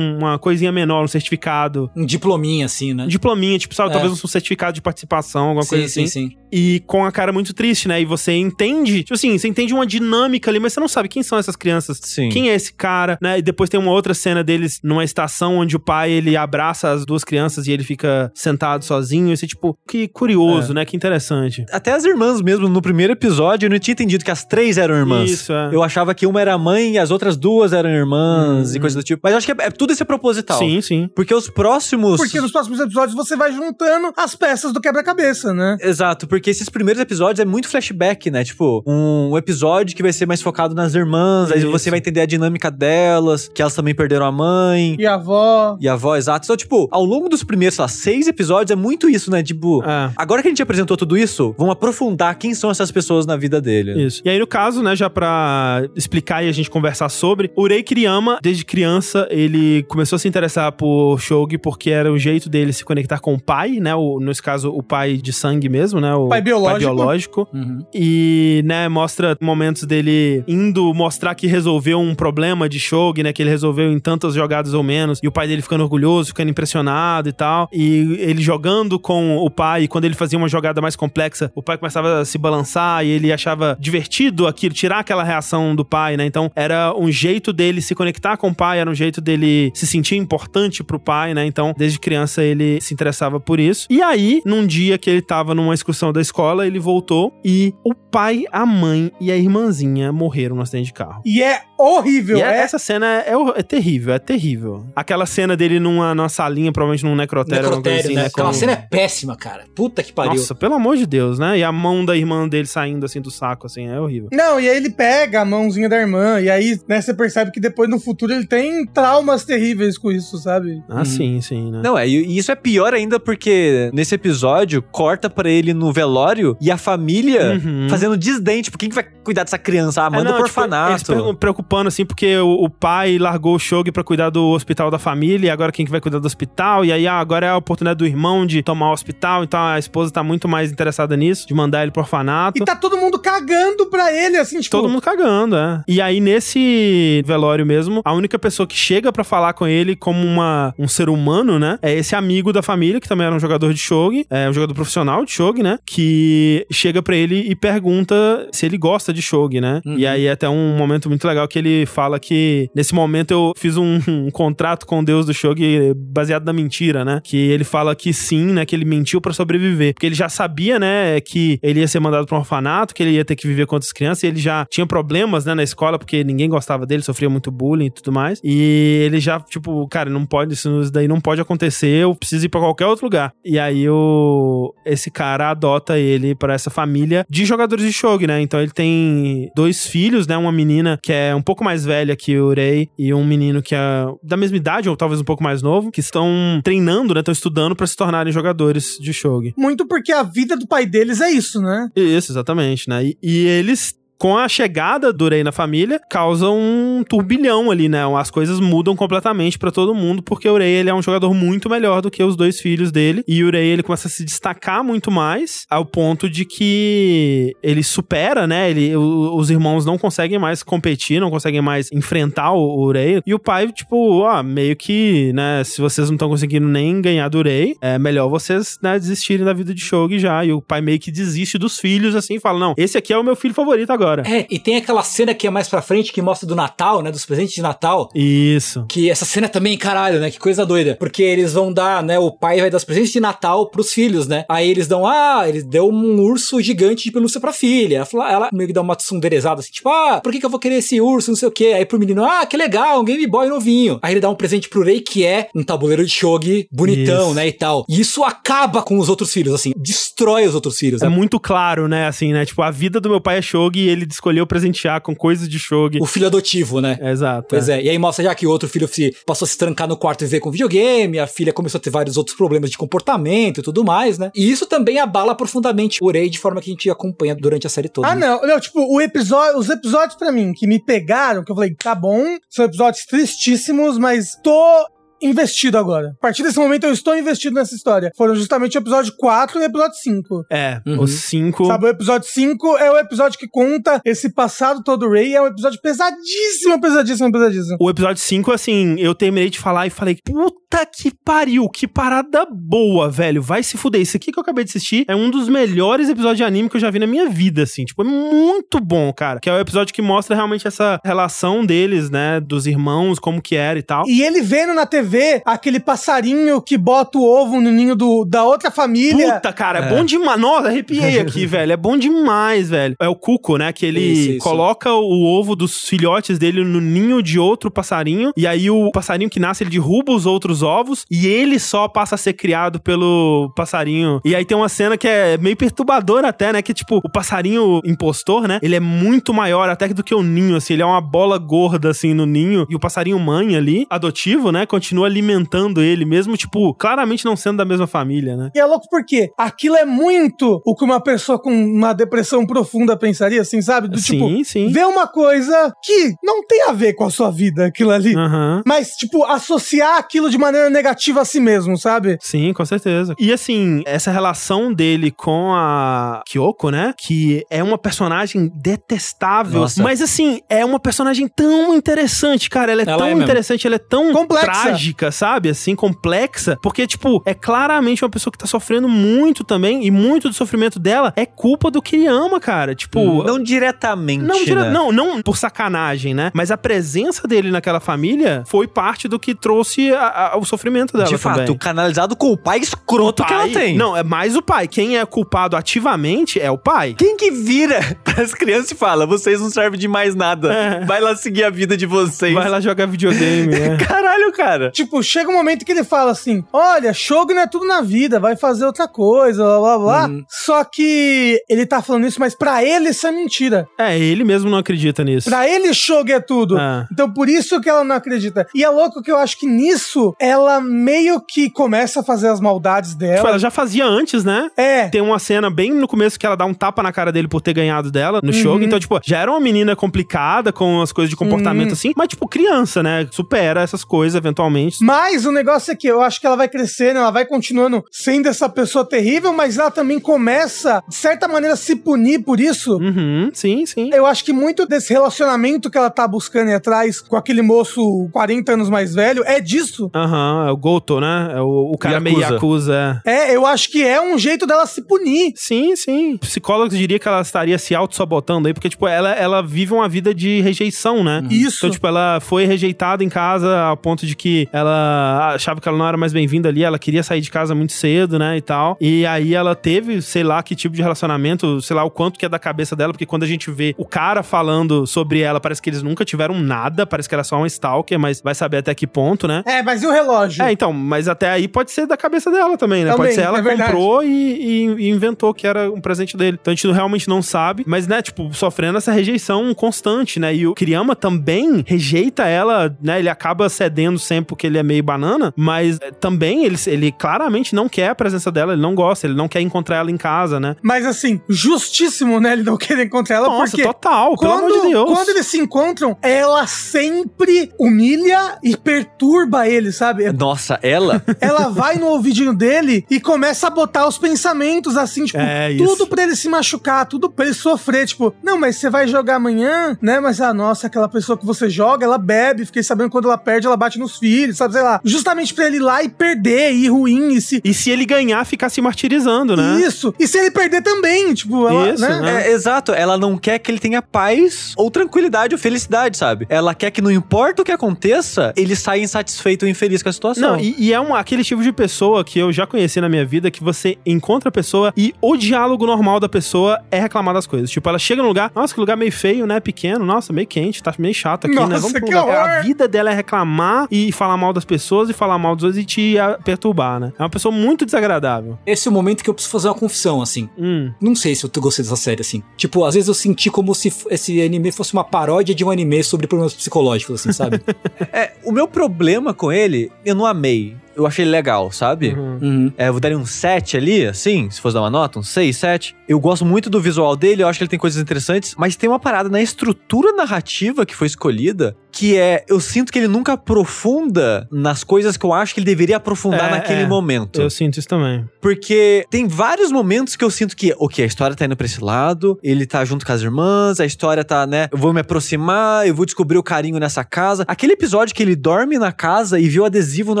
[0.18, 1.90] uma coisinha menor, um certificado.
[1.96, 3.04] Um diplominha, assim, né?
[3.04, 3.92] Um diplominha, tipo, sabe, É.
[3.92, 6.06] talvez um certificado de participação, alguma coisa sim, assim.
[6.06, 6.36] sim, sim.
[6.52, 8.00] E com a cara muito triste, né?
[8.00, 11.22] E você entende, tipo assim, você entende uma dinâmica ali, mas você não sabe quem
[11.22, 11.98] são essas crianças.
[12.02, 12.28] Sim.
[12.28, 13.38] Quem é esse cara, né?
[13.38, 17.04] E depois tem uma outra cena deles numa estação onde o pai, ele abraça as
[17.04, 19.32] duas crianças e ele fica sentado sozinho.
[19.32, 20.84] E você, tipo, que curioso, né?
[20.84, 21.64] Que interessante.
[21.70, 24.94] Até as irmãs mesmo, no primeiro episódio, eu não tinha entendido que as três eram
[24.94, 25.30] irmãs.
[25.30, 25.70] Isso, é.
[25.72, 29.02] Eu achava que uma era mãe e as outras duas eram irmãs e coisa do
[29.02, 29.20] tipo.
[29.22, 30.58] Mas eu acho que é, é- tudo isso é proposital.
[30.58, 31.08] Sim, sim.
[31.14, 32.16] Porque os próximos.
[32.18, 35.76] Porque nos próximos episódios você vai juntando as peças do quebra-cabeça, né?
[35.80, 38.44] Exato, porque esses primeiros episódios é muito flashback, né?
[38.44, 41.70] Tipo, um episódio que vai ser mais focado nas irmãs, aí Isso.
[41.70, 44.96] você vai entender a dinâmica delas, que elas também perderam a mãe.
[44.98, 45.76] E a avó.
[45.80, 46.44] E a avó, exato.
[46.46, 49.42] Então, tipo, ao longo dos primeiros, sei lá, seis episódios é muito isso, né?
[49.42, 50.10] Tipo, É.
[50.16, 53.60] agora que a gente apresentou tudo isso, vamos aprofundar quem são essas pessoas na vida
[53.60, 54.06] dele.
[54.06, 54.22] Isso.
[54.24, 57.82] E aí, no caso, né, já pra explicar e a gente conversar sobre, o Rei
[57.82, 62.72] Kiriyama, desde criança, ele começou a se interessar por Shogi porque era o jeito dele
[62.72, 63.94] se conectar com o pai, né?
[63.94, 66.14] O, nesse caso, o pai de sangue mesmo, né?
[66.14, 66.78] O Pai biológico.
[66.78, 67.48] biológico.
[67.52, 67.84] Uhum.
[67.94, 73.32] E, né, mostra momentos dele indo mostrar que resolveu um problema de Shogi, né?
[73.32, 75.20] Que ele resolveu em tantas jogadas ou menos.
[75.22, 77.68] E o pai dele ficando orgulhoso, ficando impressionado e tal.
[77.72, 81.62] E ele jogando com o pai, e quando ele fazia uma jogada mais complexa, o
[81.62, 86.16] pai começava a se balançar e ele achava divertido aquilo, tirar aquela reação do pai,
[86.16, 86.24] né?
[86.26, 89.86] Então era um jeito dele se conectar com o pai, era um jeito dele se
[89.86, 91.44] sentir importante pro pai, né?
[91.46, 93.86] Então, desde criança ele se interessava por isso.
[93.90, 97.94] E aí, num dia que ele tava numa excursão da escola, ele voltou e o
[97.94, 101.22] pai, a mãe e a irmãzinha morreram no acidente de carro.
[101.24, 102.38] E é horrível.
[102.38, 104.86] E é, essa cena é, é é terrível, é terrível.
[104.94, 108.26] Aquela cena dele numa, numa salinha, provavelmente num necrotério, Necrotério, assim, né?
[108.26, 109.64] Aquela com- cena é péssima, cara.
[109.74, 110.34] Puta que pariu.
[110.34, 111.58] Nossa, pelo amor de Deus, né?
[111.58, 114.28] E a mão da irmã dele saindo assim do saco, assim, é horrível.
[114.32, 117.60] Não, e aí ele pega a mãozinha da irmã, e aí, né, você percebe que
[117.60, 120.82] depois no futuro ele tem traumas terríveis com isso, sabe?
[120.88, 121.80] Ah, sim, sim, né?
[121.82, 126.56] Não, é, e isso é pior ainda porque nesse episódio corta pra ele no velório
[126.60, 127.86] e a família Uhum.
[127.88, 128.62] fazendo desdém.
[128.62, 130.02] Tipo, quem que vai cuidar dessa criança?
[130.02, 131.34] Ah, É, manda não, pro tipo, eles orfanato.
[131.36, 135.46] preocupando, assim, porque o, o pai largou o Shogi pra cuidar do hospital da família,
[135.46, 136.84] e agora quem que vai cuidar do hospital?
[136.84, 139.78] E aí, ah, agora é a oportunidade do irmão de tomar o hospital, então a
[139.78, 142.15] esposa tá muito mais interessada nisso, de mandar ele pro orfanato.
[142.58, 144.76] E tá todo mundo cagando pra ele, assim, tipo.
[144.76, 145.82] Todo mundo cagando, é.
[145.88, 150.26] E aí, nesse velório mesmo, a única pessoa que chega pra falar com ele como
[150.26, 151.78] uma, um ser humano, né?
[151.82, 154.74] É esse amigo da família, que também era um jogador de Shogi, é um jogador
[154.74, 155.78] profissional de Shogi, né?
[155.86, 159.80] Que chega pra ele e pergunta se ele gosta de Shogi, né?
[159.84, 159.98] Uhum.
[159.98, 163.52] E aí é até um momento muito legal que ele fala que nesse momento eu
[163.56, 167.20] fiz um, um contrato com o deus do Shogi baseado na mentira, né?
[167.22, 168.64] Que ele fala que sim, né?
[168.64, 169.94] Que ele mentiu pra sobreviver.
[169.94, 171.20] Porque ele já sabia, né?
[171.20, 173.76] Que ele ia ser mandado pra um orfanato, que ele ia ter que viver com
[173.76, 175.54] outras crianças, e ele já tinha problemas, né?
[175.54, 178.40] Na escola, porque ninguém gostava dele, sofria muito bullying e tudo mais.
[178.42, 182.48] E ele já, tipo, cara, não pode, isso daí não pode acontecer, eu preciso ir
[182.48, 183.32] pra qualquer outro lugar.
[183.44, 188.40] E aí o, esse cara adota ele pra essa família de jogadores de Shogi, né?
[188.40, 190.36] Então ele tem dois filhos, né?
[190.36, 193.74] Uma menina que é um pouco mais velha que o Rei e um menino que
[193.74, 197.20] é da mesma idade, ou talvez um pouco mais novo, que estão treinando, né?
[197.20, 199.54] Estão estudando pra se tornarem jogadores de Shogi.
[199.56, 201.88] Muito porque a vida do pai deles é isso, né?
[201.96, 203.04] Isso, exatamente, né?
[203.04, 203.98] E, e eles.
[204.18, 208.00] Com a chegada do Rei na família, causa um turbilhão ali, né?
[208.16, 211.68] As coisas mudam completamente pra todo mundo, porque o Rei ele é um jogador muito
[211.68, 213.22] melhor do que os dois filhos dele.
[213.28, 217.82] E o Rei ele começa a se destacar muito mais, ao ponto de que ele
[217.82, 218.70] supera, né?
[218.70, 223.20] Ele, o- os irmãos não conseguem mais competir, não conseguem mais enfrentar o, o Rei.
[223.26, 225.62] E o pai, tipo, ó, meio que, né?
[225.64, 229.52] Se vocês não estão conseguindo nem ganhar do Rei, é melhor vocês, né, desistirem da
[229.52, 230.44] vida de Shogi já.
[230.44, 233.22] E o pai meio que desiste dos filhos, assim, fala: não, esse aqui é o
[233.24, 234.05] meu filho favorito agora.
[234.26, 237.10] É, e tem aquela cena que é mais pra frente que mostra do Natal, né?
[237.10, 238.10] Dos presentes de Natal.
[238.14, 238.84] Isso.
[238.88, 240.30] Que essa cena também, caralho, né?
[240.30, 240.96] Que coisa doida.
[240.98, 242.18] Porque eles vão dar, né?
[242.18, 244.44] O pai vai dar os presentes de Natal pros filhos, né?
[244.48, 247.96] Aí eles dão, ah, ele deu um urso gigante de pelúcia pra filha.
[247.96, 250.50] Ela, fala- ela meio que dá uma tsunderezada assim, tipo, ah, por que, que eu
[250.50, 251.72] vou querer esse urso, não sei o quê.
[251.76, 253.98] Aí pro menino, ah, que legal, um Game Boy novinho.
[254.02, 257.34] Aí ele dá um presente pro Rei que é um tabuleiro de shogi bonitão, Isso.
[257.34, 257.46] né?
[257.48, 257.84] E tal.
[257.88, 261.02] E isso acaba com os outros filhos, assim, destrói os outros filhos.
[261.02, 261.14] É né?
[261.14, 262.06] muito claro, né?
[262.06, 262.44] Assim, né?
[262.44, 265.58] Tipo, a vida do meu pai é Shogi e ele escolheu presentear com coisas de
[265.58, 265.98] Shogi.
[266.00, 266.98] O filho adotivo, né?
[267.00, 267.48] É, Exato.
[267.50, 267.82] Pois é.
[267.82, 270.24] e aí mostra já que o outro filho se passou a se trancar no quarto
[270.24, 273.62] e ver com videogame, a filha começou a ter vários outros problemas de comportamento e
[273.62, 274.30] tudo mais, né?
[274.34, 277.70] E isso também abala profundamente o Rei de forma que a gente acompanha durante a
[277.70, 278.08] série toda.
[278.08, 278.26] Ah, né?
[278.26, 281.74] não, não, tipo, o episódio, os episódios pra mim que me pegaram, que eu falei,
[281.74, 284.86] tá bom, são episódios tristíssimos, mas tô
[285.22, 286.12] investido agora.
[286.18, 288.10] A partir desse momento eu estou investido nessa história.
[288.16, 290.44] Foram justamente o episódio 4 e o episódio 5.
[290.50, 291.02] É, Uhum.
[291.02, 291.66] os cinco.
[291.66, 295.46] Sabe, o episódio 5 é o episódio que conta esse passado todo Ray, é um
[295.46, 297.76] episódio pesadíssimo, pesadíssimo, pesadíssimo.
[297.80, 302.46] O episódio 5, assim, eu terminei de falar e falei, puta que pariu, que parada
[302.50, 303.40] boa, velho.
[303.42, 304.00] Vai se fuder.
[304.00, 306.76] Isso aqui que eu acabei de assistir é um dos melhores episódios de anime que
[306.76, 307.84] eu já vi na minha vida, assim.
[307.84, 309.40] Tipo, é muito bom, cara.
[309.40, 312.40] Que é o episódio que mostra realmente essa relação deles, né?
[312.40, 314.04] Dos irmãos, como que era e tal.
[314.06, 315.05] E ele vendo na TV
[315.44, 319.34] aquele passarinho que bota o ovo no ninho do, da outra família.
[319.34, 320.40] Puta, cara, é, bom demais.
[320.40, 321.72] Nossa, arrepiei aqui, velho.
[321.72, 322.96] É bom demais, velho.
[323.00, 323.72] É o Cuco, né?
[323.72, 324.38] Que ele Isso, isso.
[324.38, 328.32] coloca o ovo dos filhotes dele no ninho de outro passarinho.
[328.36, 331.04] E aí o passarinho que nasce, ele derruba os outros ovos.
[331.10, 334.20] E ele só passa a ser criado pelo passarinho.
[334.24, 336.62] E aí tem uma cena que é meio perturbadora até, né?
[336.62, 338.58] Que tipo, o passarinho impostor, né?
[338.62, 340.74] Ele é muito maior até do que o ninho, assim.
[340.74, 342.66] Ele é uma bola gorda, assim, no ninho.
[342.68, 344.66] E o passarinho mãe ali, adotivo, né?
[344.66, 348.50] Continua alimentando ele, mesmo, tipo, claramente não sendo da mesma família, né?
[348.54, 352.96] E é louco porque aquilo é muito o que uma pessoa com uma depressão profunda
[352.96, 353.88] pensaria, assim, sabe?
[353.88, 354.68] Do tipo, sim, sim.
[354.70, 358.14] ver uma coisa que não tem a ver com a sua vida, aquilo ali.
[358.14, 358.62] Aham.
[358.66, 362.18] Mas, tipo, associar aquilo de maneira negativa a si mesmo, sabe?
[362.20, 363.14] Sim, com certeza.
[363.18, 366.94] E assim, essa relação dele com a Kyoko, né?
[366.96, 369.60] Que é uma personagem detestável.
[369.60, 369.82] Nossa.
[369.82, 372.72] Mas assim, é uma personagem tão interessante, cara.
[372.72, 374.46] Ela é Ela tão é interessante, ela é tão Complexa.
[374.94, 375.10] Trágica.
[375.10, 375.48] sabe?
[375.48, 376.58] Assim, complexa.
[376.62, 379.84] Porque, tipo, é claramente uma pessoa que tá sofrendo muito também.
[379.86, 382.74] E muito do sofrimento dela é culpa do que ama, cara.
[382.74, 383.22] Tipo.
[383.24, 384.70] Não diretamente, Não, dire- né?
[384.70, 386.30] não, não por sacanagem, né?
[386.34, 390.92] Mas a presença dele naquela família foi parte do que trouxe a- a- o sofrimento
[390.92, 391.56] dela De fato, também.
[391.58, 393.76] canalizado com o pai escroto que ela Pai- tem.
[393.76, 394.68] Não, é mais o pai.
[394.68, 396.94] Quem é culpado ativamente é o pai.
[396.98, 400.52] Quem que vira pras crianças e fala, vocês não servem de mais nada.
[400.52, 400.84] É.
[400.84, 402.34] Vai lá seguir a vida de vocês.
[402.34, 403.76] Vai lá jogar videogame, né?
[403.86, 404.70] Caralho, cara.
[404.76, 408.20] Tipo, chega um momento que ele fala assim: Olha, Shogun não é tudo na vida,
[408.20, 410.06] vai fazer outra coisa, blá blá blá.
[410.08, 410.24] Uhum.
[410.28, 413.66] Só que ele tá falando isso, mas pra ele isso é mentira.
[413.78, 415.30] É, ele mesmo não acredita nisso.
[415.30, 416.58] Pra ele, Shogun é tudo.
[416.58, 416.86] É.
[416.92, 418.46] Então por isso que ela não acredita.
[418.54, 422.38] E é louco que eu acho que nisso ela meio que começa a fazer as
[422.38, 423.28] maldades Tipo, dela.
[423.30, 424.50] ela já fazia antes, né?
[424.56, 424.88] É.
[424.88, 427.40] Tem uma cena bem no começo que ela dá um tapa na cara dele por
[427.40, 428.62] ter ganhado dela no jogo.
[428.62, 432.28] Então, tipo, já era uma menina complicada com as coisas de comportamento assim, mas, tipo,
[432.28, 433.06] criança, né?
[433.10, 434.65] Supera essas coisas eventualmente.
[434.80, 438.28] Mas o negócio é que eu acho que ela vai crescendo, ela vai continuando sendo
[438.28, 442.76] essa pessoa terrível, mas ela também começa, de certa maneira, a se punir por isso.
[442.76, 443.90] Uhum, sim, sim.
[443.92, 448.08] Eu acho que muito desse relacionamento que ela tá buscando aí atrás com aquele moço
[448.12, 449.90] 40 anos mais velho é disso.
[449.94, 451.32] Aham, é o Goto, né?
[451.34, 452.20] É o, o cara meio.
[452.20, 453.02] Yakuza.
[453.04, 453.16] é.
[453.16, 455.32] É, eu acho que é um jeito dela se punir.
[455.36, 456.16] Sim, sim.
[456.18, 460.14] Psicólogos diria que ela estaria se auto-sabotando aí, porque, tipo, ela, ela vive uma vida
[460.14, 461.22] de rejeição, né?
[461.30, 461.58] Isso.
[461.58, 465.76] Então, tipo, ela foi rejeitada em casa ao ponto de que ela achava que ela
[465.78, 468.76] não era mais bem-vinda ali, ela queria sair de casa muito cedo, né, e tal.
[468.80, 472.24] E aí ela teve, sei lá, que tipo de relacionamento, sei lá, o quanto que
[472.26, 475.60] é da cabeça dela, porque quando a gente vê o cara falando sobre ela, parece
[475.62, 478.74] que eles nunca tiveram nada, parece que era só um stalker, mas vai saber até
[478.74, 479.42] que ponto, né?
[479.46, 480.42] É, mas e o relógio?
[480.42, 482.90] É, então, mas até aí pode ser da cabeça dela também, né?
[482.92, 486.38] Também, pode ser ela é comprou e, e- e inventou que era um presente dele.
[486.40, 490.34] Então a gente realmente não sabe, mas, né, tipo, sofrendo essa rejeição constante, né?
[490.34, 492.98] E o Kiriyama também rejeita ela, né?
[492.98, 497.54] Ele acaba cedendo sempre porque ele é meio banana, mas eh, também ele, ele claramente
[497.54, 500.38] não quer a presença dela, ele não gosta, ele não quer encontrar ela em casa,
[500.40, 500.56] né?
[500.62, 502.32] Mas assim, justíssimo, né?
[502.34, 503.62] Ele não querer encontrar ela, Nossa, porque.
[503.62, 504.90] total, pelo amor de Deus.
[504.90, 510.10] quando eles se encontram, ela sempre humilha e perturba ele, sabe?
[510.12, 511.02] Nossa, ela?
[511.20, 515.64] Ela vai no ouvidinho dele e começa a botar os pensamentos assim, tipo, É, isso.
[515.64, 519.16] tudo pra ele se machucar, tudo pra ele sofrer, tipo, não, mas você vai jogar
[519.16, 519.98] amanhã, né?
[519.98, 523.46] Mas a nossa, aquela pessoa que você joga, ela bebe, fiquei sabendo quando ela perde,
[523.46, 524.80] ela bate nos filhos, sabe, sei lá.
[524.84, 527.84] Justamente pra ele ir lá e perder, e ir ruim, e se E se ele
[527.84, 529.60] ganhar, ficar se martirizando, né?
[529.60, 529.94] Isso.
[529.98, 532.00] E se ele perder também, tipo, ela, Isso, né?
[532.00, 532.26] né?
[532.28, 536.26] É, exato, ela não quer que ele tenha paz ou tranquilidade ou felicidade, sabe?
[536.28, 539.92] Ela quer que não importa o que aconteça, ele saia insatisfeito ou infeliz com a
[539.92, 540.32] situação.
[540.32, 543.04] Não, e, e é um, aquele tipo de pessoa que eu já conheci na minha
[543.04, 547.26] vida que você encontra a pessoa e o diálogo normal da pessoa é reclamar das
[547.26, 547.50] coisas.
[547.50, 549.40] Tipo, ela chega num lugar, nossa, que lugar meio feio, né?
[549.40, 551.42] Pequeno, nossa, meio quente, tá meio chato aqui, né?
[551.42, 552.06] Nossa, Vamos pro que lugar.
[552.06, 552.38] horror!
[552.38, 555.62] A vida dela é reclamar e falar mal das pessoas e falar mal dos outros
[555.62, 555.94] e te
[556.24, 556.92] perturbar, né?
[556.98, 558.38] É uma pessoa muito desagradável.
[558.46, 560.28] Esse é o momento que eu preciso fazer uma confissão, assim.
[560.38, 560.72] Hum.
[560.80, 562.22] Não sei se eu gostei dessa série, assim.
[562.36, 565.82] Tipo, às vezes eu senti como se esse anime fosse uma paródia de um anime
[565.82, 567.40] sobre problemas psicológicos, assim, sabe?
[567.92, 570.56] É, o meu problema com ele, eu não amei.
[570.76, 571.94] Eu achei ele legal, sabe?
[571.94, 572.18] Uhum.
[572.20, 572.52] uhum.
[572.56, 575.36] É, eu vou dar um 7 ali, assim, se fosse dar uma nota, um 6,
[575.36, 575.76] 7.
[575.88, 578.68] Eu gosto muito do visual dele, eu acho que ele tem coisas interessantes, mas tem
[578.68, 583.14] uma parada na estrutura narrativa que foi escolhida, que é, eu sinto que ele nunca
[583.14, 586.66] aprofunda nas coisas que eu acho que ele deveria aprofundar É, naquele é.
[586.66, 587.20] momento.
[587.20, 588.04] Eu sinto isso também.
[588.20, 591.62] Porque tem vários momentos que eu sinto que, ok, a história tá indo pra esse
[591.62, 595.66] lado, ele tá junto com as irmãs, a história tá, né, eu vou me aproximar,
[595.66, 597.24] eu vou descobrir o carinho nessa casa.
[597.26, 600.00] Aquele episódio que ele dorme na casa e vê o adesivo no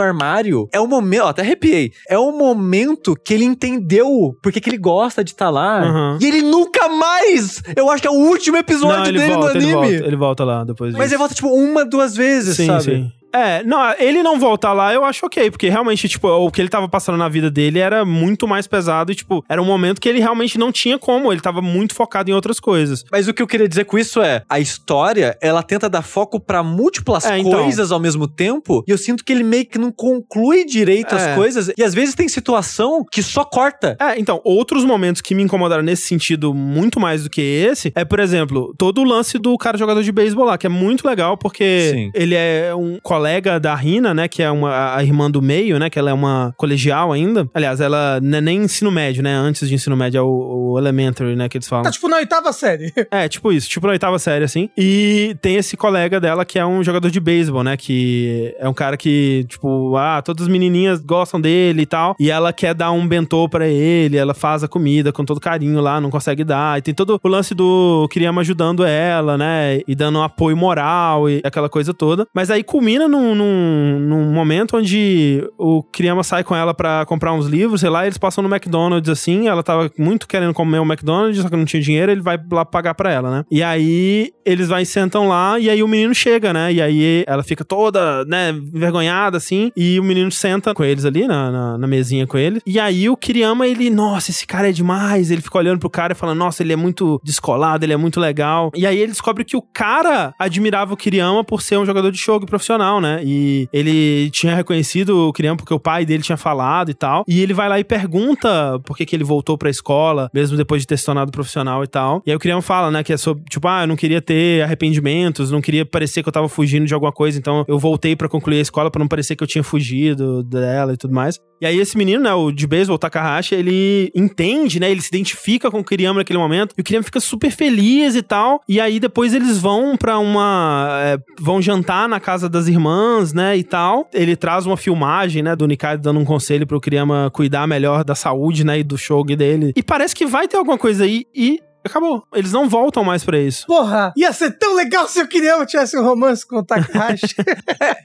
[0.00, 4.68] armário, é o momento, ó, até arrepiei, é o momento que ele entendeu porque que
[4.70, 5.82] ele gosta de estar lá.
[5.84, 6.18] Uhum.
[6.20, 9.48] E ele nunca mais, eu acho que é o último episódio Não, ele dele volta,
[9.54, 9.74] no ele anime.
[9.92, 10.98] volta, ele volta lá depois disso.
[10.98, 12.82] Mas ele volta, tipo, uma, duas vezes, Sim, sabe?
[12.84, 13.12] sim.
[13.36, 16.68] É, não, ele não voltar lá eu acho ok, porque realmente, tipo, o que ele
[16.68, 20.08] tava passando na vida dele era muito mais pesado e, tipo, era um momento que
[20.08, 23.04] ele realmente não tinha como, ele tava muito focado em outras coisas.
[23.12, 26.40] Mas o que eu queria dizer com isso é, a história, ela tenta dar foco
[26.40, 27.52] pra múltiplas É, então.
[27.62, 31.18] coisas ao mesmo tempo, e eu sinto que ele meio que não conclui direito É.
[31.30, 33.96] as coisas, e às vezes tem situação que só corta.
[34.00, 38.04] É, então, outros momentos que me incomodaram nesse sentido muito mais do que esse é,
[38.04, 41.36] por exemplo, todo o lance do cara jogador de beisebol lá, que é muito legal
[41.36, 42.10] porque Sim.
[42.14, 43.25] ele é um colega
[43.60, 46.54] da Rina, né, que é uma, a irmã do meio, né, que ela é uma
[46.56, 47.48] colegial ainda.
[47.54, 50.78] Aliás, ela não é nem ensino médio, né, antes de ensino médio é o, o
[50.78, 51.84] elementary, né, que eles falam.
[51.84, 52.92] Tá tipo na oitava série.
[53.08, 54.68] É, tipo isso, tipo na oitava série, assim.
[54.76, 57.76] E tem esse colega dela que é um jogador de beisebol, né?
[57.76, 62.14] Que é um cara que, tipo, ah, todas as menininhas gostam dele e tal.
[62.18, 65.80] E ela quer dar um bentô pra ele, ela faz a comida com todo carinho
[65.80, 66.78] lá, não consegue dar.
[66.78, 69.80] E tem todo o lance do Kiriyama ajudando ela, né?
[69.86, 72.26] E dando um apoio moral e aquela coisa toda.
[72.34, 77.32] Mas aí culmina num, num, num momento onde o Kiriyama sai com ela pra comprar
[77.32, 80.84] uns livros, sei lá, eles passam no McDonald's assim, ela tava muito querendo comer o
[80.84, 83.44] McDonald's, só que não tinha dinheiro, ele vai lá pagar pra ela, né?
[83.50, 86.72] E aí eles vai sentam lá, e aí o menino chega, né?
[86.72, 91.26] E aí ela fica toda, né, envergonhada assim, e o menino senta com eles ali
[91.26, 92.60] na, na, na mesinha com ele.
[92.66, 95.30] E aí o Kiriyama, ele, nossa, esse cara é demais.
[95.30, 98.20] Ele fica olhando pro cara e falando, nossa, ele é muito descolado, ele é muito
[98.20, 98.70] legal.
[98.74, 102.18] E aí ele descobre que o cara admirava o Kiriyama por ser um jogador de
[102.18, 103.20] shogi profissional, né?
[103.24, 107.24] E ele tinha reconhecido o Kiriyama porque o pai dele tinha falado e tal.
[107.26, 110.82] E ele vai lá e pergunta por que, que ele voltou pra escola, mesmo depois
[110.82, 112.22] de ter se tornado profissional e tal.
[112.26, 114.62] E aí o Kiriyama fala, né, que é sobre, tipo, ah, eu não queria ter
[114.62, 118.28] arrependimentos, não queria parecer que eu tava fugindo de alguma coisa, então eu voltei pra
[118.28, 121.38] concluir a escola pra não parecer que eu tinha fugido dela e tudo mais.
[121.60, 125.08] E aí esse menino, né, o de beisebol, o Takahashi, ele entende, né, ele se
[125.08, 128.80] identifica com o Kiriyama naquele momento, e o Kiriyama fica super feliz e tal, e
[128.80, 130.98] aí depois eles vão pra uma...
[131.02, 132.85] é, vão jantar na casa das irmãs,
[133.32, 134.08] né, e tal.
[134.12, 138.14] Ele traz uma filmagem, né, do Nikai dando um conselho pro Kiriyama cuidar melhor da
[138.14, 139.72] saúde, né, e do shogi dele.
[139.76, 142.22] E parece que vai ter alguma coisa aí, e acabou.
[142.34, 143.66] Eles não voltam mais pra isso.
[143.66, 147.34] Porra, ia ser tão legal se o Kiriyama tivesse um romance com o Takahashi.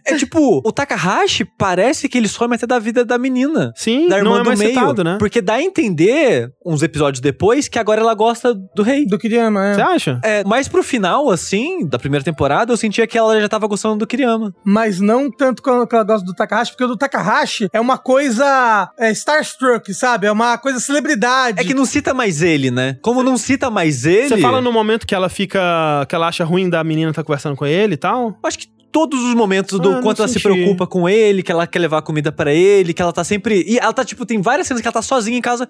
[0.05, 3.71] É tipo, o Takahashi parece que ele some até da vida da menina.
[3.75, 4.73] Sim, Da irmã não é do mais meio.
[4.73, 5.17] citado, né?
[5.19, 9.05] Porque dá a entender, uns episódios depois, que agora ela gosta do rei.
[9.05, 9.83] do Kiriyama, Você é.
[9.83, 10.19] acha?
[10.23, 13.97] É, mas pro final, assim, da primeira temporada, eu sentia que ela já tava gostando
[13.97, 14.53] do Kiriyama.
[14.63, 18.89] Mas não tanto quanto ela gosta do Takahashi, porque o do Takahashi é uma coisa
[18.99, 20.27] é, starstruck, sabe?
[20.27, 21.59] É uma coisa celebridade.
[21.59, 22.97] É que não cita mais ele, né?
[23.01, 24.29] Como não cita mais ele.
[24.29, 25.59] Você fala no momento que ela fica.
[26.07, 28.37] que ela acha ruim da menina tá conversando com ele e tal?
[28.43, 30.43] Acho que todos os momentos do Ah, quanto ela se senti.
[30.43, 33.63] preocupa com ele, que ela quer levar comida pra ele, que ela tá sempre.
[33.65, 35.67] E ela tá, tipo, tem várias cenas que ela tá sozinha em casa.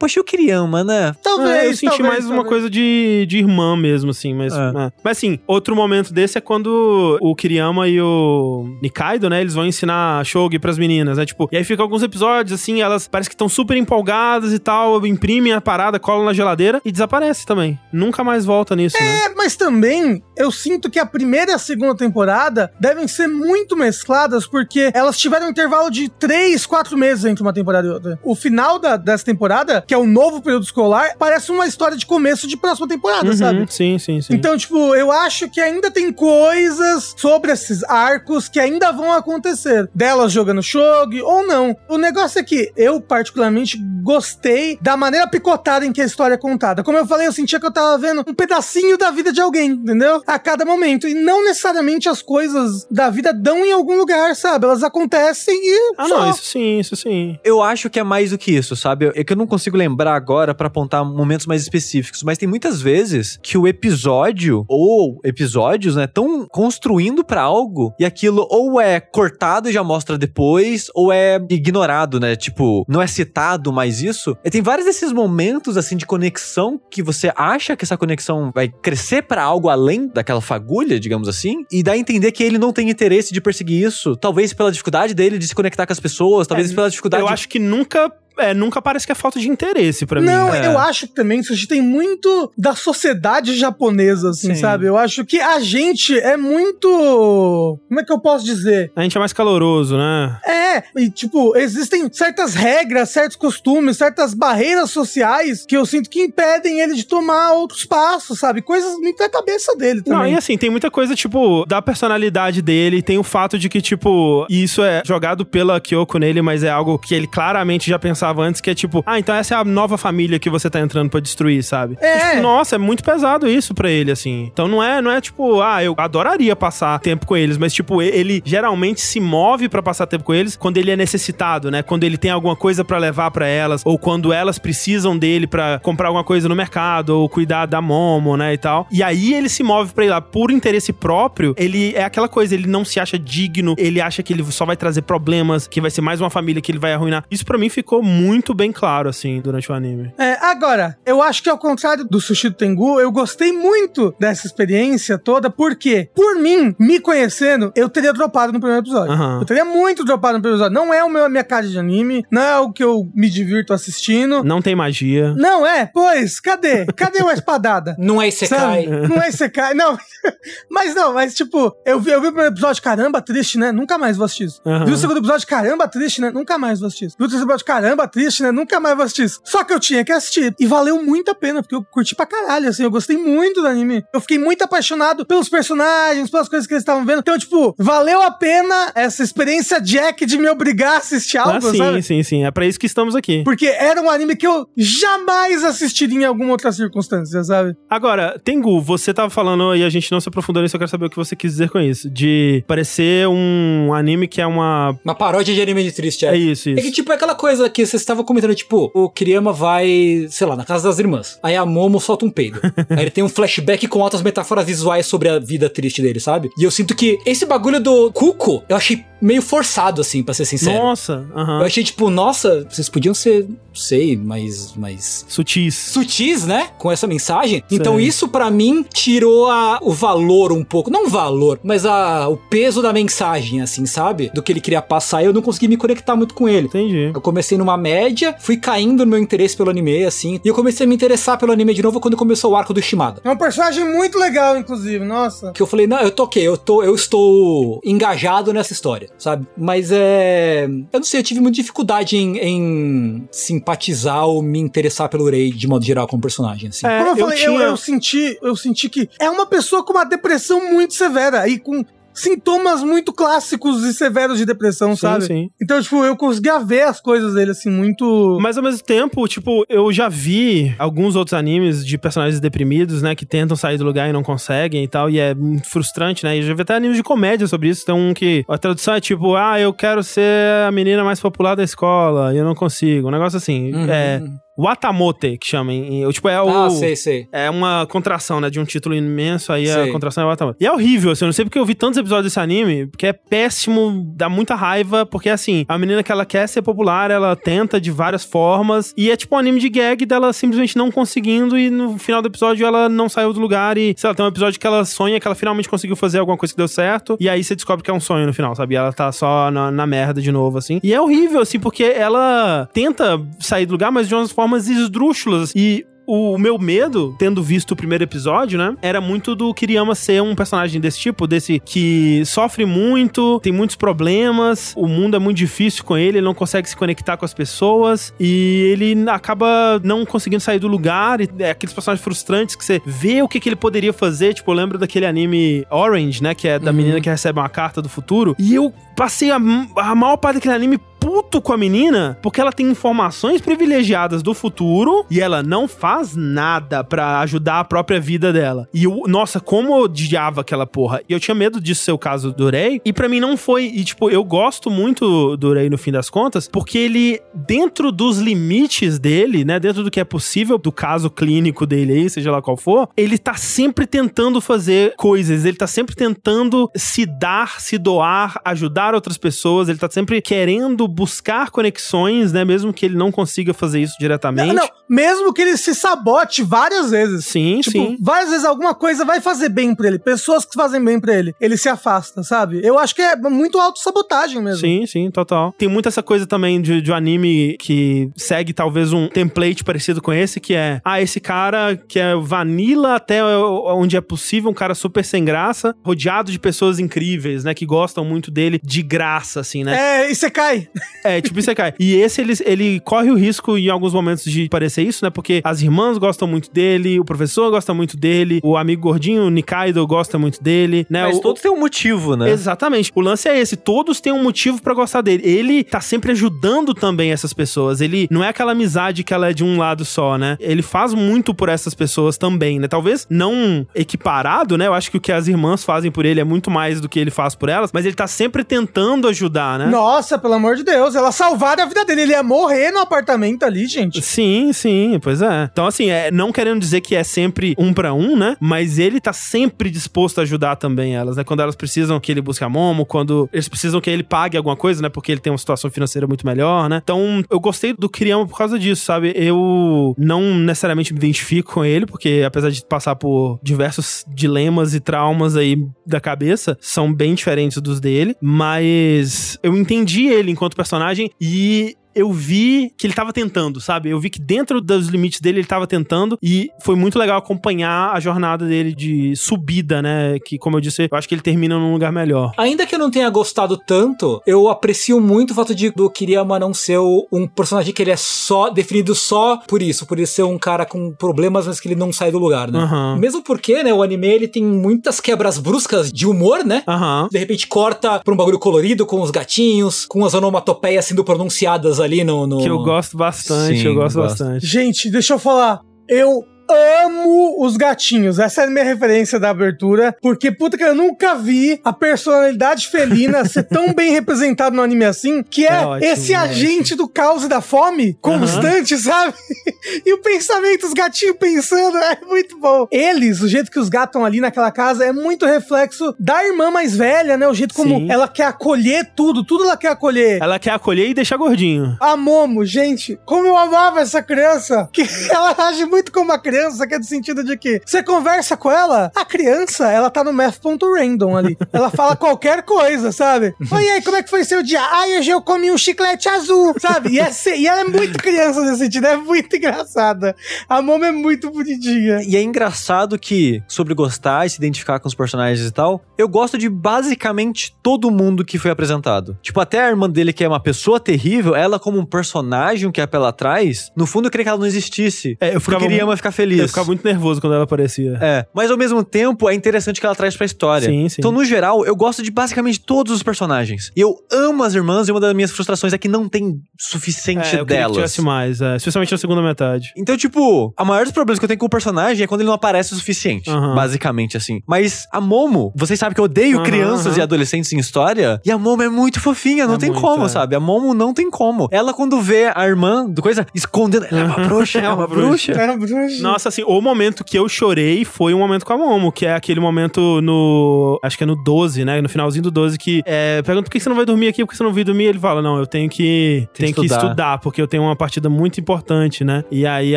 [0.00, 1.14] Poxa, eu Kiriyama, né?
[1.22, 2.48] Talvez, É, eu senti talvez, mais uma talvez.
[2.48, 4.32] coisa de, de irmã mesmo, assim.
[4.34, 4.56] Mas, É.
[4.56, 4.92] é.
[5.04, 9.42] mas assim, outro momento desse é quando o Kiriyama e o Nikaido, né?
[9.42, 11.26] Eles vão ensinar shogi pras meninas, né?
[11.26, 15.06] Tipo, e aí fica alguns episódios, assim, elas parece que estão super empolgadas e tal,
[15.06, 17.78] imprimem a parada, colam na geladeira e desaparece também.
[17.92, 19.26] Nunca mais volta nisso, né?
[19.26, 23.76] É, mas também eu sinto que a primeira e a segunda temporada devem ser muito
[23.76, 28.18] mescladas, porque elas tiveram um intervalo de três, quatro meses entre uma temporada e outra.
[28.24, 32.06] O final da, dessa temporada, que é o novo período escolar, parece uma história de
[32.06, 33.66] começo de próxima temporada, Uhum, sabe?
[33.68, 34.32] Sim, sim, sim.
[34.32, 39.90] Então, tipo, eu acho que ainda tem coisas sobre esses arcos que ainda vão acontecer.
[39.92, 41.76] Delas jogando shogi ou não.
[41.88, 46.38] O negócio é que eu, particularmente, gostei da maneira picotada em que a história é
[46.38, 46.84] contada.
[46.84, 49.70] Como eu falei, eu sentia que eu tava vendo um pedacinho da vida de alguém,
[49.72, 50.22] entendeu?
[50.24, 51.08] A cada momento.
[51.08, 54.66] E não necessariamente as coisas da vida dão em algum lugar, sabe?
[54.66, 55.94] Elas acontecem e.
[55.98, 56.20] ah, só.
[56.20, 57.36] não, isso sim, isso sim.
[57.42, 59.10] Eu acho que é mais do que isso, sabe?
[59.16, 62.80] É que eu não consigo lembrar agora pra apontar momentos mais específicos, mas tem muitas
[62.82, 69.00] vezes que o episódio ou episódios, né, estão construindo pra algo e aquilo ou é
[69.00, 72.36] cortado e já mostra depois, ou é ignorado, né?
[72.36, 74.36] Tipo, não é citado mais isso.
[74.44, 78.68] E tem vários desses momentos assim de conexão que você acha que essa conexão vai
[78.68, 82.72] crescer pra algo além daquela fagulha, digamos assim, e dá a entender que ele não
[82.72, 86.46] tem interesse de perseguir isso, talvez pela dificuldade dele de se conectar com as pessoas,
[86.46, 88.12] talvez É, pela dificuldade Eu acho que nunca.
[88.40, 90.26] É, nunca parece que é falta de interesse pra mim.
[90.26, 90.66] Não, É.
[90.66, 94.60] eu acho que também isso tem muito da sociedade japonesa, assim, Sim.
[94.60, 94.86] sabe?
[94.86, 97.78] Eu acho que a gente é muito.
[97.88, 98.92] Como é que eu posso dizer?
[98.96, 100.38] A gente é mais caloroso, né?
[100.46, 106.20] É, e tipo, existem certas regras, certos costumes, certas barreiras sociais que eu sinto que
[106.20, 108.62] impedem ele de tomar outros passos, sabe?
[108.62, 110.34] Coisas muito da cabeça dele Não, também.
[110.34, 114.46] e assim, tem muita coisa, tipo, da personalidade dele, tem o fato de que, tipo,
[114.48, 118.60] isso é jogado pela Kyoko nele, mas é algo que ele claramente já pensava antes,
[118.60, 121.20] que é tipo, ah, então essa é a nova família que você tá entrando pra
[121.20, 121.96] destruir, sabe?
[122.00, 122.16] É.
[122.16, 124.50] E, tipo, nossa, é muito pesado isso pra ele, assim.
[124.52, 128.02] Então não é, não é tipo, ah, eu adoraria passar tempo com eles, mas, tipo,
[128.02, 131.82] ele geralmente se move pra passar tempo com eles quando ele é necessitado, né?
[131.82, 135.78] Quando ele tem alguma coisa pra levar pra elas, ou quando elas precisam dele pra
[135.82, 138.86] comprar alguma coisa no mercado, ou cuidar da Momo, né, e tal.
[138.90, 142.54] E aí ele se move pra ir lá por interesse próprio, ele é aquela coisa,
[142.54, 145.90] ele não se acha digno, ele acha que ele só vai trazer problemas, que vai
[145.90, 147.24] ser mais uma família que ele vai arruinar.
[147.30, 148.19] Isso pra mim ficou muito
[148.54, 150.12] bem claro, assim, durante o anime.
[150.18, 154.46] É, agora, eu acho que ao contrário do Sushi do Tengu, eu gostei muito dessa
[154.46, 159.12] experiência toda, porque, por mim, me conhecendo, eu teria dropado no primeiro episódio.
[159.12, 159.40] Aham.
[159.40, 160.74] Eu teria muito dropado no primeiro episódio.
[160.74, 163.28] Não é o meu, a minha cara de anime, não é o que eu me
[163.28, 164.42] divirto assistindo.
[164.44, 165.34] Não tem magia.
[165.36, 165.86] Não é?
[165.86, 166.86] Pois, cadê?
[166.96, 167.96] Cadê uma espadada?
[167.98, 168.86] Não é Isekai.
[168.86, 169.98] Não é Isekai, não.
[170.70, 173.72] mas não, mas tipo, eu vi, eu vi o primeiro episódio, caramba, triste, né?
[173.72, 174.60] Nunca mais vou assistir isso.
[174.66, 174.84] Aham.
[174.84, 176.30] Vi o segundo episódio, caramba, triste, né?
[176.30, 177.16] Nunca mais vou assistir isso.
[177.18, 178.50] Vi o terceiro episódio, caramba, caramba triste, né?
[178.50, 179.40] Nunca mais vou assistir isso.
[179.44, 180.54] Só que eu tinha que assistir.
[180.58, 182.82] E valeu muito a pena, porque eu curti pra caralho, assim.
[182.82, 184.04] Eu gostei muito do anime.
[184.12, 187.20] Eu fiquei muito apaixonado pelos personagens, pelas coisas que eles estavam vendo.
[187.20, 191.60] Então, tipo, valeu a pena essa experiência Jack de me obrigar a assistir algo, Ah,
[191.60, 192.02] sim, sabe?
[192.02, 192.44] sim, sim.
[192.44, 193.42] É pra isso que estamos aqui.
[193.44, 197.74] Porque era um anime que eu jamais assistiria em alguma outra circunstância, sabe?
[197.88, 201.06] Agora, Tengu, você tava falando e a gente não se aprofundou nisso, eu quero saber
[201.06, 202.08] o que você quis dizer com isso.
[202.10, 204.96] De parecer um anime que é uma.
[205.04, 206.92] Uma paródia de anime de triste, É isso, É que, isso.
[206.92, 210.64] tipo, é aquela coisa que vocês estavam comentando, tipo, o Kiriyama vai, sei lá, na
[210.64, 211.38] casa das irmãs.
[211.42, 212.60] Aí a Momo solta um peido.
[212.90, 216.50] Aí ele tem um flashback com altas metáforas visuais sobre a vida triste dele, sabe?
[216.58, 220.46] E eu sinto que esse bagulho do Cuco, eu achei meio forçado, assim, pra ser
[220.46, 220.78] sincero.
[220.82, 221.26] Nossa.
[221.34, 225.74] Eu achei, tipo, nossa, vocês podiam ser, sei, mais, mais Sutis.
[225.74, 226.70] sutis, né?
[226.78, 227.62] Com essa mensagem.
[227.70, 228.06] Então Sei.
[228.06, 232.36] isso pra mim tirou a- o valor um pouco, não o valor, mas a, o
[232.38, 234.30] peso da mensagem, assim, sabe?
[234.34, 235.22] Do que ele queria passar.
[235.22, 236.66] e Eu não consegui me conectar muito com ele.
[236.68, 237.10] Entendi.
[237.14, 240.84] Eu comecei numa média, fui caindo no meu interesse pelo anime, assim, e eu comecei
[240.84, 243.20] a me interessar pelo anime de novo quando começou o arco do Shimada.
[243.24, 245.04] É um personagem muito legal, inclusive.
[245.04, 245.52] Nossa.
[245.52, 249.46] Que eu falei, não, eu tô ok, eu, tô, eu estou engajado nessa história, sabe?
[249.56, 250.66] Mas é.
[250.92, 255.50] Eu não sei, eu tive muita dificuldade em, em simpatizar ou me interessar pelo Rei
[255.50, 256.86] de modo geral como personagem, assim.
[256.86, 259.84] É, Como eu, eu falei, eu, tinha- eu senti, eu senti que é uma pessoa
[259.84, 261.84] com uma depressão muito severa e com
[262.20, 265.24] sintomas muito clássicos e severos de depressão, Sim, sabe?
[265.24, 265.48] sim.
[265.60, 269.64] Então, tipo, eu conseguia ver as coisas dele assim muito Mas ao mesmo tempo, tipo,
[269.68, 274.08] eu já vi alguns outros animes de personagens deprimidos, né, que tentam sair do lugar
[274.08, 276.36] e não conseguem e tal, e é muito frustrante, né?
[276.38, 277.84] E já vi até animes de comédia sobre isso.
[277.84, 281.54] Tem um que a tradução é tipo, ah, eu quero ser a menina mais popular
[281.54, 283.08] da escola e eu não consigo.
[283.08, 283.72] Um negócio assim.
[283.72, 283.90] Uhum.
[283.90, 284.22] É.
[284.62, 285.72] Watamote, que chama.
[285.72, 286.48] em- Tipo, é o.
[286.48, 287.26] Ah, sei, sei.
[287.32, 288.50] É uma contração, né?
[288.50, 289.88] De um título imenso, aí Sei.
[289.88, 290.58] a contração é Watamote.
[290.60, 293.06] E é horrível, assim, eu não sei porque eu vi tantos episódios desse anime, porque
[293.06, 297.34] é péssimo, dá muita raiva, porque assim, a menina que ela quer ser popular, ela
[297.36, 301.58] tenta de várias formas, e é tipo um anime de gag dela simplesmente não conseguindo,
[301.58, 304.28] e no final do episódio ela não saiu do lugar, e sei lá, tem um
[304.28, 307.28] episódio que ela sonha que ela finalmente conseguiu fazer alguma coisa que deu certo, e
[307.28, 308.74] aí você descobre que é um sonho no final, sabe?
[308.74, 310.80] E ela tá só na, na merda de novo, assim.
[310.82, 315.52] E é horrível, assim, porque ela tenta sair do lugar, mas de umas formas esdrúxulas,
[315.54, 318.74] e o meu medo, tendo visto o primeiro episódio, né?
[318.82, 323.76] Era muito do Kiriyama ser um personagem desse tipo, desse que sofre muito, tem muitos
[323.76, 327.32] problemas, o mundo é muito difícil com ele, ele não consegue se conectar com as
[327.32, 331.20] pessoas e ele acaba não conseguindo sair do lugar.
[331.20, 334.34] E é aqueles personagens frustrantes que você vê o que, que ele poderia fazer.
[334.34, 336.34] Tipo, eu lembro daquele anime Orange, né?
[336.34, 338.34] Que é da menina que recebe uma carta do futuro.
[338.36, 342.52] E eu passei a, a maior parte daquele anime puto com a menina, porque ela
[342.52, 348.32] tem informações privilegiadas do futuro e ela não faz nada pra ajudar a própria vida
[348.32, 348.68] dela.
[348.72, 351.00] E eu, nossa, como eu odiava aquela porra.
[351.08, 352.80] E eu tinha medo disso ser o caso do Rei.
[352.84, 353.64] E pra mim não foi.
[353.64, 358.18] E tipo, eu gosto muito do Rei no fim das contas, porque ele, dentro dos
[358.18, 362.42] limites dele, né, dentro do que é possível, do caso clínico dele aí, seja lá
[362.42, 367.78] qual for, ele tá sempre tentando fazer coisas, ele tá sempre tentando se dar, se
[367.78, 373.10] doar, ajudar outras pessoas, ele tá sempre querendo buscar conexões, né, mesmo que ele não
[373.10, 374.48] consiga fazer isso diretamente.
[374.48, 377.26] Não, não, mesmo que ele se sabote várias vezes.
[377.26, 377.96] Sim, Tipo, sim.
[378.00, 379.98] várias vezes alguma coisa vai fazer bem pra ele.
[379.98, 381.34] Pessoas que fazem bem pra ele.
[381.40, 382.60] Ele se afasta, sabe?
[382.64, 384.60] Eu acho que é muito autossabotagem mesmo.
[384.60, 385.54] Sim, sim, total.
[385.56, 390.02] Tem muito essa coisa também de, de um anime que segue talvez um template parecido
[390.02, 394.54] com esse, que é, ah, esse cara que é vanilla até onde é possível, um
[394.54, 399.40] cara super sem graça, rodeado de pessoas incríveis, né, que gostam muito dele de graça,
[399.40, 399.76] assim, né?
[400.06, 400.68] É, e você cai.
[401.04, 401.72] É, tipo isso cai.
[401.78, 405.10] E esse, ele, ele corre o risco em alguns momentos de parecer isso, né?
[405.10, 409.30] Porque as irmãs gostam muito dele, o professor gosta muito dele, o amigo gordinho, o
[409.30, 411.04] Nikaido, gosta muito dele, né?
[411.04, 412.30] Mas o, todos têm um motivo, né?
[412.30, 412.92] Exatamente.
[412.94, 413.56] O lance é esse.
[413.56, 415.22] Todos têm um motivo pra gostar dele.
[415.24, 417.80] Ele tá sempre ajudando também essas pessoas.
[417.80, 420.36] Ele não é aquela amizade que ela é de um lado só, né?
[420.40, 422.68] Ele faz muito por essas pessoas também, né?
[422.68, 424.66] Talvez não equiparado, né?
[424.66, 426.98] Eu acho que o que as irmãs fazem por ele é muito mais do que
[426.98, 429.66] ele faz por elas, mas ele tá sempre tentando ajudar, né?
[429.66, 430.69] Nossa, pelo amor de Deus.
[430.72, 432.02] Elas salvaram a vida dele.
[432.02, 434.00] Ele ia morrer no apartamento ali, gente.
[434.02, 435.48] Sim, sim, pois é.
[435.50, 438.36] Então, assim, é, não querendo dizer que é sempre um pra um, né?
[438.40, 441.24] Mas ele tá sempre disposto a ajudar também elas, né?
[441.24, 444.56] Quando elas precisam que ele busque a Momo, quando eles precisam que ele pague alguma
[444.56, 444.88] coisa, né?
[444.88, 446.80] Porque ele tem uma situação financeira muito melhor, né?
[446.82, 449.12] Então, eu gostei do Kiriyama por causa disso, sabe?
[449.14, 454.80] Eu não necessariamente me identifico com ele, porque apesar de passar por diversos dilemas e
[454.80, 455.56] traumas aí
[455.86, 462.12] da cabeça, são bem diferentes dos dele, mas eu entendi ele enquanto personagem e eu
[462.12, 463.90] vi que ele tava tentando, sabe?
[463.90, 467.92] Eu vi que dentro dos limites dele ele tava tentando e foi muito legal acompanhar
[467.92, 470.18] a jornada dele de subida, né?
[470.24, 472.32] Que, como eu disse, eu acho que ele termina num lugar melhor.
[472.36, 476.38] Ainda que eu não tenha gostado tanto, eu aprecio muito o fato de do Kiriyama
[476.38, 480.22] não ser um personagem que ele é só definido só por isso, por ele ser
[480.22, 482.58] um cara com problemas, mas que ele não sai do lugar, né?
[482.58, 482.96] Aham.
[482.96, 486.62] Mesmo porque, né, o anime ele tem muitas quebras bruscas de humor, né?
[486.68, 487.08] Aham.
[487.10, 491.79] De repente corta pra um bagulho colorido com os gatinhos, com as onomatopeias sendo pronunciadas
[491.80, 492.26] ali no.
[492.26, 494.18] no- Que eu gosto bastante, Sim, eu gosto gosto.
[494.24, 494.46] bastante.
[494.46, 495.60] Gente, deixa eu falar.
[495.88, 496.22] Eu
[496.52, 498.18] amo os gatinhos.
[498.18, 499.96] Essa é a minha referência da abertura.
[500.00, 504.84] Porque, puta que eu nunca vi a personalidade felina ser tão bem representada no anime
[504.84, 505.22] assim.
[505.22, 509.14] Que é, É ótimo, esse é agente do caos e da fome constante, sabe?
[509.84, 512.66] e o pensamento, os gatinhos pensando, é muito bom.
[512.70, 516.50] Eles, o jeito que os gatos estão ali naquela casa, é muito reflexo da irmã
[516.50, 517.26] mais velha, né?
[517.28, 517.90] O jeito como Sim.
[517.90, 520.20] ela quer acolher tudo, tudo ela quer acolher.
[520.22, 521.76] Ela quer acolher e deixar gordinho.
[521.80, 524.68] A Momo, gente, como eu amava essa criança.
[524.72, 528.36] Que ela age muito como uma criança, que é do sentido de que você conversa
[528.36, 531.36] com ela, a criança, ela tá no math.random ali.
[531.52, 533.34] Ela fala qualquer coisa, sabe?
[533.50, 534.60] Oi, e aí, como é que foi seu dia?
[534.60, 536.90] Ai, hoje eu comi um chiclete azul, sabe?
[536.90, 540.14] E, é e ela é muito criança nesse sentido, é muito engraçada.
[540.48, 542.02] A Momo é muito bonitinha.
[542.02, 546.08] E é engraçado que, sobre gostar e se identificar com os personagens e tal, eu
[546.08, 549.18] gosto de basicamente todo mundo que foi apresentado.
[549.22, 552.80] Tipo, até a irmã dele, que é uma pessoa terrível, ela como um personagem que
[552.80, 555.16] é pela trás, no fundo eu queria que ela não existisse.
[555.20, 556.29] É, eu ficava, Eu queria ficar feliz.
[556.38, 557.98] Eu ficava muito nervoso quando ela aparecia.
[558.00, 560.66] É, mas ao mesmo tempo é interessante que ela traz pra história.
[560.68, 560.96] Sim, sim.
[560.98, 563.70] Então, no geral, eu gosto de basicamente todos os personagens.
[563.76, 567.34] E eu amo as irmãs e uma das minhas frustrações é que não tem suficiente
[567.36, 567.74] É, eu que delas.
[567.76, 569.72] tivesse mais, é, especialmente na segunda metade.
[569.76, 572.28] Então, tipo, a maior dos problemas que eu tenho com o personagem é quando ele
[572.28, 573.28] não aparece o suficiente.
[573.30, 573.54] Aham.
[573.54, 574.40] Basicamente, assim.
[574.46, 576.98] Mas a Momo, vocês sabem que eu odeio Aham, crianças aham.
[576.98, 578.20] e adolescentes em história.
[578.24, 580.08] E a Momo é muito fofinha, não É tem muito, como, é.
[580.08, 580.34] sabe?
[580.36, 581.48] A Momo não tem como.
[581.50, 583.86] Ela, quando vê a irmã do coisa, escondendo.
[583.90, 585.32] Ela é uma bruxa, é uma bruxa.
[585.32, 586.02] É, bruxa.
[586.02, 589.14] Nossa, assim, o momento que eu chorei foi um momento com a Momo, que é
[589.14, 590.78] aquele momento no.
[590.82, 591.80] Acho que é no 12, né?
[591.80, 593.22] No finalzinho do 12, que é.
[593.22, 594.24] Pergunta por que você não vai dormir aqui?
[594.24, 594.84] Por que você não vai dormir?
[594.84, 596.28] Ele fala: Não, eu tenho que.
[596.32, 596.86] Tem Tenho que que estudar.
[596.86, 599.24] estudar, porque eu tenho uma partida muito importante, né?
[599.30, 599.76] E aí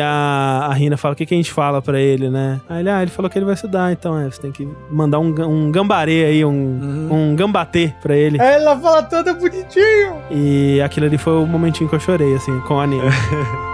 [0.00, 2.60] a, a Rina fala: O que, que a gente fala pra ele, né?
[2.68, 5.18] Aí ele, ah, ele falou que ele vai estudar, então é, você tem que mandar
[5.18, 8.40] um, um gambarê aí, um, um gambatê pra ele.
[8.40, 10.14] Aí ela fala toda bonitinho.
[10.30, 13.02] E aquilo ali foi o momentinho que eu chorei, assim, com o anime.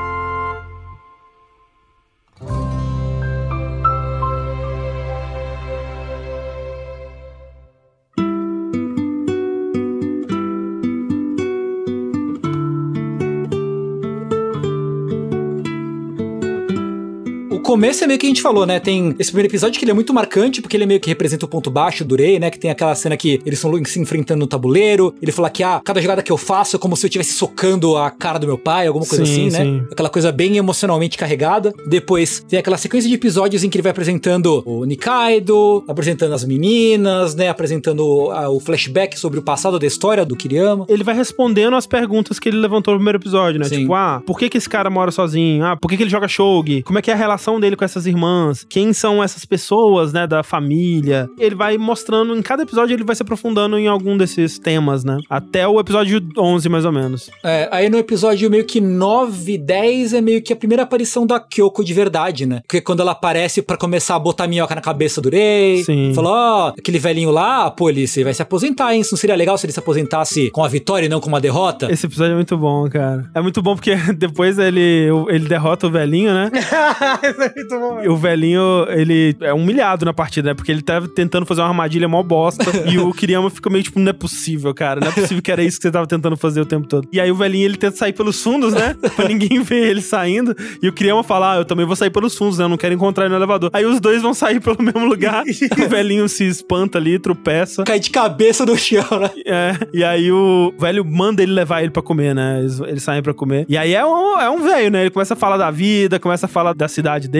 [17.70, 18.80] começo é meio que a gente falou, né?
[18.80, 21.48] Tem esse primeiro episódio que ele é muito marcante, porque ele meio que representa o
[21.48, 22.50] ponto baixo do Rei, né?
[22.50, 25.14] Que tem aquela cena que eles estão se enfrentando no tabuleiro.
[25.22, 27.96] Ele fala que, ah, cada jogada que eu faço é como se eu estivesse socando
[27.96, 29.64] a cara do meu pai, alguma coisa Sim, assim, né?
[29.64, 29.86] sim.
[29.88, 31.72] Aquela coisa bem emocionalmente carregada.
[31.86, 36.44] Depois tem aquela sequência de episódios em que ele vai apresentando o Nikaido, apresentando as
[36.44, 37.50] meninas, né?
[37.50, 40.86] Apresentando ah, o flashback sobre o passado da história do Kiriyama.
[40.88, 43.68] ele vai respondendo as perguntas que ele levantou no primeiro episódio, né?
[43.68, 43.82] Sim.
[43.82, 45.64] Tipo, ah, por que, que esse cara mora sozinho?
[45.64, 46.82] Ah, por que, que ele joga shogi?
[46.82, 48.64] Como é que é a relação dele com essas irmãs?
[48.68, 51.28] Quem são essas pessoas, né, da família?
[51.38, 55.18] Ele vai mostrando, em cada episódio ele vai se aprofundando em algum desses temas, né?
[55.28, 57.30] Até o episódio 11, mais ou menos.
[57.44, 61.38] É, aí no episódio meio que 9, 10 é meio que a primeira aparição da
[61.40, 62.60] Kyoko de verdade, né?
[62.62, 66.12] Porque quando ela aparece pra começar a botar minhoca na cabeça do Rei, Sim.
[66.14, 69.00] falou, ó, aquele velhinho lá, pô, ele vai se aposentar, hein?
[69.00, 71.40] Isso não seria legal se ele se aposentasse com a vitória e não com uma
[71.40, 71.90] derrota?
[71.90, 73.30] Esse episódio é muito bom, cara.
[73.34, 76.50] É muito bom porque depois ele, ele derrota o velhinho, né?
[77.54, 78.02] Muito bom.
[78.02, 80.54] E o velhinho, ele é humilhado na partida, né?
[80.54, 82.64] Porque ele tá tentando fazer uma armadilha mó bosta.
[82.90, 85.00] e o Kiriyama fica meio tipo, não é possível, cara.
[85.00, 87.08] Não é possível que era isso que você tava tentando fazer o tempo todo.
[87.12, 88.96] E aí o velhinho, ele tenta sair pelos fundos, né?
[89.16, 90.54] pra ninguém ver ele saindo.
[90.82, 92.64] E o Kiriyama fala, ah, eu também vou sair pelos fundos, né?
[92.64, 93.70] Eu não quero encontrar ele no elevador.
[93.72, 95.44] Aí os dois vão sair pelo mesmo lugar.
[95.44, 97.84] o velhinho se espanta ali, tropeça.
[97.84, 99.30] Cai de cabeça no chão, né?
[99.46, 102.60] É, e aí o velho manda ele levar ele pra comer, né?
[102.60, 103.66] Eles, eles saem pra comer.
[103.68, 105.02] E aí é um, é um velho, né?
[105.02, 107.39] Ele começa a falar da vida, começa a falar da cidade dele.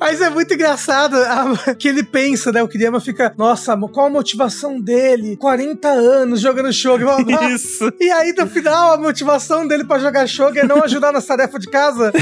[0.00, 2.62] Mas é muito engraçado a- que ele pensa, né?
[2.62, 5.36] O Kiriyama fica, nossa, qual a motivação dele?
[5.36, 7.04] 40 anos jogando shogi.
[7.04, 7.44] blá, blá.
[7.50, 7.92] Isso.
[8.00, 11.60] E aí, no final, a motivação dele pra jogar shogi é não ajudar nas tarefas
[11.60, 12.12] de casa.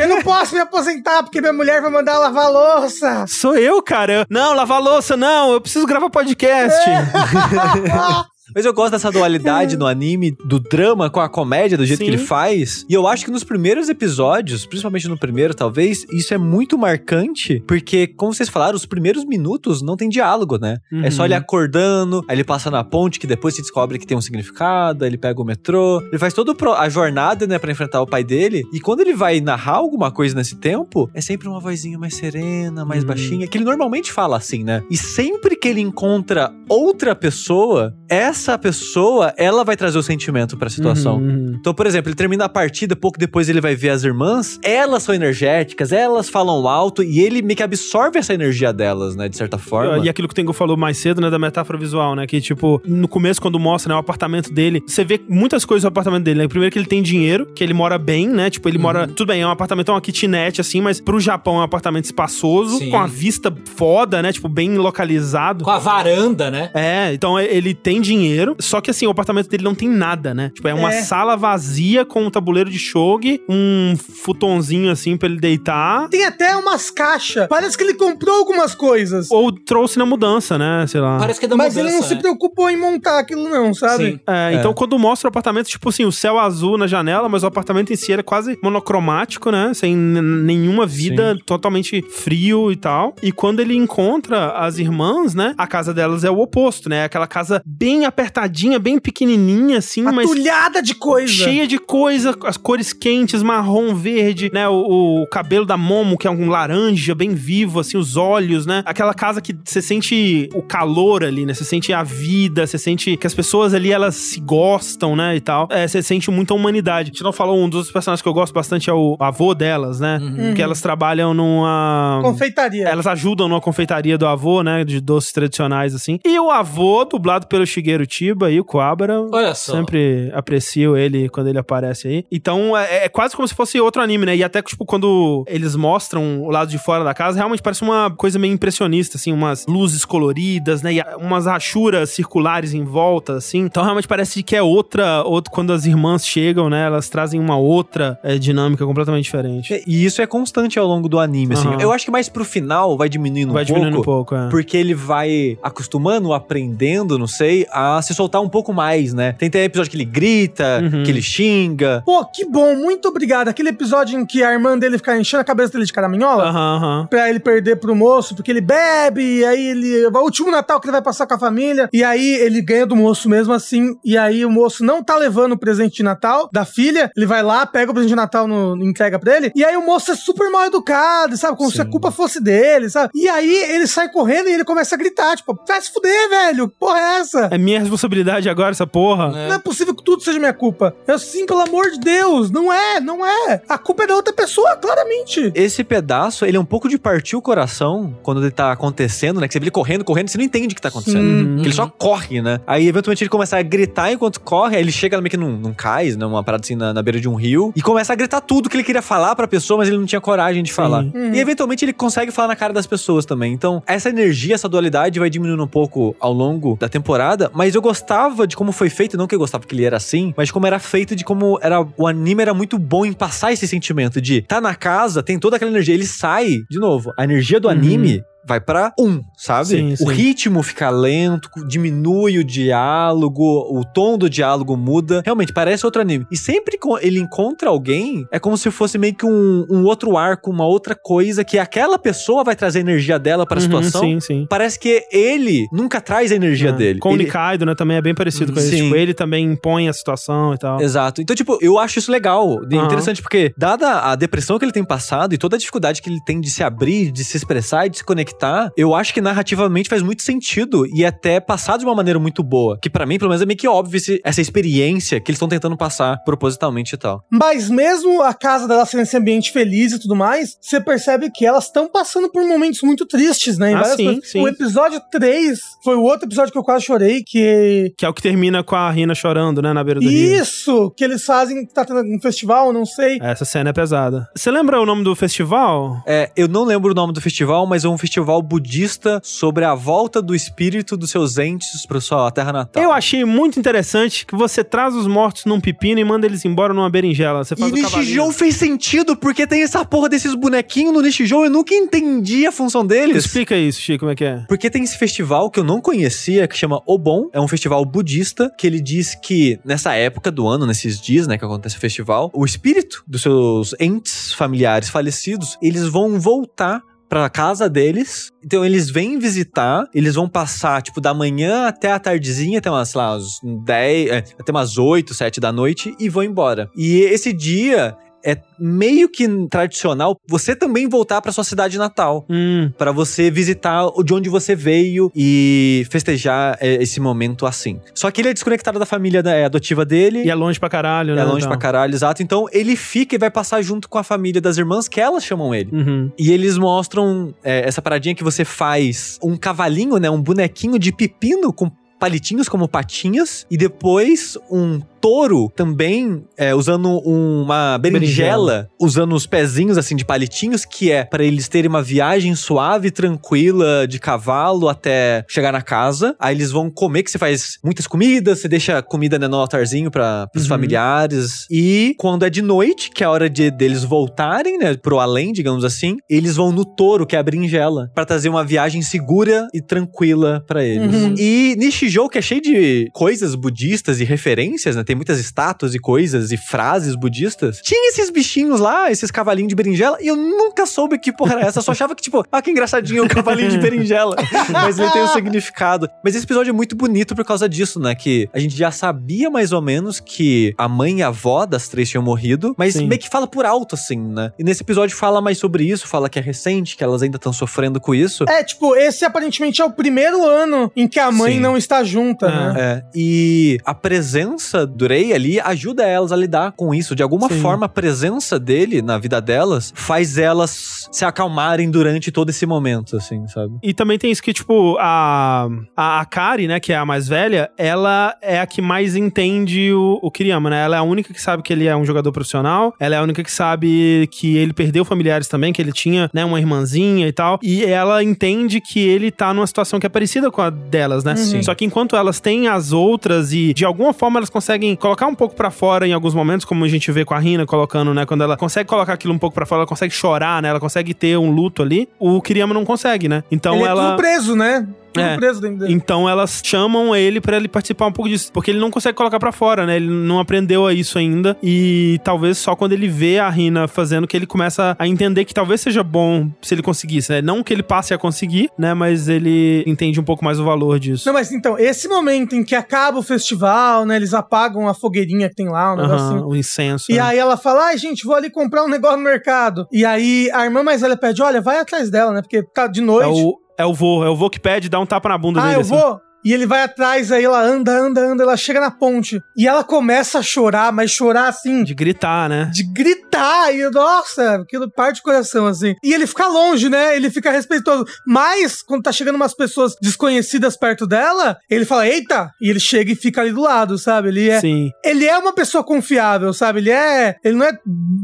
[0.00, 3.24] Eu não posso me aposentar porque minha mulher vai mandar lavar louça.
[3.28, 4.12] Sou eu, cara.
[4.12, 5.52] Eu- Não, lavar louça, não.
[5.52, 6.78] Eu preciso gravar podcast.
[8.54, 12.04] Mas eu gosto dessa dualidade no anime, do drama com a comédia, do jeito Sim.
[12.06, 12.84] que ele faz.
[12.88, 17.62] E eu acho que nos primeiros episódios, principalmente no primeiro, talvez, isso é muito marcante,
[17.66, 20.78] porque, como vocês falaram, os primeiros minutos não tem diálogo, né?
[21.04, 21.26] É só Uhum.
[21.26, 25.04] ele acordando, aí ele passa na ponte, que depois se descobre que tem um significado,
[25.04, 28.24] aí ele pega o metrô, ele faz toda a jornada, né, pra enfrentar o pai
[28.24, 28.62] dele.
[28.72, 32.84] E quando ele vai narrar alguma coisa nesse tempo, é sempre uma vozinha mais serena,
[32.84, 33.08] mais Uhum.
[33.08, 34.82] baixinha, que ele normalmente fala assim, né?
[34.90, 40.68] E sempre que ele encontra outra pessoa, essa pessoa, ela vai trazer o sentimento pra
[40.68, 41.16] situação.
[41.16, 41.56] Uhum, uhum.
[41.60, 45.02] Então, por exemplo, ele termina a partida, pouco depois ele vai ver as irmãs, elas
[45.02, 49.36] são energéticas, elas falam alto e ele meio que absorve essa energia delas, né, de
[49.36, 49.98] certa forma.
[49.98, 52.80] E aquilo que o Tengu falou mais cedo, né, da metáfora visual, né, que tipo,
[52.84, 56.40] no começo quando mostra, né, o apartamento dele, você vê muitas coisas do apartamento dele,
[56.40, 56.48] né?
[56.48, 58.50] Primeiro que ele tem dinheiro, que ele mora bem, né?
[58.50, 61.56] Tipo, ele mora, tudo bem, é um apartamento, é uma kitnet assim, mas pro Japão
[61.56, 62.90] é um apartamento espaçoso, Sim.
[62.90, 64.32] com a vista foda, né?
[64.32, 65.64] Tipo, bem localizado.
[65.64, 66.70] Com a varanda, né?
[66.74, 70.50] É, então ele tem dinheiro, só que assim, o apartamento dele não tem nada, né?
[70.54, 71.02] Tipo, é uma É.
[71.02, 76.08] sala vazia com um tabuleiro de shogi, um futonzinho assim pra ele deitar.
[76.08, 77.46] Tem até umas caixas.
[77.48, 79.30] Parece que ele comprou algumas coisas.
[79.30, 80.86] Ou trouxe na mudança, né?
[80.86, 81.18] Sei lá.
[81.18, 82.20] Parece que é da mas mudança, ele não se né?
[82.20, 84.12] preocupou em montar aquilo, não, sabe?
[84.12, 84.20] Sim.
[84.26, 87.46] É, então quando mostra o apartamento, tipo assim, o céu azul na janela, mas o
[87.46, 89.72] apartamento em si ele é quase monocromático, né?
[89.74, 93.14] Sem nenhuma vida, totalmente frio e tal.
[93.22, 95.54] E quando ele encontra as irmãs, né?
[95.56, 97.04] A casa delas é o oposto, né?
[97.04, 101.32] Aquela casa bem apertadinha, bem pequenininha, assim, mas Atulhada de coisa.
[101.32, 104.68] cheia de coisa, as cores quentes, marrom, verde, né?
[104.68, 108.82] O, o cabelo da Momo, que é um laranja, bem vivo, assim, os olhos, né?
[108.84, 111.54] Aquela casa que você sente o calor ali, né?
[111.54, 115.36] Você sente a vida, você sente que as pessoas ali, elas se gostam, né?
[115.36, 115.66] E tal.
[115.70, 117.10] É, você sente muita humanidade.
[117.10, 119.98] A gente não falou, um dos personagens que eu gosto bastante é o avô delas,
[119.98, 120.18] né?
[120.20, 120.54] Uhum.
[120.54, 122.20] Que elas trabalham numa...
[122.22, 122.86] Confeitaria.
[122.86, 124.84] Elas ajudam numa confeitaria do avô, né?
[124.84, 126.18] De doces tradicionais, assim.
[126.24, 129.20] E o avô, dublado pelo Shigeru Chiba e o Kuwabara.
[129.32, 129.72] Olha só.
[129.72, 132.24] Sempre aprecio ele quando ele aparece aí.
[132.30, 134.36] Então é, é quase como se fosse outro anime, né?
[134.36, 138.10] E até, tipo, quando eles mostram o lado de fora da casa, realmente parece uma
[138.10, 140.94] coisa meio impressionista, assim, umas luzes coloridas, né?
[140.94, 143.58] E a- umas rachuras circulares em volta, assim.
[143.60, 146.84] Então realmente parece que é outra, outra quando as irmãs chegam, né?
[146.86, 149.82] Elas trazem uma outra é, dinâmica completamente diferente.
[149.86, 151.68] E isso é constante ao longo do anime, assim.
[151.68, 151.80] Aham.
[151.80, 154.30] Eu acho que mais pro final vai diminuindo Vai um diminuindo um pouco.
[154.30, 154.48] pouco, é.
[154.50, 157.66] Porque ele vai acostumando, aprendendo, não sei,
[158.00, 159.32] a se soltar um pouco mais, né?
[159.38, 161.02] Tem até episódio que ele grita, Uhum.
[161.04, 162.02] que ele xinga.
[162.04, 163.48] Pô, que bom, muito obrigado.
[163.48, 166.44] Aquele episódio em que a irmã dele fica enchendo a cabeça dele de caraminhola.
[166.44, 167.06] Aham, aham.
[167.08, 170.06] Pra ele perder pro moço, porque ele bebe, e aí ele.
[170.06, 171.88] O último Natal que ele vai passar com a família.
[171.92, 173.94] E aí ele ganha do moço mesmo assim.
[174.04, 177.10] E aí o moço não tá levando o presente de Natal da filha.
[177.16, 179.52] Ele vai lá, pega o presente de Natal, no, entrega pra ele.
[179.54, 181.56] E aí o moço é super mal educado, sabe?
[181.56, 181.90] Como se a Sim.
[181.90, 183.10] culpa fosse dele, sabe?
[183.14, 186.68] E aí ele sai correndo e ele começa a gritar: tipo, vai se fuder, velho.
[186.68, 187.48] Que Porra, é essa?
[187.50, 189.28] É minha responsabilidade agora, essa porra.
[189.30, 190.94] Não é possível que tudo seja minha culpa.
[191.06, 192.50] Eu sim, pelo amor de Deus.
[192.50, 193.62] Não é, não é.
[193.68, 195.52] A culpa é da outra pessoa, claramente.
[195.54, 199.48] Esse pedaço, ele é um pouco de partir o coração quando ele tá acontecendo, né?
[199.48, 201.22] Que você vê ele correndo, correndo, você não entende o que tá acontecendo.
[201.22, 201.54] Sim.
[201.54, 202.60] Porque ele só corre, né?
[202.66, 205.74] Aí, eventualmente, ele começa a gritar enquanto corre, aí ele chega meio que num, num
[205.74, 206.24] cais, né?
[206.24, 208.76] Uma parada assim na, na beira de um rio, e começa a gritar tudo que
[208.76, 211.04] ele queria falar pra pessoa, mas ele não tinha coragem de falar.
[211.04, 211.34] Uhum.
[211.34, 213.52] E, eventualmente, ele consegue falar na cara das pessoas também.
[213.52, 217.79] Então, essa energia, essa dualidade vai diminuindo um pouco ao longo da temporada, mas eu
[217.80, 220.52] gostava de como foi feito, não que eu gostava que ele era assim, mas de
[220.52, 224.20] como era feito, de como era o anime era muito bom em passar esse sentimento
[224.20, 227.68] de tá na casa, tem toda aquela energia, ele sai, de novo, a energia do
[227.68, 229.68] anime vai pra um, sabe?
[229.68, 230.12] Sim, o sim.
[230.12, 233.44] ritmo fica lento, diminui o diálogo,
[233.78, 235.22] o tom do diálogo muda.
[235.24, 236.26] Realmente, parece outro anime.
[236.30, 240.16] E sempre que ele encontra alguém, é como se fosse meio que um, um outro
[240.16, 244.00] arco, uma outra coisa que aquela pessoa vai trazer a energia dela pra Uhum, situação.
[244.02, 244.46] Sim, sim.
[244.48, 246.72] Parece que ele nunca traz a energia É.
[246.72, 246.98] dele.
[246.98, 248.70] Com o Ele- Nikaido, né, também é bem parecido com ele.
[248.82, 250.80] Tipo, ele também impõe a situação e tal.
[250.80, 251.20] Exato.
[251.20, 252.58] Então, tipo, eu acho isso legal.
[252.72, 252.84] Aham.
[252.86, 256.20] Interessante, porque, dada a depressão que ele tem passado e toda a dificuldade que ele
[256.24, 258.29] tem de se abrir, de se expressar e de se conectar,
[258.76, 262.78] eu acho que narrativamente faz muito sentido e até passado de uma maneira muito boa.
[262.80, 265.48] Que pra mim, pelo menos, é meio que óbvio esse- essa experiência que eles estão
[265.48, 267.24] tentando passar propositalmente e tal.
[267.30, 271.44] Mas mesmo a casa dela sendo esse ambiente feliz e tudo mais, você percebe que
[271.46, 273.72] elas estão passando por momentos muito tristes, né?
[273.72, 274.30] Em Ah, várias sim, coisas.
[274.30, 274.40] sim.
[274.42, 277.92] O episódio 3 foi o outro episódio que eu quase chorei, que.
[277.98, 280.40] Que é o que termina com a Rina chorando, né, na beira do rio.
[280.40, 280.90] Isso!
[280.96, 283.18] Que eles fazem, tá tendo um festival, não sei.
[283.20, 284.28] Essa cena é pesada.
[284.34, 286.02] Você lembra o nome do festival?
[286.06, 289.64] É, eu não lembro o nome do festival, mas é um festival festival budista sobre
[289.64, 292.82] a volta do espírito dos seus entes para sua terra natal.
[292.82, 296.74] Eu achei muito interessante que você traz os mortos num pepino e manda eles embora
[296.74, 297.42] numa berinjela.
[297.42, 298.00] Você E faz o cavalinho.
[298.00, 302.52] Nishijou fez sentido, porque tem essa porra desses bonequinhos no Nishijou, eu nunca entendi a
[302.52, 303.24] função deles.
[303.24, 304.44] Explica isso, Chico, como é que é?
[304.48, 307.28] Porque tem esse festival que eu não conhecia, que chama Obon.
[307.32, 311.38] É um festival budista, que ele diz que nessa época do ano, nesses dias, né,
[311.38, 317.28] que acontece o festival, o espírito dos seus entes familiares falecidos, eles vão voltar pra
[317.28, 318.30] casa deles.
[318.42, 322.88] Então eles vêm visitar, eles vão passar, tipo, da manhã até a tardezinha, até umas,
[322.90, 326.70] sei lá, uns 10, é, até umas 8, 7 da noite e vão embora.
[326.76, 332.26] E esse dia é meio que tradicional você também voltar pra sua cidade natal.
[332.28, 337.80] Hum, Pra você visitar de onde você veio e festejar é, esse momento assim.
[337.94, 340.22] Só que ele é desconectado da família da- é, adotiva dele.
[340.24, 341.22] e é longe pra caralho, né?
[341.22, 341.48] é longe então.
[341.50, 342.22] pra caralho, exato.
[342.22, 345.54] Então ele fica e vai passar junto com a família das irmãs que elas chamam
[345.54, 345.70] ele.
[345.72, 346.10] Uhum.
[346.18, 350.10] E eles mostram é, essa paradinha que você faz um cavalinho, né?
[350.10, 353.46] Um bonequinho de pepino com palitinhos como patinhas.
[353.50, 360.64] E depois um touro também é, usando uma berinjela, usando os pezinhos assim de palitinhos,
[360.64, 366.14] que é pra eles terem uma viagem suave, tranquila de cavalo até chegar na casa.
[366.18, 369.90] Aí eles vão comer, que você faz muitas comidas, você deixa comida né, no altarzinho
[369.90, 370.48] para os Uhum.
[370.48, 371.46] familiares.
[371.50, 375.32] E quando é de noite, que é a hora de deles voltarem, né, pro além,
[375.32, 379.46] digamos assim, eles vão no touro, que é a berinjela, pra trazer uma viagem segura
[379.54, 380.94] e tranquila pra eles.
[380.94, 381.14] Uhum.
[381.18, 384.84] E Nishijou, que é cheio de coisas budistas e referências, né?
[384.90, 387.60] Tem muitas estátuas e coisas e frases budistas.
[387.62, 391.42] Tinha esses bichinhos lá, esses cavalinhos de berinjela, e eu nunca soube que porra era
[391.46, 391.60] essa.
[391.60, 394.16] Eu só achava que, tipo, ah, que engraçadinho o cavalinho de berinjela.
[394.50, 395.88] Mas ele tem um significado.
[396.02, 397.94] Mas esse episódio é muito bonito por causa disso, né?
[397.94, 401.68] Que a gente já sabia mais ou menos que a mãe e a avó das
[401.68, 402.88] três tinham morrido, mas Sim.
[402.88, 404.32] meio que fala por alto, assim, né?
[404.36, 407.32] E nesse episódio fala mais sobre isso, fala que é recente, que elas ainda estão
[407.32, 408.24] sofrendo com isso.
[408.28, 411.40] É, tipo, esse aparentemente é o primeiro ano em que a mãe Sim.
[411.40, 412.52] não está junta, Ah.
[412.54, 412.60] né?
[412.60, 416.94] É, e a presença do Rei ali ajuda elas a lidar com isso.
[416.94, 417.40] De alguma Sim.
[417.40, 422.96] forma, a presença dele na vida delas faz elas se acalmarem durante todo esse momento,
[422.96, 423.54] assim, sabe?
[423.62, 427.50] E também tem isso que, tipo, a, a Akari, né, que é a mais velha,
[427.56, 430.64] ela é a que mais entende o, o Kiriyama, né?
[430.64, 433.02] Ela é a única que sabe que ele é um jogador profissional, ela é a
[433.02, 437.12] única que sabe que ele perdeu familiares também, que ele tinha, né, uma irmãzinha e
[437.12, 441.04] tal, e ela entende que ele tá numa situação que é parecida com a delas,
[441.04, 441.16] né?
[441.16, 441.42] Sim.
[441.42, 445.14] Só que enquanto elas têm as outras e de alguma forma elas conseguem colocar um
[445.14, 448.04] pouco pra fora em alguns momentos, como a gente vê com a Rina colocando, né,
[448.06, 450.48] quando ela consegue colocar aquilo um pouco pra fora, ela consegue chorar, né?
[450.48, 453.22] Ela consegue ter um luto ali, o Kiriyama não consegue, né?
[453.30, 454.66] Então Ele é ela tudo preso, né?
[454.92, 455.16] Tudo É.
[455.16, 455.72] preso dentro dele.
[455.72, 459.18] então elas chamam ele pra ele participar um pouco disso, porque ele não consegue colocar
[459.18, 459.76] pra fora, né?
[459.76, 464.06] Ele não aprendeu a isso ainda e talvez só quando ele vê a Rina fazendo
[464.06, 467.22] que ele começa a entender que talvez seja bom se ele conseguisse, né?
[467.22, 468.74] Não que ele passe a conseguir, né?
[468.74, 471.06] Mas ele entende um pouco mais o valor disso.
[471.06, 473.96] Não, mas então, esse momento em que acaba o festival, né?
[473.96, 476.26] Eles apagam a fogueirinha que tem lá, um negocinho.
[476.26, 476.86] o incenso.
[476.90, 477.00] E né?
[477.00, 479.66] aí ela fala, ai, gente, vou ali comprar um negócio no mercado.
[479.72, 482.20] E aí a irmã mais velha pede, olha, vai atrás dela, né?
[482.22, 483.20] Porque tá de é noite.
[483.22, 485.44] o é o vô, é o vô que pede, dá um tapa na bunda ah,
[485.44, 485.56] dele.
[485.56, 485.76] eu assim.
[485.76, 486.00] vou?
[486.24, 489.20] E ele vai atrás, aí ela anda, anda, anda, ela chega na ponte.
[489.36, 492.50] E ela começa a chorar, mas chorar assim, De gritar, né?
[492.52, 493.54] de gritar.
[493.54, 495.74] E, nossa, aquilo parte do coração, assim.
[495.82, 496.96] E ele fica longe, né?
[496.96, 497.84] Ele fica respeitoso.
[498.06, 502.30] Mas, quando tá chegando umas pessoas desconhecidas perto dela, ele fala, eita!
[502.40, 504.08] E ele chega e fica ali do lado, sabe?
[504.08, 504.70] Ele é, Sim.
[504.84, 506.60] ele é uma pessoa confiável, sabe?
[506.60, 507.16] Ele é.
[507.24, 507.52] Ele não é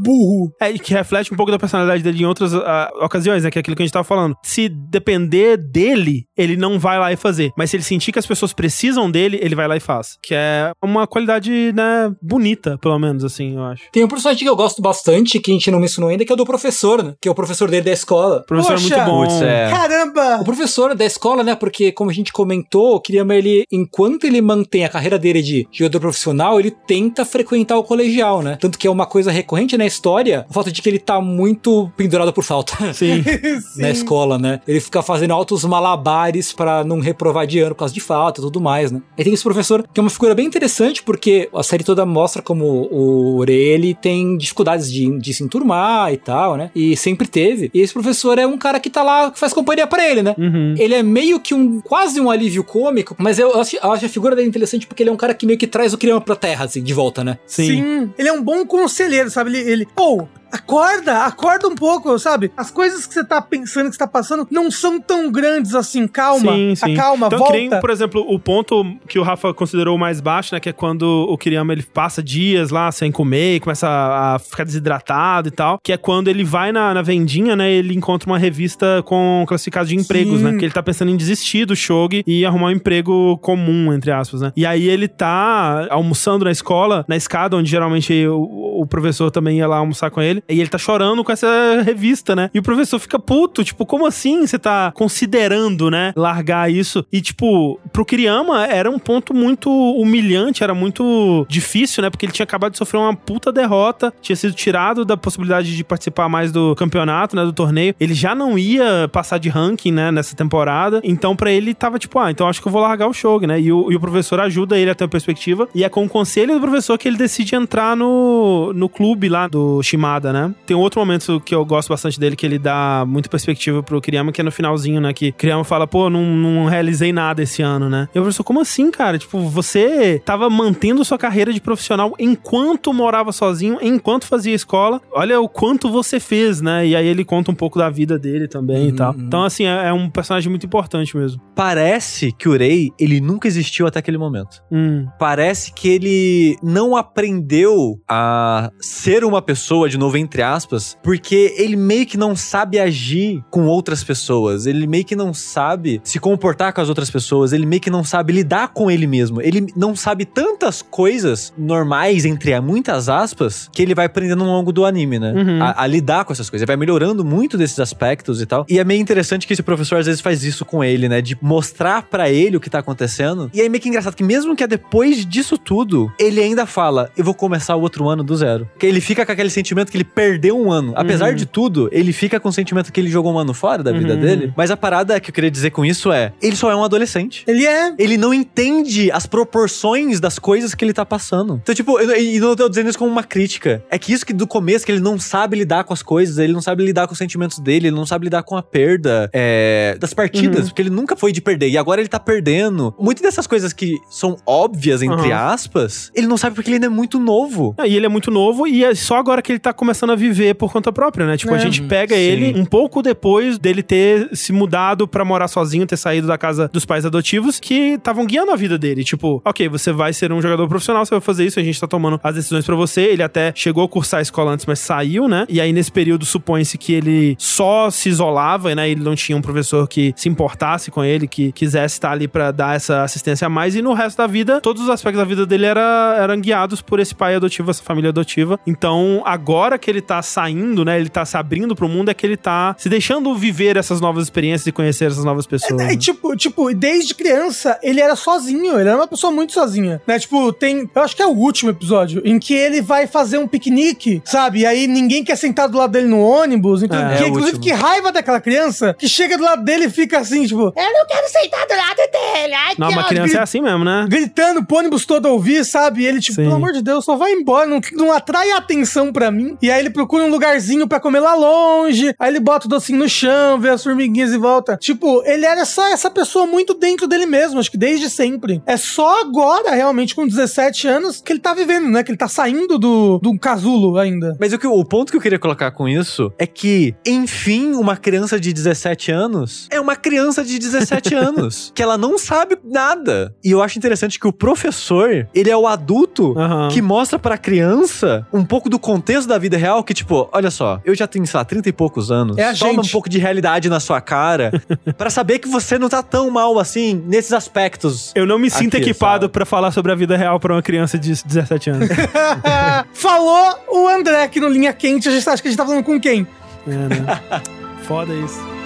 [0.03, 0.51] burro.
[0.61, 3.51] É, e que reflete um pouco da personalidade dele em outras ah, ocasiões, né?
[3.51, 4.35] Que é aquilo que a gente tava falando.
[4.43, 7.51] Se depender dele, ele não vai lá e fazer.
[7.57, 10.17] Mas se ele sentir que as pessoas precisam dele, ele vai lá e faz.
[10.21, 13.83] Que é uma qualidade, né, bonita, pelo menos, assim, eu acho.
[13.91, 16.35] Tem um personagem que eu gosto bastante, que a gente não mencionou ainda, que é
[16.35, 17.13] o do professor, né?
[17.21, 18.37] Que é o professor dele da escola.
[18.37, 18.95] O professor Poxa!
[18.95, 19.23] é muito bom.
[19.23, 19.69] Putz, é.
[19.69, 20.41] Caramba!
[20.41, 21.55] O professor da escola, né?
[21.55, 25.67] Porque, como a gente comentou, o Kiriyama, ele, enquanto ele mantém a carreira dele de
[25.71, 28.57] jogador profissional, ele tenta frequentar o colegial, né?
[28.59, 31.91] Tanto que é uma coisa recorrente na história, o fato de que ele tá muito
[31.95, 32.93] pendurado por falta.
[32.93, 33.23] Sim.
[33.77, 34.59] na escola, né?
[34.67, 38.43] Ele fica fazendo altos malabares pra não reprovar de ano por causa de falta e
[38.43, 39.01] tudo mais, né?
[39.17, 42.41] E tem esse professor que é uma figura bem interessante porque a série toda mostra
[42.41, 46.71] como o Ore, ele tem dificuldades de, de se enturmar e tal, né?
[46.75, 47.69] E sempre teve.
[47.73, 50.35] E esse professor é um cara que tá lá, que faz companhia pra ele, né?
[50.37, 50.75] Uhum.
[50.77, 54.09] Ele é meio que um quase um alívio cômico, mas eu acho, eu acho a
[54.09, 56.35] figura dele interessante porque ele é um cara que meio que traz o Kiriyama pra
[56.35, 57.39] terra, assim, de volta, né?
[57.45, 58.11] Sim.
[58.17, 59.57] Ele é um bom conselheiro, sabe?
[59.57, 59.71] Ele.
[59.71, 62.51] ele ou, Acorda, acorda um pouco, sabe?
[62.55, 66.07] As coisas que você tá pensando, que você tá passando, não são tão grandes assim.
[66.07, 66.93] Calma, Sim, sim.
[66.93, 67.53] acalma, Então, volta.
[67.53, 70.59] que nem, por exemplo, o ponto que o Rafa considerou mais baixo, né?
[70.59, 74.39] Que é quando o Kiriyama ele passa dias lá sem comer e começa a a
[74.39, 75.79] ficar desidratado e tal.
[75.83, 77.71] Que é quando ele vai na, na vendinha, né?
[77.71, 80.43] Ele encontra uma revista com classificados de empregos, Sim.
[80.45, 80.57] né?
[80.57, 84.41] Que ele tá pensando em desistir do Shogi e arrumar um emprego comum, entre aspas,
[84.41, 84.51] né?
[84.55, 89.57] E aí ele tá almoçando na escola, na escada, onde geralmente o, o professor também
[89.59, 90.36] ia lá almoçar com ele.
[90.47, 92.49] E ele tá chorando com essa revista, né?
[92.53, 96.13] E o professor fica puto, tipo, como assim você tá considerando, né?
[96.15, 97.05] Largar isso.
[97.11, 102.09] E, tipo, pro Kiriyama era um ponto muito humilhante, era muito difícil, né?
[102.09, 105.83] Porque ele tinha acabado de sofrer uma puta derrota, tinha sido tirado da possibilidade de
[105.83, 107.43] participar mais do campeonato, né?
[107.43, 107.95] Do torneio.
[107.99, 110.11] Ele já não ia passar de ranking, né?
[110.11, 111.01] Nessa temporada.
[111.03, 113.59] Então, pra ele, tava tipo, ah, então acho que eu vou largar o Shogi, né?
[113.59, 115.67] E o, e o professor ajuda ele a ter uma perspectiva.
[115.73, 119.47] E é com o conselho do professor que ele decide entrar no, no clube lá
[119.47, 120.53] do Shimada, né?
[120.65, 124.31] Tem outro momento que eu gosto bastante dele, que ele dá muita perspectiva pro Kiriyama,
[124.31, 125.13] que é no finalzinho, né?
[125.13, 128.07] Que Kiriyama fala, pô, não, não realizei nada esse ano, né?
[128.13, 129.17] E o professor, como assim, cara?
[129.17, 135.01] Tipo, você tava mantendo sua carreira de profissional enquanto morava sozinho, enquanto fazia escola.
[135.11, 136.87] Olha o quanto você fez, né?
[136.87, 139.15] E aí ele conta um pouco da vida dele também e tal.
[139.17, 141.41] Então, assim, é, é um personagem muito importante mesmo.
[141.55, 144.61] Parece que o Rei, ele nunca existiu até aquele momento.
[144.71, 145.07] Hum.
[145.19, 151.75] Parece que ele não aprendeu a ser uma pessoa, de novo, entre aspas, porque ele
[151.75, 154.65] meio que não sabe agir com outras pessoas.
[154.65, 157.53] Ele meio que não sabe se comportar com as outras pessoas.
[157.53, 159.41] Ele meio que não sabe lidar com ele mesmo.
[159.41, 164.71] Ele não sabe tantas coisas normais, entre muitas aspas, que ele vai aprendendo ao longo
[164.71, 165.33] do anime, né?
[165.33, 165.63] Uhum.
[165.63, 166.63] A, a lidar com essas coisas.
[166.63, 168.65] Ele vai melhorando muito desses aspectos e tal.
[168.69, 171.21] E é meio interessante que esse professor às vezes faz isso com ele, né?
[171.21, 173.49] De mostrar pra ele o que tá acontecendo.
[173.53, 177.11] E aí meio que engraçado que mesmo que é depois disso tudo, ele ainda fala,
[177.17, 178.69] eu vou começar o outro ano do zero.
[178.79, 180.93] Que ele fica com aquele sentimento que ele perdeu um ano.
[180.95, 181.35] Apesar Uhum.
[181.35, 184.13] de tudo, ele fica com o sentimento que ele jogou um ano fora da vida
[184.15, 184.19] Uhum.
[184.19, 184.53] dele.
[184.55, 187.43] Mas a parada que eu queria dizer com isso é, ele só é um adolescente.
[187.47, 187.93] Ele é.
[187.97, 191.59] Ele não entende as proporções das coisas que ele tá passando.
[191.61, 193.83] Então, tipo, e não tô dizendo isso como uma crítica.
[193.89, 196.53] É que isso que do começo, que ele não sabe lidar com as coisas, ele
[196.53, 199.97] não sabe lidar com os sentimentos dele, ele não sabe lidar com a perda é,
[199.99, 200.65] das partidas, Uhum.
[200.67, 201.69] porque ele nunca foi de perder.
[201.69, 202.93] E agora ele tá perdendo.
[202.99, 206.89] Muitas dessas coisas que são óbvias, entre aspas, ele não sabe porque ele ainda é
[206.89, 207.73] muito novo.
[207.77, 210.15] Ah, E ele é muito novo e é só agora que ele tá começando a
[210.15, 211.37] viver por conta própria, né?
[211.37, 211.59] Tipo, a É.
[211.59, 212.21] gente pega Sim.
[212.21, 216.69] ele um pouco depois dele ter se mudado pra morar sozinho, ter saído da casa
[216.71, 219.03] dos pais adotivos que estavam guiando a vida dele.
[219.03, 221.87] Tipo, ok, você vai ser um jogador profissional, você vai fazer isso, a gente tá
[221.87, 223.01] tomando as decisões pra você.
[223.01, 225.45] Ele até chegou a cursar a escola antes, mas saiu, né?
[225.49, 228.89] E aí nesse período supõe-se que ele só se isolava, né?
[228.89, 232.51] Ele não tinha um professor que se importasse com ele, que quisesse estar ali pra
[232.51, 233.75] dar essa assistência a mais.
[233.75, 236.99] E no resto da vida, todos os aspectos da vida dele era, eram guiados por
[236.99, 238.59] esse pai adotivo, essa família adotiva.
[238.65, 240.99] Então, agora que ele tá saindo, né?
[240.99, 244.23] Ele tá se abrindo pro mundo, é que ele tá se deixando viver essas novas
[244.23, 245.81] experiências e conhecer essas novas pessoas.
[245.81, 245.93] É, né?
[245.93, 250.19] e tipo, tipo, desde criança, ele era sozinho, ele era uma pessoa muito sozinha, né?
[250.19, 253.47] Tipo, tem, eu acho que é o último episódio, em que ele vai fazer um
[253.47, 254.59] piquenique, sabe?
[254.59, 257.59] E aí ninguém quer sentar do lado dele no ônibus, então, É, que, é inclusive,
[257.59, 261.05] que raiva daquela criança, que chega do lado dele e fica assim, tipo, eu não
[261.07, 264.05] quero sentar do lado dele, ai, Não, que uma ódio." criança é assim mesmo, né?
[264.09, 266.01] Gritando pro ônibus todo ouvir, sabe?
[266.01, 266.43] E ele, tipo, Sim.
[266.43, 269.57] pelo amor de Deus, só vai embora, não, não atrai atenção pra mim.
[269.61, 272.99] E aí ele procura um lugarzinho pra comer lá longe, aí ele bota o docinho
[272.99, 274.77] no chão, vê as formiguinhas e volta.
[274.77, 278.61] Tipo, ele era só essa pessoa muito dentro dele mesmo, acho que desde sempre.
[278.65, 282.03] É só agora, realmente, com 17 anos, que ele tá vivendo, né?
[282.03, 284.35] Que ele tá saindo do, do casulo ainda.
[284.39, 287.95] Mas o, que, o ponto que eu queria colocar com isso é que, enfim, uma
[287.97, 291.71] criança de 17 anos é uma criança de 17 anos.
[291.73, 293.33] Que ela não sabe nada.
[293.43, 296.69] E eu acho interessante que o professor, ele é o adulto Aham.
[296.69, 299.83] que mostra pra criança um pouco do contexto da vida real.
[299.83, 302.37] Que, tipo, olha só, eu já tenho, sei lá, 30 e poucos anos.
[302.37, 302.87] É a Toma gente.
[302.87, 304.51] um pouco de realidade na sua cara
[304.97, 308.11] pra saber que você não tá tão mal assim nesses aspectos.
[308.15, 310.97] Eu não me sinto Aqui, equipado pra falar sobre a vida real pra uma criança
[310.97, 311.89] de 17 anos.
[312.93, 315.83] Falou o André aqui no Linha Quente, a gente acha que a gente tá falando
[315.83, 316.27] com quem?
[316.67, 317.41] é, né?
[317.83, 318.56] Foda isso.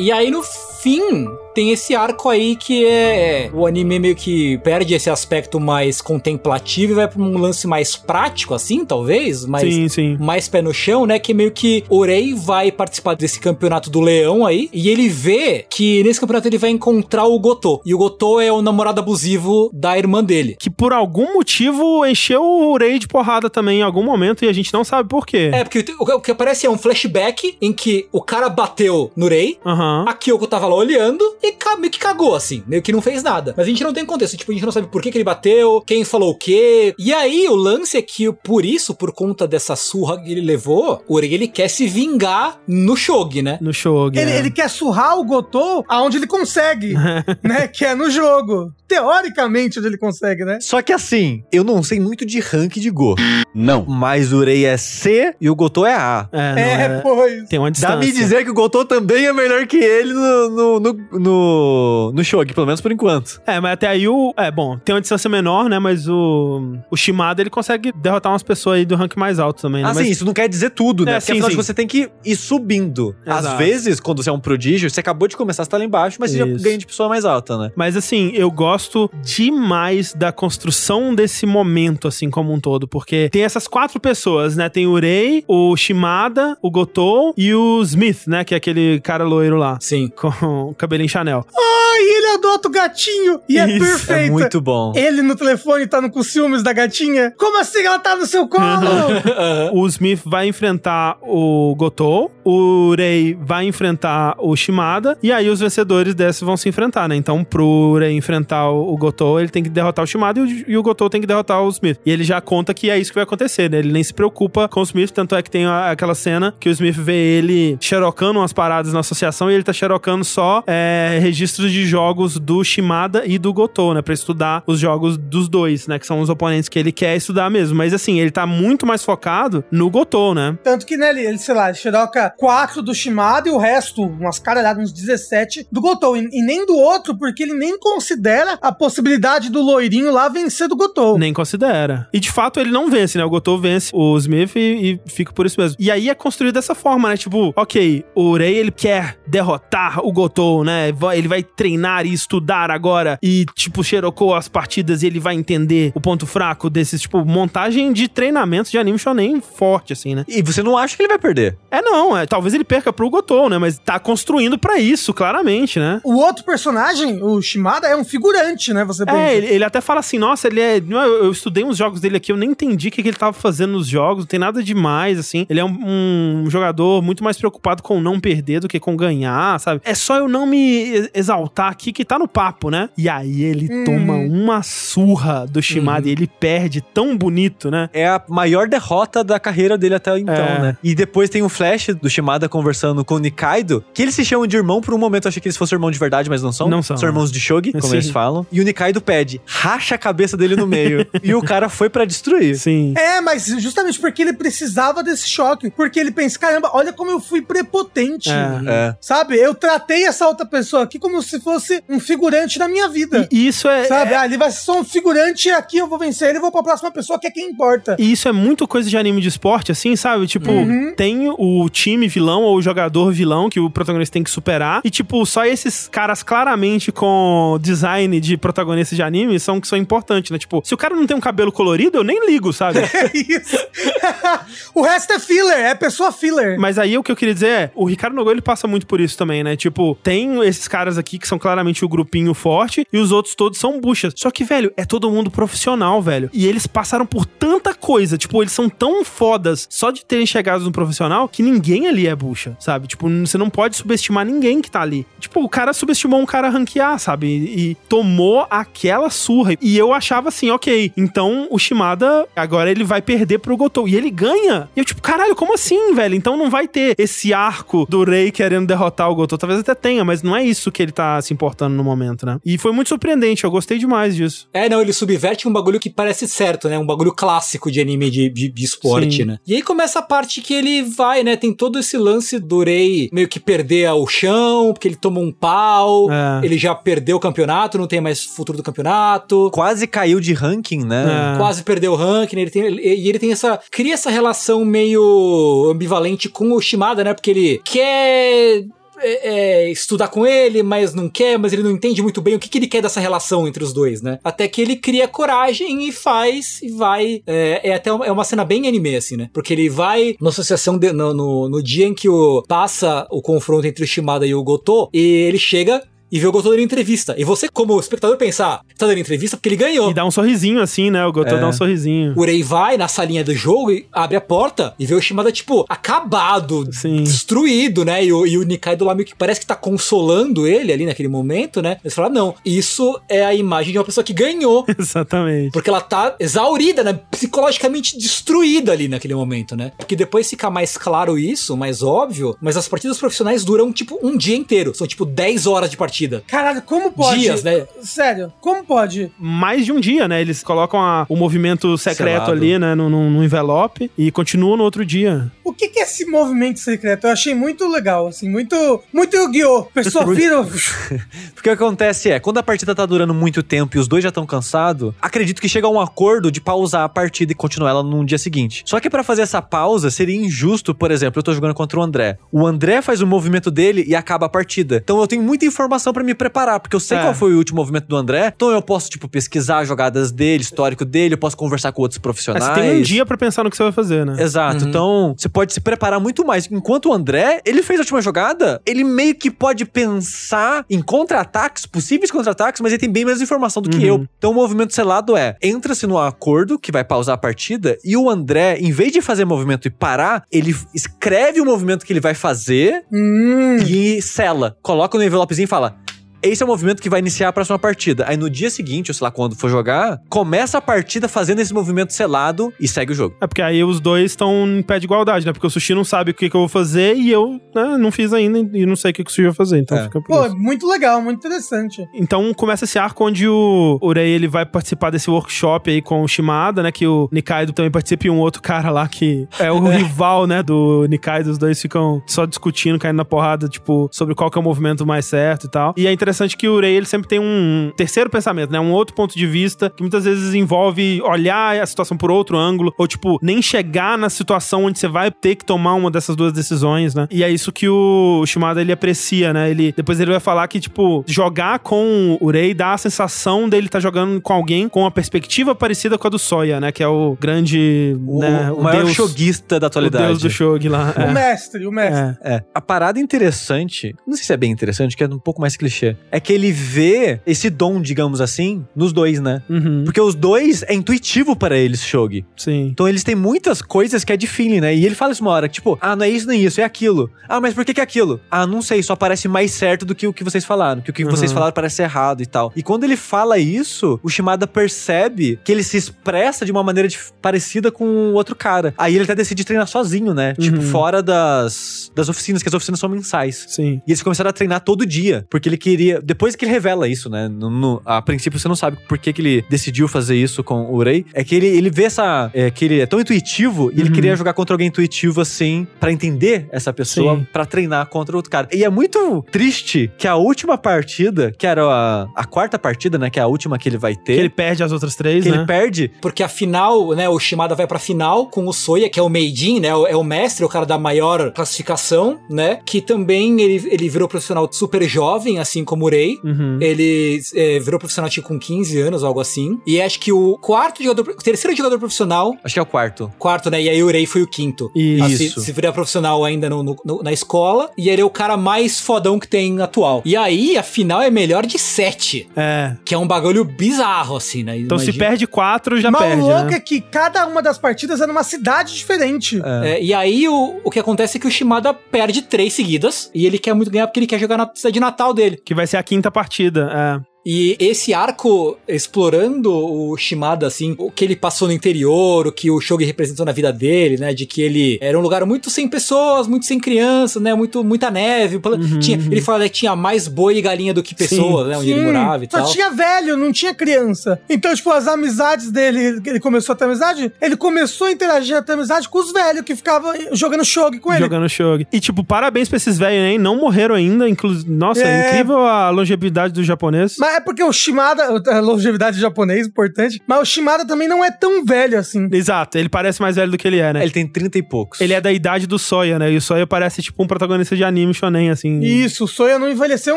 [0.00, 3.50] E aí, no fim, tem esse arco aí que é.
[3.52, 7.96] O anime meio que perde esse aspecto mais contemplativo e vai pra um lance mais
[7.96, 9.44] prático, assim, talvez?
[9.44, 10.16] Mais, Sim, sim.
[10.20, 11.18] mais pé no chão, né?
[11.18, 14.68] Que meio que Orei vai participar desse campeonato do leão aí.
[14.72, 17.80] E ele vê que nesse campeonato ele vai encontrar o Gotô.
[17.84, 20.56] E o Gotô é o namorado abusivo da irmã dele.
[20.58, 24.52] Que por algum motivo encheu o Rei de porrada também em algum momento e a
[24.52, 25.50] gente não sabe por quê.
[25.52, 29.58] É, porque o, que aparece é um flashback em que o cara bateu no Rei.
[29.64, 30.04] Aham.
[30.06, 31.50] A Kyoko tava lá olhando e
[31.80, 32.62] meio que cagou, assim.
[32.66, 33.54] Meio que não fez nada.
[33.56, 34.36] Mas a gente não tem contexto.
[34.36, 36.94] Tipo, a gente não sabe por que, que ele bateu, quem falou o quê.
[36.98, 41.02] E aí, o lance é que, por isso, por conta dessa surra que ele levou,
[41.08, 43.58] o Orei, ele quer se vingar no Shogi, né?
[43.60, 44.18] No Shogi.
[44.18, 44.38] Ele, é.
[44.38, 46.94] ele quer surrar o Gotô aonde ele consegue,
[47.42, 47.66] né?
[47.66, 48.72] Que é no jogo.
[48.86, 50.58] Teoricamente, onde ele consegue, né?
[50.60, 53.14] Só que assim, eu não sei muito de rank de Go.
[53.54, 53.84] Não.
[53.86, 56.28] Mas o Rei é C e o Gotô é A.
[56.32, 57.48] É, não É, é- pois.
[57.48, 57.96] Tem uma distância.
[57.96, 62.22] Dá-me dizer que o Gotô também é melhor que ele no, no, no, no, no
[62.24, 63.40] Shogi, pelo menos por enquanto.
[63.46, 64.34] É, mas até aí o.
[64.36, 65.78] É, bom, tem uma distância menor, né?
[65.78, 66.76] Mas o.
[66.90, 69.88] O Shimada ele consegue derrotar umas pessoas aí do rank mais alto também, né?
[69.88, 71.12] Ah, mas, sim, isso não quer dizer tudo, né?
[71.12, 71.56] É, Porque sim, afinal sim.
[71.56, 73.14] você tem que ir subindo.
[73.26, 73.58] Às Exato.
[73.58, 76.30] vezes, quando você é um prodígio, você acabou de começar, você tá lá embaixo, mas
[76.30, 76.64] você já Isso.
[76.64, 77.72] ganha de pessoa mais alta, né?
[77.76, 82.86] Mas assim, eu gosto demais da construção desse momento, assim, como um todo.
[82.86, 84.68] Porque tem essas quatro pessoas, né?
[84.68, 88.44] Tem o Rei, o Shimada, o Gotou e o Smith, né?
[88.44, 89.78] Que é aquele cara loiro lá.
[89.80, 90.08] Sim.
[90.08, 90.28] Com
[90.70, 91.46] o cabelinho Chanel.
[91.54, 91.79] Oh!
[92.00, 94.28] Ai, ele adota o gatinho e é Isso, é perfeito.
[94.28, 94.92] É muito bom.
[94.96, 97.32] Ele no telefone tá no com ciúmes da gatinha.
[97.36, 98.60] Como assim ela tá no seu colo?
[99.72, 105.60] O Smith vai enfrentar o Gotou, o Rei vai enfrentar o Shimada, e aí os
[105.60, 107.16] vencedores desse vão se enfrentar, né?
[107.16, 110.76] Então, pro Rei enfrentar o Gotou, ele tem que derrotar o Shimada e o, e
[110.76, 111.98] o Gotou tem que derrotar o Smith.
[112.04, 113.78] E ele já conta que é isso que vai acontecer, né?
[113.78, 116.68] Ele nem se preocupa com o Smith, tanto é que tem a- aquela cena que
[116.68, 121.18] o Smith vê ele xerocando umas paradas na associação e ele tá xerocando só é,
[121.20, 124.00] registros de jogos do Shimada e do Gotou, né?
[124.00, 125.98] Pra estudar os jogos dos dois, né?
[125.98, 127.76] Que são os oponentes que ele quer estudar mesmo.
[127.76, 130.56] Mas assim, ele tá muito mais focado no Gotou, né?
[130.62, 134.38] Tanto que, né, ele, sei lá, ele xeroca 4 do Shimada e o resto, umas
[134.38, 136.16] caralhadas, uns 17 do Gotou.
[136.16, 140.68] E, e nem do outro, porque ele nem considera a possibilidade do loirinho lá vencer
[140.68, 141.18] do Gotou.
[141.18, 142.08] Nem considera.
[142.12, 143.24] E de fato ele não vence, né?
[143.24, 145.76] O Gotou vence o Smith e, e fica por isso mesmo.
[145.78, 147.16] E aí é construído dessa forma, né?
[147.16, 150.92] Tipo, ok, o Rei ele quer derrotar o Gotou, né?
[151.14, 155.92] Ele vai treinar e estudar agora e, tipo, xerocou as partidas e ele vai entender
[155.94, 160.24] o ponto fraco desses, tipo, montagem de treinamento de anime shonen forte, assim, né?
[160.28, 161.56] E você não acha que ele vai perder?
[161.70, 163.58] É não, é, talvez ele perca pro Gotou, né?
[163.58, 166.00] Mas tá construindo pra isso, claramente, né?
[166.04, 168.84] O outro personagem, o Shimada, é um figurante, né?
[168.84, 169.32] Você É, pensa.
[169.32, 170.80] ele, ele até fala assim, nossa, ele é.
[170.80, 173.16] não, Eu, eu estudei uns jogos dele aqui, eu nem entendi o que, que ele
[173.16, 175.46] tava fazendo nos jogos, não tem nada demais, assim.
[175.48, 179.58] Ele é um, um jogador muito mais preocupado com não perder do que com ganhar,
[179.60, 179.80] sabe?
[179.84, 182.88] É só eu não me exaltar aqui que tá no papo, né?
[182.96, 183.84] E aí ele Hum.
[183.84, 187.88] toma uma surra do Shimada e ele perde tão bonito, né?
[187.92, 190.58] É a maior derrota da carreira dele até então, É.
[190.60, 190.76] né?
[190.82, 194.46] E depois tem um flash do Shimada conversando com o Nikaido, que eles se chamam
[194.46, 195.24] de irmão por um momento.
[195.26, 196.68] Eu achei que eles fossem irmão de verdade, mas não são.
[196.68, 196.96] Não são.
[196.96, 197.94] São irmãos de Shogi, como Sim.
[197.94, 198.46] eles falam.
[198.50, 201.06] E o Nikaido pede, racha a cabeça dele no meio.
[201.22, 202.56] e o cara foi pra destruir.
[202.58, 202.94] Sim.
[202.96, 205.70] É, mas justamente porque ele precisava desse choque.
[205.70, 208.30] Porque ele pensa, caramba, olha como eu fui prepotente.
[208.30, 208.60] É.
[208.66, 208.96] É.
[209.00, 209.36] Sabe?
[209.36, 211.49] Eu tratei essa outra pessoa aqui como se fosse
[211.88, 213.28] um figurante da minha vida.
[213.30, 213.84] E isso é.
[213.84, 214.14] Sabe?
[214.14, 216.62] Ah, ele vai ser só um figurante aqui eu vou vencer ele e vou pra
[216.62, 217.96] próxima pessoa, que é quem importa.
[217.98, 220.26] E isso é muito coisa de anime de esporte, assim, sabe?
[220.26, 220.92] Tipo, Uhum.
[220.96, 224.80] tem o time vilão ou o jogador vilão que o protagonista tem que superar.
[224.84, 229.78] E, tipo, só esses caras claramente com design de protagonista de anime são que são
[229.78, 230.38] importantes, né?
[230.38, 232.80] Tipo, se o cara não tem um cabelo colorido, eu nem ligo, sabe?
[233.00, 233.56] É isso.
[234.74, 236.58] o resto é filler, é pessoa filler.
[236.58, 239.00] Mas aí o que eu queria dizer é, o Ricardo Nogoi ele passa muito por
[239.00, 239.56] isso também, né?
[239.56, 243.58] Tipo, tem esses caras aqui que são claramente o grupinho forte e os outros todos
[243.58, 244.12] são buchas.
[244.16, 246.30] Só que, velho, é todo mundo profissional, velho.
[246.32, 250.64] E eles passaram por tanta coisa, tipo, eles são tão fodas só de terem chegado
[250.64, 252.86] no profissional que ninguém ali é bucha, sabe?
[252.86, 255.06] Tipo, você não pode subestimar ninguém que tá ali.
[255.18, 257.26] Tipo, o cara subestimou um cara ranquear, sabe?
[257.26, 259.54] E, tomou aquela surra.
[259.60, 263.88] E eu achava assim, ok, então o Shimada agora ele vai perder pro Gotou.
[263.88, 264.68] E ele ganha.
[264.76, 266.14] E eu, tipo, caralho, como assim, velho?
[266.14, 269.38] Então não vai ter esse arco do Rei querendo derrotar o Gotou.
[269.38, 272.38] Talvez até tenha, mas não é isso que ele tá se importando no momento, né?
[272.44, 274.48] E foi muito surpreendente, eu gostei demais disso.
[274.52, 276.76] É, não, ele subverte um bagulho que parece certo, né?
[276.78, 279.24] Um bagulho clássico de anime de, de, de esporte, Sim.
[279.24, 279.38] né?
[279.46, 281.36] E aí começa a parte que ele vai, né?
[281.36, 285.30] Tem todo esse lance do Rei meio que perder o chão, porque ele toma um
[285.32, 286.44] pau, É.
[286.44, 289.50] ele já perdeu o campeonato, não tem mais futuro do campeonato.
[289.52, 291.34] Quase caiu de ranking, né?
[291.34, 291.38] É.
[291.38, 292.42] Quase perdeu o ranking, né?
[292.42, 293.60] ele tem, ele- e ele tem essa.
[293.70, 297.14] cria essa relação meio ambivalente com o Shimada, né?
[297.14, 298.64] Porque ele quer.
[299.00, 302.38] É, é, estudar com ele, mas não quer, mas ele não entende muito bem o
[302.38, 304.18] que, que ele quer dessa relação entre os dois, né?
[304.22, 307.22] Até que ele cria coragem e faz e vai.
[307.26, 309.30] É, é até uma, é uma cena bem anime, assim, né?
[309.32, 313.20] Porque ele vai na associação de- no, no, no dia em que o, passa o
[313.22, 315.82] confronto entre o Shimada e o Goto, e ele chega.
[316.10, 317.14] E vê o Goto dando entrevista.
[317.16, 319.90] E você, como espectador, pensar, tá dando entrevista porque ele ganhou.
[319.90, 321.04] E dá um sorrisinho assim, né?
[321.06, 321.38] O Goto É.
[321.40, 322.12] dá um sorrisinho.
[322.16, 325.30] O Urei vai na salinha do jogo e abre a porta e vê o Shimada,
[325.30, 327.02] tipo, acabado, Sim.
[327.04, 328.04] destruído, né?
[328.04, 331.08] E o, e o Nikai do Lame que parece que tá consolando ele ali naquele
[331.08, 331.76] momento, né?
[331.84, 334.64] Eles falam, não, isso é a imagem de uma pessoa que ganhou.
[334.78, 335.52] Exatamente.
[335.52, 336.98] Porque ela tá exaurida, né?
[337.10, 339.72] Psicologicamente destruída ali naquele momento, né?
[339.78, 344.16] Porque depois fica mais claro isso, mais óbvio, mas as partidas profissionais duram, tipo, um
[344.16, 344.74] dia inteiro.
[344.74, 345.99] São, tipo, 10 horas de partida.
[346.26, 347.20] Caralho, como pode?
[347.20, 347.66] Dias, né?
[347.82, 349.10] Sério, como pode?
[349.18, 350.20] Mais de um dia, né?
[350.20, 352.32] Eles colocam a- o movimento secreto Selado.
[352.32, 352.74] ali, né?
[352.74, 355.30] No, no- no envelope e continuam no outro dia.
[355.44, 357.06] O que, que é esse movimento secreto?
[357.06, 358.54] Eu achei muito legal, assim, muito.
[358.92, 359.64] Muito Yu-Gi-Oh!
[359.64, 360.42] Pessoa vira.
[361.34, 364.02] Porque o que acontece é, quando a partida tá durando muito tempo e os dois
[364.02, 367.70] já estão cansados, acredito que chega a um acordo de pausar a partida e continuar
[367.70, 368.62] ela no dia seguinte.
[368.66, 371.82] Só que pra fazer essa pausa seria injusto, por exemplo, eu tô jogando contra o
[371.82, 372.18] André.
[372.30, 374.76] O André faz o movimento dele e acaba a partida.
[374.82, 377.02] Então eu tenho muita informação pra me preparar, porque eu sei É.
[377.02, 378.32] qual foi o último movimento do André.
[378.34, 382.00] Então eu posso, tipo, pesquisar jogadas dele, histórico dele, eu posso conversar com outros É,
[382.00, 382.44] profissionais.
[382.44, 384.22] você tem um dia pra pensar no que você vai fazer, né?
[384.22, 384.64] Exato.
[384.66, 386.48] Então, você pode se preparar muito mais.
[386.50, 391.66] Enquanto o André, ele fez a última jogada, ele meio que pode pensar em contra-ataques,
[391.66, 393.84] possíveis contra-ataques, mas ele tem bem menos informação do que Uhum.
[393.84, 394.06] eu.
[394.18, 398.08] Então, o movimento selado é: entra-se no acordo que vai pausar a partida e o
[398.08, 402.14] André, em vez de fazer movimento e parar, ele escreve o movimento que ele vai
[402.14, 403.56] fazer Hum.
[403.66, 404.56] e sela.
[404.62, 405.76] Coloca no envelopezinho e fala.
[406.22, 408.04] Esse é o movimento que vai iniciar a próxima partida.
[408.08, 411.52] Aí no dia seguinte, ou sei lá quando for jogar, começa a partida fazendo esse
[411.52, 413.16] movimento selado e segue o jogo.
[413.20, 415.32] É porque aí os dois estão em pé de igualdade, né?
[415.32, 417.90] Porque o Sushi não sabe o que, que eu vou fazer e eu né, não
[417.90, 419.58] fiz ainda e não sei o que, que o Sushi vai fazer.
[419.58, 419.84] Então É.
[419.84, 420.36] fica por Pô, isso.
[420.36, 421.82] muito legal, muito interessante.
[421.94, 426.08] Então começa esse arco onde o Urei ele vai participar desse workshop aí com o
[426.08, 426.70] Shimada, né?
[426.70, 430.42] Que o Nikaido também participa e um outro cara lá que é o rival, né?
[430.42, 431.30] Do Nikaido.
[431.30, 434.84] Os dois ficam só discutindo, caindo na porrada, tipo, sobre qual que é o movimento
[434.86, 435.74] mais certo e tal.
[435.76, 438.60] E é interessante que o Urei ele sempre tem um terceiro pensamento, né?
[438.60, 442.72] Um outro ponto de vista que muitas vezes envolve olhar a situação por outro ângulo
[442.78, 446.32] ou, tipo, nem chegar na situação onde você vai ter que tomar uma dessas duas
[446.32, 447.06] decisões, né?
[447.10, 449.50] E é isso que o Shimada ele aprecia, né?
[449.50, 453.66] Ele, depois ele vai falar que, tipo, jogar com o Urei dá a sensação dele
[453.66, 456.72] estar jogando com alguém com uma perspectiva parecida com a do Soya, né?
[456.72, 457.96] Que é o grande.
[458.06, 460.06] O, né, o maior deus, shoguista da o atualidade.
[460.06, 460.94] deus do Shogi lá.
[460.96, 462.18] O mestre, o mestre.
[462.22, 462.34] É.
[462.34, 462.44] É.
[462.54, 465.96] A parada interessante, não sei se é bem interessante, que é um pouco mais clichê,
[466.10, 469.42] é que ele vê esse dom, digamos assim, nos dois, né?
[469.48, 472.24] Uhum, Porque os dois é intuitivo para eles, Shogi.
[472.36, 472.68] sim.
[472.72, 474.74] Então eles têm muitas coisas que é de feeling, né?
[474.74, 477.10] E ele fala isso uma hora, tipo, ah, não é isso nem isso, é aquilo.
[477.28, 478.20] Ah, mas por que que é aquilo?
[478.30, 480.92] Ah, não sei, só parece mais certo do que o que vocês falaram, que o
[480.92, 481.34] que vocês Uhum.
[481.34, 482.52] falaram parece errado e tal.
[482.56, 486.88] E quando ele fala isso, o Shimada percebe que ele se expressa de uma maneira
[486.88, 488.72] dif- parecida com o outro cara.
[488.78, 490.34] Aí ele até decide treinar sozinho, né?
[490.34, 490.62] Tipo, Uhum.
[490.62, 493.44] fora das, das oficinas, que as oficinas são mensais.
[493.48, 493.80] Sim.
[493.86, 495.89] E eles começaram a treinar todo dia, porque ele queria.
[496.02, 497.28] Depois que ele revela isso, né?
[497.28, 500.62] No, no- a princípio você não sabe por que, que ele decidiu fazer isso com
[500.66, 501.04] o Urei.
[501.14, 502.30] É que ele, ele vê essa.
[502.34, 503.94] É, que ele é tão intuitivo e ele Uhum.
[503.94, 508.48] queria jogar contra alguém intuitivo assim, pra entender essa pessoa, pra treinar contra outro cara.
[508.52, 513.10] E é muito triste que a última partida, que era a, a quarta partida, né?
[513.10, 514.14] Que é a última que ele vai ter.
[514.14, 515.38] Que ele perde as outras três, que né?
[515.38, 515.90] ele perde.
[516.00, 519.60] Porque afinal, né, o Shimada vai pra final com o Soya, que é o Meijin,
[519.60, 524.08] né, é o mestre, o cara da maior classificação, né, que também ele, ele virou
[524.08, 526.18] profissional super jovem, assim como Rei.
[526.24, 526.58] Uhum.
[526.60, 529.58] Ele é, virou profissional tipo, com 15 anos, algo assim.
[529.66, 533.12] E acho que o quarto jogador, o terceiro jogador profissional, Acho que é o quarto.
[533.18, 534.70] quarto, né, e aí o Rei foi o quinto.
[534.74, 535.34] Isso.
[535.40, 538.36] Se, se virar profissional ainda no- no- no- na escola, e ele é o cara
[538.36, 540.02] mais fodão que tem atual.
[540.04, 542.76] E aí, a final é melhor de sete, É.
[542.84, 544.58] que é um bagulho bizarro, assim, né?
[544.58, 546.56] Então se Imagina- perde quatro, já Mas perde, o louco né?
[546.56, 549.40] é que cada uma das partidas é numa cidade diferente.
[549.64, 553.26] É, e aí o, o que acontece é que o Shimada perde três seguidas e
[553.26, 555.40] ele quer muito ganhar porque ele quer jogar na cidade natal dele.
[555.44, 556.70] Que vai ser a quinta partida.
[557.06, 557.09] É.
[557.24, 562.50] E esse arco explorando o Shimada, assim, o que ele passou no interior, o que
[562.50, 564.14] o Shogi representou na vida dele, né?
[564.14, 567.34] De que ele era um lugar muito sem pessoas, muito sem crianças, né?
[567.34, 568.38] Muito, muita neve.
[568.38, 571.58] pela- tinha, ele fala que tinha mais boi e galinha do que pessoas, né?
[571.58, 572.50] Onde ele Sim, morava e só tal.
[572.50, 574.20] tinha velho, não tinha criança.
[574.28, 578.42] Então, tipo, as amizades dele, ele começou a ter amizade, ele começou a interagir, a
[578.42, 581.00] ter amizade com os velhos que ficavam jogando shogi com ele.
[581.02, 581.66] Jogando Shogi.
[581.72, 584.08] E, tipo, parabéns pra esses velhos aí, não morreram ainda.
[584.08, 584.30] Inclu...
[584.46, 585.08] Nossa, É.
[585.10, 586.96] incrível a longevidade do japonês.
[586.98, 591.04] Mas Mas é porque o Shimada, a longevidade japonês, importante, mas o Shimada também não
[591.04, 592.08] é tão velho assim.
[592.12, 593.82] Exato, ele parece mais velho do que ele é, né?
[593.82, 594.80] Ele tem 30 e poucos.
[594.80, 596.12] Ele é da idade do Soya, né?
[596.12, 598.60] E o Soya parece tipo um protagonista de anime shonen, assim.
[598.60, 599.96] Isso, o Soya não envelheceu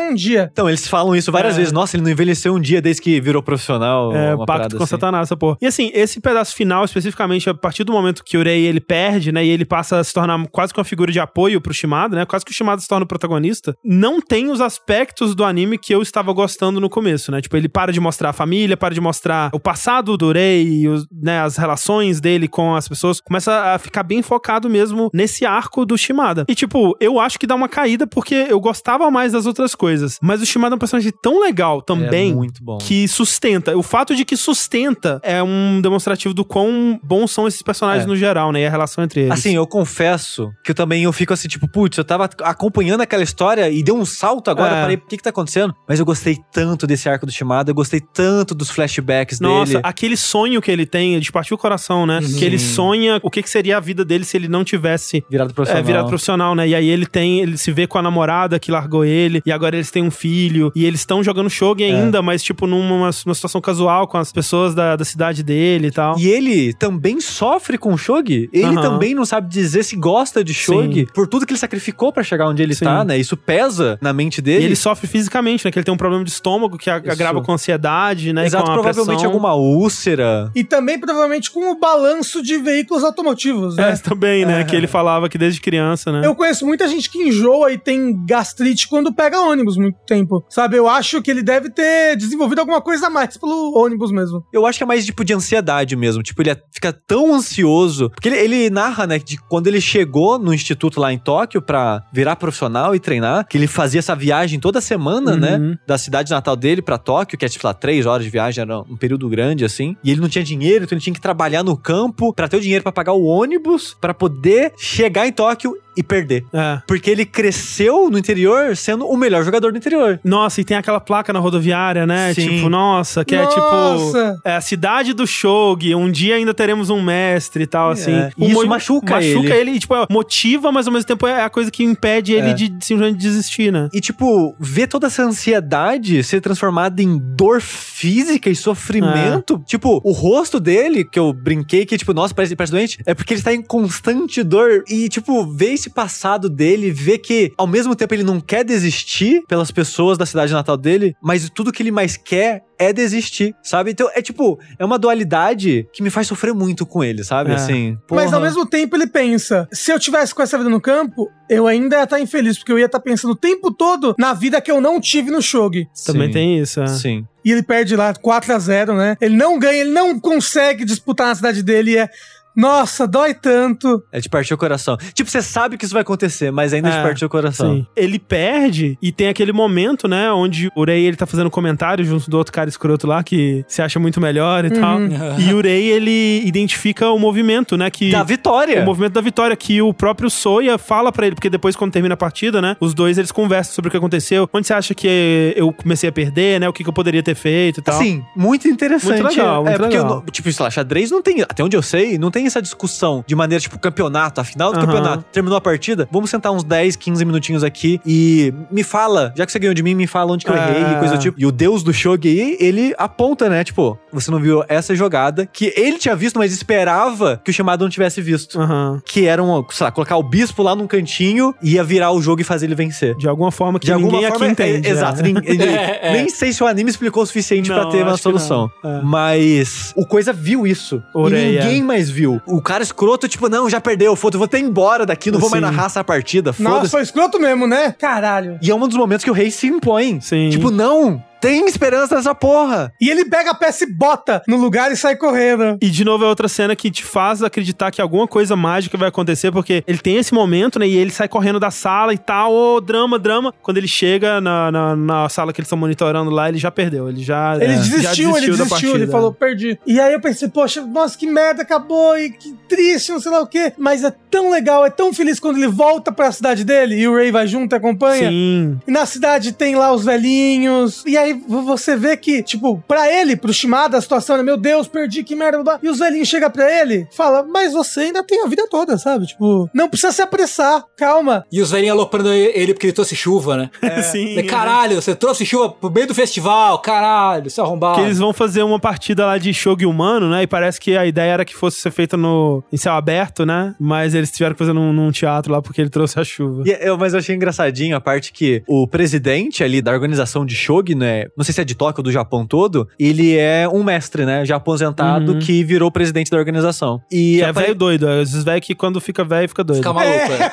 [0.00, 0.48] um dia.
[0.52, 1.58] Então, eles falam isso várias É.
[1.58, 1.72] vezes.
[1.72, 4.14] Nossa, ele não envelheceu um dia desde que virou profissional.
[4.14, 4.90] É, uma pacto com assim.
[4.90, 5.56] Satanás, essa porra.
[5.60, 9.30] E assim, esse pedaço final, especificamente, a partir do momento que o Rei ele perde,
[9.30, 9.44] né?
[9.44, 12.24] E ele passa a se tornar quase que uma figura de apoio pro Shimada, né?
[12.26, 13.76] Quase que o Shimada se torna o protagonista.
[13.84, 17.40] Não tem os aspectos do anime que eu estava gostando no começo, né?
[17.40, 20.88] Tipo, ele para de mostrar a família, para de mostrar o passado do Rei, e
[20.88, 23.20] os- né, as relações dele com as pessoas.
[23.20, 26.44] Começa a ficar bem focado mesmo nesse arco do Shimada.
[26.48, 30.18] E, tipo, eu acho que dá uma caída porque eu gostava mais das outras coisas.
[30.22, 32.78] Mas o Shimada é um personagem tão legal também É muito bom.
[32.78, 33.76] que sustenta.
[33.76, 38.08] O fato de que sustenta é um demonstrativo do quão bons são esses personagens É.
[38.08, 38.60] no geral, né?
[38.62, 39.32] E a relação entre eles.
[39.32, 43.22] Assim, eu confesso que eu também eu fico assim, tipo, putz, eu tava acompanhando aquela
[43.22, 44.80] história e deu um salto agora, É.
[44.82, 45.74] parei, o que que tá acontecendo?
[45.88, 49.80] Mas eu gostei tanto desse arco do Shimada, eu gostei tanto dos flashbacks Nossa, dele.
[49.84, 52.20] aquele sonho que ele tem, de partir o coração, né?
[52.38, 55.50] Que ele sonha o que, que seria a vida dele se ele não tivesse Virado
[55.50, 55.84] é, profissional.
[55.84, 56.68] virado profissional, né?
[56.68, 59.76] E aí ele tem, ele se vê com a namorada que largou ele, e agora
[59.76, 61.86] eles têm um filho, e eles estão jogando shogi É.
[61.94, 65.90] ainda, mas tipo numa, numa situação casual com as pessoas da, da cidade dele e
[65.90, 66.18] tal.
[66.18, 68.48] E ele também sofre com o Shogi.
[68.52, 68.80] Ele Aham.
[68.82, 71.06] também não sabe dizer se gosta de Shogi Sim.
[71.14, 72.84] por tudo que ele sacrificou pra chegar onde ele Sim.
[72.84, 73.18] tá, né?
[73.18, 74.64] Isso pesa na mente E dele.
[74.66, 75.70] ele sofre fisicamente, né?
[75.70, 77.10] Que ele tem um problema de estômago que a- Isso.
[77.10, 78.42] agrava com ansiedade, né?
[78.42, 79.30] e Exato, com a provavelmente pressão.
[79.30, 80.50] alguma úlcera.
[80.54, 83.92] E também, provavelmente, com o balanço de veículos automotivos, né?
[83.92, 84.64] É, também, né?
[84.64, 86.26] Que ele falava que desde criança, né?
[86.26, 90.44] Eu conheço muita gente que enjoa e tem gastrite quando pega ônibus muito tempo.
[90.50, 90.76] Sabe?
[90.76, 94.44] Eu acho que ele deve ter desenvolvido alguma coisa a mais pelo ônibus mesmo.
[94.52, 96.22] Eu acho que é mais tipo de ansiedade mesmo.
[96.22, 98.10] Tipo, ele é- fica tão ansioso.
[98.10, 102.02] Porque ele, ele narra, né, de quando ele chegou no instituto lá em Tóquio pra
[102.12, 105.38] virar profissional e treinar, que ele fazia essa viagem toda semana, Uhum.
[105.38, 105.78] né?
[105.86, 108.80] Da cidade natal dele pra Tóquio, que é tipo lá, três horas de viagem, era
[108.80, 109.96] um período grande assim.
[110.02, 112.60] E ele não tinha dinheiro, então ele tinha que trabalhar no campo pra ter o
[112.60, 116.44] dinheiro pra pagar o ônibus, pra poder chegar em Tóquio e perder.
[116.52, 116.80] É.
[116.86, 120.20] Porque ele cresceu no interior sendo o melhor jogador do interior.
[120.24, 122.32] Nossa, e tem aquela placa na rodoviária, né?
[122.34, 122.48] Sim.
[122.48, 123.60] Tipo, nossa, que é tipo.
[123.60, 124.40] Nossa!
[124.44, 128.12] É a cidade do Shogi, um dia ainda teremos um mestre e tal, assim.
[128.38, 129.70] E isso machuca Machuca ele.
[129.70, 132.54] ele, e, tipo, motiva, mas ao mesmo tempo é a coisa que impede ele É.
[132.54, 133.88] de simplesmente desistir, né?
[133.92, 139.62] E, tipo, ver toda essa ansiedade ser transformada em dor física e sofrimento.
[139.66, 143.34] Tipo, o rosto dele, que eu brinquei que, tipo, nossa, parece, parece doente, é porque
[143.34, 144.84] ele está em constante dor.
[144.88, 149.44] E, tipo, ver esse passado dele, ver que, ao mesmo tempo, ele não quer desistir
[149.46, 153.90] pelas pessoas da cidade natal dele, mas tudo que ele mais quer é desistir, sabe?
[153.90, 157.52] Então, é tipo, é uma dualidade que me faz sofrer muito com ele, sabe?
[157.52, 157.54] É.
[157.54, 157.98] Assim.
[158.10, 158.36] Mas porra.
[158.36, 161.96] ao mesmo tempo ele pensa: se eu tivesse com essa vida no campo, eu ainda
[161.96, 164.80] ia estar infeliz, porque eu ia estar pensando o tempo todo na vida que eu
[164.80, 165.86] não tive no Shogi.
[166.06, 166.32] Também Sim.
[166.32, 166.86] tem isso, é.
[166.88, 167.24] Sim.
[167.44, 169.16] E ele perde lá 4 a 0 né?
[169.20, 171.92] Ele não ganha, ele não consegue disputar na cidade dele.
[171.92, 172.08] E é.
[172.56, 174.02] Nossa, dói tanto.
[174.12, 174.96] É de partir o coração.
[175.12, 177.74] Tipo, você sabe que isso vai acontecer, mas ainda é de É, partir o coração.
[177.76, 177.86] Sim.
[177.96, 182.30] Ele perde e tem aquele momento, né, onde o Rei ele tá fazendo comentário junto
[182.30, 184.98] do outro cara escroto lá que se acha muito melhor e tal.
[185.38, 188.82] E o Rei ele identifica o movimento, né, que Da vitória.
[188.82, 192.14] o movimento da vitória que o próprio Soya fala pra ele, porque depois quando termina
[192.14, 194.48] a partida, né, os dois eles conversam sobre o que aconteceu.
[194.52, 197.34] Onde você acha que eu comecei a perder, né, o que, que eu poderia ter
[197.34, 197.96] feito e tal.
[197.96, 199.22] Assim, muito interessante.
[199.22, 200.08] Muito legal, muito é porque, legal.
[200.10, 202.60] eu não- tipo, sei lá, xadrez não tem, até onde eu sei, não tem essa
[202.62, 204.86] discussão de maneira, tipo, campeonato, a final do Aham.
[204.86, 205.24] campeonato.
[205.32, 209.52] Terminou a partida, vamos sentar uns 10, 15 minutinhos aqui e me fala, já que
[209.52, 210.70] você ganhou de mim, me fala onde que eu É.
[210.70, 211.40] errei e coisa do tipo.
[211.40, 215.46] E o deus do Shogi aí, ele aponta, né, tipo, você não viu essa jogada
[215.46, 218.60] que ele tinha visto, mas esperava que o chamado não tivesse visto.
[218.60, 219.00] Aham.
[219.04, 222.40] Que era, um, sei lá, colocar o bispo lá num cantinho, ia virar o jogo
[222.40, 223.14] e fazer ele vencer.
[223.16, 224.88] De alguma forma que De alguma ninguém forma, aqui entende.
[224.88, 225.22] é- exato.
[225.22, 225.28] né?
[225.28, 228.70] nin- ele- Nem sei se o anime explicou o suficiente pra ter uma solução.
[228.84, 229.00] É.
[229.02, 231.02] Mas o Coisa viu isso.
[231.14, 232.33] E ninguém mais viu.
[232.46, 235.50] O cara escroto, tipo, não, já perdeu, foda-se, eu vou ter embora daqui, não vou
[235.50, 235.70] mais Sim.
[235.70, 236.90] narrar essa partida, Nossa, foda-se.
[236.90, 237.94] foi escroto mesmo, né?
[237.98, 238.58] Caralho.
[238.62, 240.20] E é um dos momentos que o rei se impõe.
[240.20, 240.50] Sim.
[240.50, 242.90] Tipo, não, tem esperança nessa porra.
[242.98, 245.76] E ele pega a peça e bota no lugar e sai correndo.
[245.82, 249.10] E de novo é outra cena que te faz acreditar que alguma coisa mágica vai
[249.10, 250.88] acontecer, porque ele tem esse momento, né?
[250.88, 253.52] E ele sai correndo da sala e tal, ô, drama, drama.
[253.62, 257.10] Quando ele chega na, na, na sala que eles estão monitorando lá, ele já perdeu.
[257.10, 257.56] Ele já.
[257.56, 258.96] Ele é, desistiu, já ele da desistiu, partida.
[258.96, 259.78] ele falou, perdi.
[259.86, 263.42] E aí eu pensei, poxa, nossa, que merda, acabou, e que triste, não sei lá
[263.42, 263.70] o quê.
[263.76, 267.14] Mas é tão legal, é tão feliz quando ele volta pra cidade dele e o
[267.14, 268.30] Ray vai junto e acompanha.
[268.30, 268.80] Sim.
[268.88, 271.04] E na cidade tem lá os velhinhos.
[271.06, 274.56] E aí aí você vê que, tipo, pra ele, pro Shimada, a situação é, meu
[274.56, 275.80] Deus, perdi, que merda, blá, blá.
[275.82, 279.26] e os velhinhos chegam pra ele, fala, mas você ainda tem a vida toda, sabe?
[279.26, 281.44] Tipo, não precisa se apressar, calma.
[281.50, 283.70] E os velhinhos aloprando ele porque ele trouxe chuva, né?
[284.02, 284.28] Sim.
[284.28, 287.98] Falei, Caralho, você trouxe chuva pro meio do festival, caralho, seu arrombado.
[287.98, 290.42] Que eles vão fazer uma partida lá de shogi humano, né?
[290.42, 293.74] E parece que a ideia era que fosse ser feita no, em céu aberto, né?
[293.78, 296.62] Mas eles tiveram que fazer num, num teatro lá porque ele trouxe a chuva.
[296.66, 300.54] E eu, mas eu achei engraçadinho a parte que o presidente ali da organização de
[300.54, 301.13] Shogi, né?
[301.36, 304.44] Não sei se é de Tóquio ou do Japão todo, ele é um mestre, né?
[304.44, 305.38] Já aposentado Uhum.
[305.38, 307.00] que virou presidente da organização.
[307.10, 308.08] E, Que é apare- velho doido.
[308.22, 309.78] Esses velhos que quando fica velho, fica doido.
[309.78, 310.52] Fica maluco, é.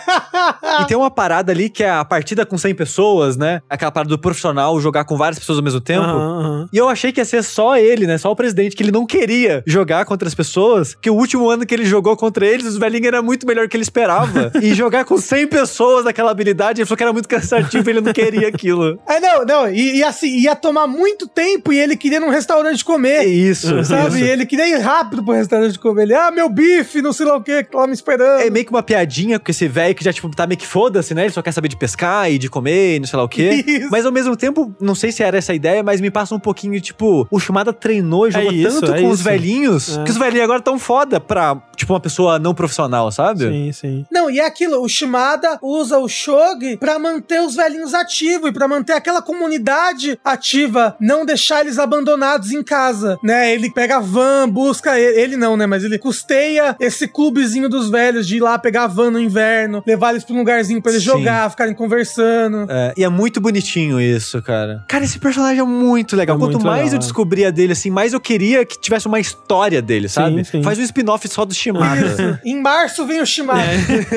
[0.81, 3.61] e tem uma parada ali que é a partida com 100 pessoas, né?
[3.69, 6.03] Aquela parada do profissional jogar com várias pessoas ao mesmo tempo.
[6.03, 6.69] Aham, aham.
[6.71, 8.17] E eu achei que ia ser só ele, né?
[8.17, 10.95] Só o presidente, que ele não queria jogar contra as pessoas.
[10.95, 13.75] Que o último ano que ele jogou contra eles, os velhinhos era muito melhor que
[13.75, 14.51] ele esperava.
[14.61, 18.01] e jogar com 100 pessoas naquela habilidade, ele falou que era muito cansativo e ele
[18.01, 18.99] não queria aquilo.
[19.07, 22.83] É, não, não, e, e assim, ia tomar muito tempo e ele queria num restaurante
[22.83, 23.25] comer.
[23.25, 24.19] isso, Sabe?
[24.19, 24.25] isso.
[24.25, 26.03] Ele queria ir rápido pro restaurante comer.
[26.03, 28.41] Ele, ah, meu bife, não sei lá o que, que tava me esperando.
[28.41, 31.13] É meio que uma piadinha com esse velho que já, tipo, tá meio que foda-se,
[31.13, 31.23] né?
[31.23, 33.63] Ele só quer saber de pescar e de comer e não sei lá o quê.
[33.67, 33.89] Isso.
[33.91, 36.39] Mas ao mesmo tempo, não sei se era essa a ideia, mas me passa um
[36.39, 39.23] pouquinho, tipo, o Shumada treinou e jogou isso, tanto é com os isso.
[39.23, 40.03] velhinhos É.
[40.03, 43.47] que os velhinhos agora tão foda pra, tipo, uma pessoa não profissional, sabe?
[43.47, 44.05] Sim, sim.
[44.11, 48.53] Não, e é aquilo, o Shimada usa o Shogi pra manter os velhinhos ativos e
[48.53, 53.53] pra manter aquela comunidade ativa, não deixar eles abandonados em casa, né?
[53.53, 55.65] Ele pega a van, busca ele, ele não, né?
[55.65, 59.83] Mas ele custeia esse clubezinho dos velhos de ir lá pegar a van no inverno,
[59.85, 61.09] levar eles pra um lugarzinho pra eles Sim.
[61.09, 62.65] jogar, ficarem conversando.
[62.69, 64.83] É, e é muito bonitinho isso, cara.
[64.87, 66.35] Cara, esse personagem é muito legal.
[66.35, 66.99] É Quanto muito mais legal, eu é.
[66.99, 70.43] descobria dele, assim, mais eu queria que tivesse uma história dele, sabe?
[70.45, 70.63] sim.
[70.63, 72.39] Faz um spin-off só do Shimada.
[72.45, 73.61] Em março vem o Shimada.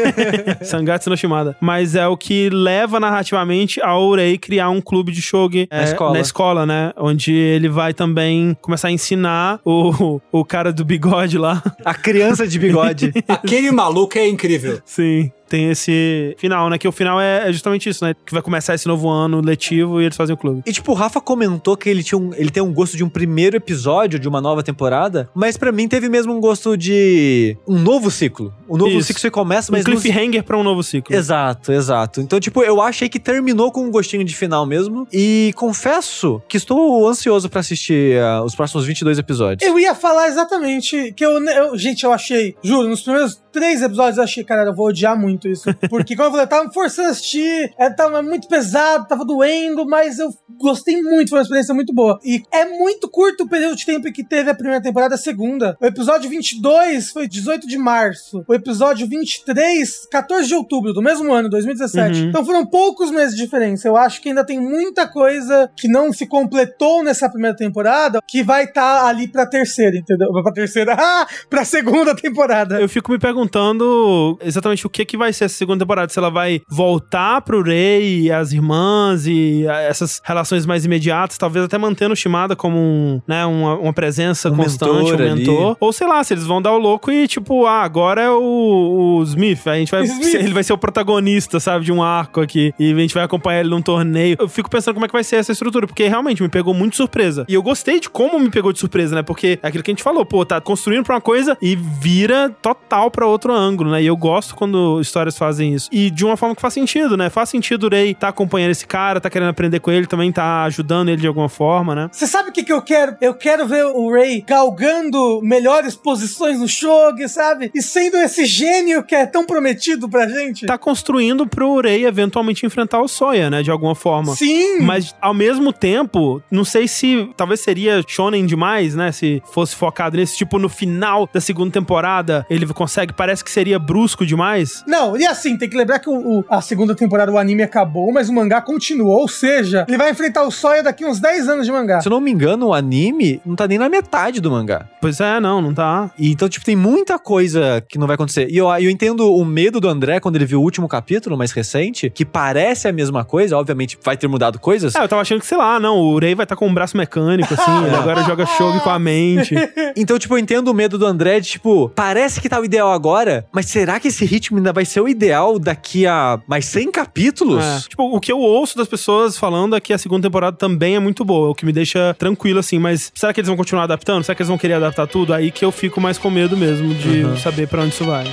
[0.62, 1.56] Sangatsu no Shimada.
[1.60, 5.84] Mas é o que leva narrativamente a Urei criar um clube de shogi Na é,
[5.84, 6.12] escola.
[6.12, 6.92] na escola, né?
[6.96, 11.62] Onde ele vai também começar a ensinar o, o cara do bigode lá.
[11.84, 13.12] a criança de bigode.
[13.28, 14.80] Aquele maluco é incrível.
[14.84, 15.30] Sim.
[15.48, 15.92] Tem esse
[16.38, 16.78] final, né?
[16.78, 18.14] Que o final é é justamente isso, né?
[18.24, 20.62] Que vai começar esse novo ano letivo e eles fazem o clube.
[20.66, 23.08] E tipo, o Rafa comentou que ele, tinha um, ele tem um gosto de um
[23.08, 27.78] primeiro episódio de uma nova temporada, mas pra mim teve mesmo um gosto de um
[27.78, 28.52] novo ciclo.
[28.68, 29.08] Um novo Isso.
[29.08, 29.84] ciclo que começa, Um mas...
[29.84, 31.14] no- cliffhanger pra um novo ciclo.
[31.14, 32.20] Exato, exato.
[32.20, 35.06] Então, tipo, eu achei que terminou com um gostinho de final mesmo.
[35.12, 39.68] E confesso que estou ansioso pra assistir ah, os próximos 22 episódios.
[39.68, 44.18] Eu ia falar exatamente que eu, eu- Gente, eu achei, juro, nos primeiros três episódios
[44.18, 45.68] eu achei, cara, eu vou odiar muito isso.
[45.88, 49.24] Porque, como eu falei, eu tava me forçando a assistir, é, tava muito pesado, tava
[49.24, 52.18] doendo, mas eu gostei muito, foi uma experiência muito boa.
[52.24, 55.76] E é muito curto o período de tempo que teve a primeira temporada, a segunda.
[55.80, 58.44] O episódio 22 foi 18 de março.
[58.46, 62.20] O episódio 23, 14 de outubro do mesmo ano, 2017.
[62.20, 62.28] Uhum.
[62.28, 63.88] Então foram poucos meses de diferença.
[63.88, 68.42] Eu acho que ainda tem muita coisa que não se completou nessa primeira temporada que
[68.42, 70.30] vai estar ali pra terceira, entendeu?
[70.32, 72.80] Pra terceira, ah, pra segunda temporada.
[72.80, 76.12] Eu fico me perguntando exatamente o que que vai ser essa segunda temporada.
[76.12, 81.38] Se ela vai voltar pro Rei e as irmãs e ah, essas relações mais imediatas,
[81.38, 85.24] talvez até mantendo o Shimada como um, né, uma, uma presença Um constante, mentor um
[85.24, 85.34] ali.
[85.40, 85.76] mentor.
[85.80, 89.18] Ou sei lá, se eles vão dar o louco e tipo, ah, agora é o,
[89.18, 89.66] o Smith.
[89.66, 90.34] A gente vai Smith.
[90.34, 92.72] ele vai ser o protagonista, sabe, de um arco aqui.
[92.78, 94.36] E a gente vai acompanhar ele num torneio.
[94.38, 96.92] Eu fico pensando como é que vai ser essa estrutura, porque realmente me pegou muito
[96.92, 97.44] de surpresa.
[97.48, 99.22] E eu gostei de como me pegou de surpresa, né?
[99.22, 102.50] Porque é aquilo que a gente falou, pô, tá construindo pra uma coisa e vira
[102.62, 104.02] total pra outro ângulo, né?
[104.02, 105.88] E eu gosto quando histórias fazem isso.
[105.92, 107.30] E de uma forma que faz sentido, né?
[107.30, 110.64] Faz sentido o Rei tá acompanhando esse cara, tá querendo aprender com ele, também tá
[110.64, 112.08] ajudando ele de alguma forma, né?
[112.12, 113.16] Você sabe o que, que eu quero?
[113.20, 117.70] Eu quero ver o Ray galgando melhores posições no Shogi, sabe?
[117.74, 120.66] E sendo esse gênio que é tão prometido pra gente.
[120.66, 123.62] Tá construindo pro Rei eventualmente enfrentar o Soya, né?
[123.62, 124.34] De alguma forma.
[124.34, 124.80] Sim!
[124.80, 129.12] Mas ao mesmo tempo, não sei se talvez seria shonen demais, né?
[129.12, 133.78] Se fosse focado nesse tipo no final da segunda temporada, ele consegue, parece que seria
[133.78, 134.82] brusco demais.
[134.86, 138.12] Não, e assim, tem que lembrar que o, o- a segunda temporada do anime acabou,
[138.12, 141.66] mas o mangá continuou, ou seja, ele vai enfrentar o Soya daqui uns 10 anos
[141.66, 142.00] de mangá.
[142.00, 144.86] Se eu não me engano, o anime não tá nem na metade do mangá.
[145.00, 146.10] Pois é, não, não tá.
[146.18, 148.48] E então, tipo, tem muita coisa que não vai acontecer.
[148.50, 151.52] E eu, eu entendo o medo do André quando ele viu o último capítulo, mais
[151.52, 154.94] recente, que parece a mesma coisa, obviamente vai ter mudado coisas.
[154.94, 156.96] É, eu tava achando que, sei lá, não, o Rei vai estar com um braço
[156.96, 159.54] mecânico, assim, ele agora joga shogi com a mente.
[159.96, 162.90] Então, tipo, eu entendo o medo do André de, tipo, parece que tá o ideal
[162.92, 166.90] agora, mas será que esse ritmo ainda vai ser o ideal daqui a mais 100
[166.90, 167.64] capítulos?
[167.64, 167.80] É.
[167.88, 170.98] Tipo, o que eu ouço das pessoas falando é que a segunda temporada também é
[170.98, 174.24] muito boa, o que me deixa tranquilo, assim, mas será que eles vão continuar adaptando?
[174.24, 175.32] Será que eles vão querer adaptar tudo?
[175.32, 178.24] Aí que eu fico mais com medo mesmo de saber pra onde isso vai.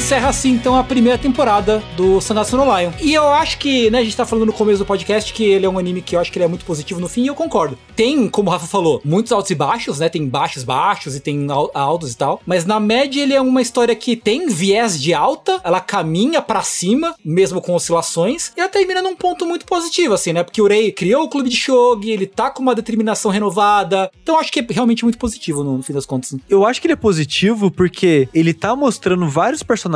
[0.00, 2.90] Encerra assim então a primeira temporada do Sangatsu no Lion.
[3.02, 5.66] E eu acho que, né, a gente tá falando no começo do podcast que ele
[5.66, 7.34] é um anime que eu acho que ele é muito positivo no fim, e eu
[7.34, 7.78] concordo.
[7.94, 10.08] Tem, como o Rafa falou, muitos altos e baixos, né?
[10.08, 13.60] Tem baixos baixos e tem al- altos e tal, mas na média ele é uma
[13.60, 18.70] história que tem viés de alta, ela caminha pra cima, mesmo com oscilações, e ela
[18.70, 20.42] termina num ponto muito positivo assim, né?
[20.42, 24.10] Porque o Rei criou o clube de shogi, ele tá com uma determinação renovada.
[24.22, 26.34] Então acho que é realmente muito positivo no, no fim das contas.
[26.48, 29.89] Eu acho que ele é positivo porque ele tá mostrando vários personagens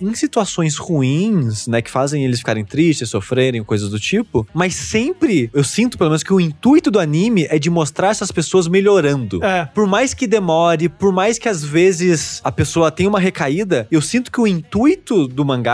[0.00, 1.82] em situações ruins, né?
[1.82, 4.46] Que fazem eles ficarem tristes, sofrerem, coisas do tipo.
[4.54, 8.30] Mas sempre, eu sinto pelo menos que o intuito do anime é de mostrar essas
[8.30, 9.42] pessoas melhorando.
[9.44, 9.66] É.
[9.66, 14.00] Por mais que demore, por mais que às vezes a pessoa tenha uma recaída, eu
[14.00, 15.72] sinto que o intuito do mangá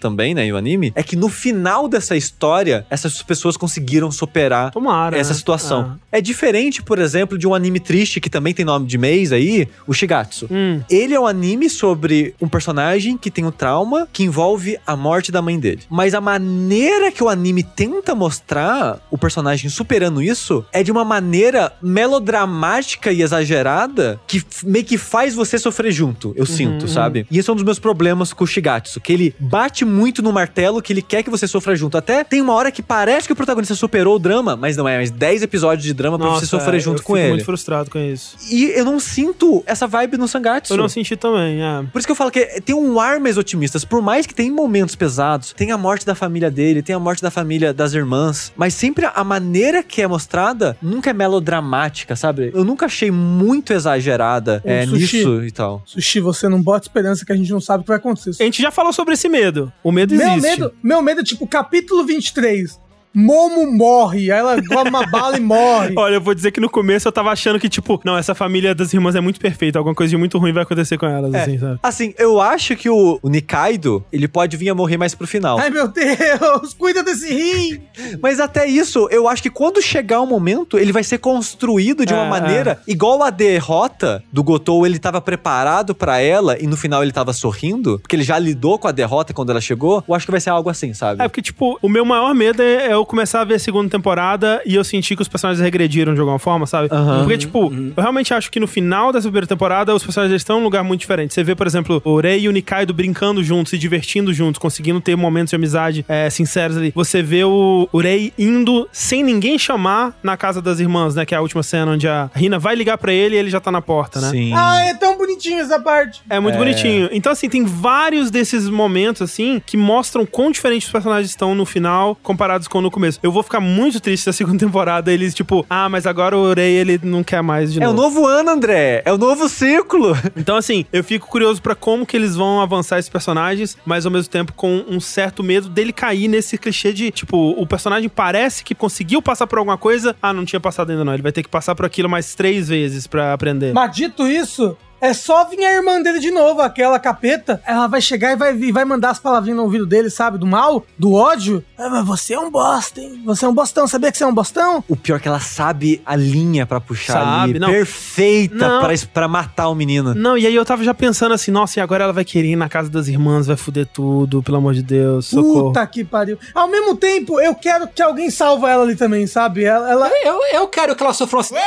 [0.00, 4.70] também, né, e o anime, é que no final dessa história, essas pessoas conseguiram superar
[4.70, 5.18] Tomara.
[5.18, 5.36] essa né?
[5.36, 5.98] situação.
[6.10, 9.68] É diferente, por exemplo, de um anime triste que também tem nome de mês aí,
[9.86, 10.48] o Shigatsu.
[10.50, 10.80] Hum.
[10.88, 15.32] Ele é um anime sobre um personagem que tem um trauma que envolve a morte
[15.32, 15.82] da mãe dele.
[15.88, 21.04] Mas a maneira que o anime tenta mostrar o personagem superando isso é de uma
[21.04, 27.26] maneira melodramática e exagerada que meio que faz você sofrer junto, eu sinto, sabe?
[27.30, 30.32] E esse é um dos meus problemas com o Shigatsu, que ele bate muito no
[30.32, 31.96] martelo que ele quer que você sofra junto.
[31.96, 34.96] Até tem uma hora que parece que o protagonista superou o drama, mas não é,
[34.96, 37.28] mais 10 episódios de drama pra você sofrer é, junto eu com fico ele.
[37.30, 38.36] muito frustrado com isso.
[38.50, 40.72] E eu não sinto essa vibe no Sangatsu.
[40.72, 41.82] Eu não senti também, é.
[41.92, 43.78] Por isso que eu falo que tem um ar mais otimista.
[43.88, 47.22] Por mais que tem momentos pesados, tem a morte da família dele, tem a morte
[47.22, 52.50] da família das irmãs, mas sempre a maneira que é mostrada nunca é melodramática, sabe?
[52.54, 55.16] Eu nunca achei muito exagerada é, Sushi.
[55.18, 55.82] nisso e tal.
[55.84, 58.42] Sushi, você não bota esperança que a gente não sabe o que vai acontecer.
[58.42, 59.72] A gente já falou sobre esse medo.
[59.82, 60.60] O medo Meu existe.
[60.60, 62.78] medo, meu medo é tipo, capítulo 23.
[63.14, 65.94] Momo morre, aí ela toma uma bala e morre.
[65.98, 68.74] Olha, eu vou dizer que no começo eu tava achando que, tipo, não, essa família
[68.74, 71.42] das irmãs é muito perfeita, alguma coisa de muito ruim vai acontecer com elas, É.
[71.42, 71.78] assim, sabe?
[71.82, 75.58] Assim, eu acho que o, o Nikaido, ele pode vir a morrer mais pro final.
[75.58, 77.80] Ai meu Deus, cuida desse rim.
[78.22, 82.14] Mas até isso, eu acho que quando chegar o momento, ele vai ser construído de
[82.14, 86.76] uma É, maneira igual a derrota do Gotou, ele tava preparado pra ela e no
[86.76, 90.02] final ele tava sorrindo, porque ele já lidou com a derrota quando ela chegou.
[90.08, 91.22] Eu acho que vai ser algo assim, sabe?
[91.22, 93.88] É, porque, tipo, o meu maior medo é, é eu começar a ver a segunda
[93.90, 96.88] temporada e eu sentir que os personagens regrediram de alguma forma, sabe?
[96.92, 97.20] Aham.
[97.20, 100.60] Porque, tipo, eu realmente acho que no final dessa primeira temporada os personagens estão em
[100.60, 101.34] um lugar muito diferente.
[101.34, 105.00] Você vê, por exemplo, o Rei e o Nikaido brincando juntos, se divertindo juntos, conseguindo
[105.00, 106.92] ter momentos de amizade é, sinceros ali.
[106.94, 111.24] Você vê o, o Rei indo sem ninguém chamar na casa das irmãs, né?
[111.24, 113.60] Que é a última cena onde a Rina vai ligar pra ele e ele já
[113.60, 114.30] tá na porta, né?
[114.30, 114.52] Sim.
[114.54, 116.20] Ah, é tão bonitinho essa parte.
[116.28, 116.58] É muito É.
[116.58, 117.08] bonitinho.
[117.12, 121.64] Então, assim, tem vários desses momentos, assim, que mostram quão diferentes os personagens estão no
[121.64, 123.18] final comparados com no começo.
[123.22, 126.52] Eu vou ficar muito triste se a segunda temporada eles, tipo, ah, mas agora o
[126.52, 128.20] Rei, ele não quer mais de É o novo.
[128.20, 129.02] novo ano, André.
[129.04, 130.16] É o novo ciclo.
[130.36, 134.12] Então, assim, eu fico curioso pra como que eles vão avançar esses personagens, mas ao
[134.12, 138.64] mesmo tempo com um certo medo dele cair nesse clichê de, tipo, o personagem parece
[138.64, 141.42] que conseguiu passar por alguma coisa, ah, não tinha passado ainda não, ele vai ter
[141.42, 143.72] que passar por aquilo mais três vezes pra aprender.
[143.74, 147.62] Mas dito isso, é só vir a irmã dele de novo, aquela capeta.
[147.66, 150.38] Ela vai chegar e vai, e vai mandar as palavrinhas no ouvido dele, sabe?
[150.38, 151.64] Do mal, do ódio.
[151.78, 153.22] Ah, mas você é um bosta, hein?
[153.24, 153.86] Você é um bostão.
[153.86, 154.84] Sabia que você é um bostão?
[154.88, 157.58] O pior é que ela sabe a linha pra puxar Sabe, ali.
[157.58, 157.68] não.
[157.68, 158.80] Perfeita
[159.12, 160.14] pra matar o menino.
[160.14, 162.56] Não, e aí eu tava já pensando assim, nossa, e agora ela vai querer ir
[162.56, 165.68] na casa das irmãs, vai foder tudo, pelo amor de Deus, socorro.
[165.68, 166.38] Puta que pariu.
[166.54, 169.64] Ao mesmo tempo, eu quero que alguém salva ela ali também, sabe?
[169.64, 171.64] Ela, ela- Eu, eu quero que ela sofra um acidente.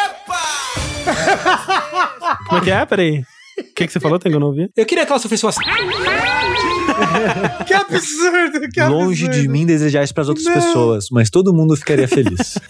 [2.48, 2.86] Como é que é?
[2.86, 3.23] Peraí.
[3.60, 4.36] O que, que você falou, Tengo?
[4.36, 4.70] Eu não ouvi.
[4.76, 6.33] Eu queria que ela sofresse acidente.
[7.66, 9.42] Que absurdo, que Longe absurdo.
[9.42, 10.54] de mim desejar isso pras outras Não.
[10.54, 12.58] pessoas, mas todo mundo ficaria feliz.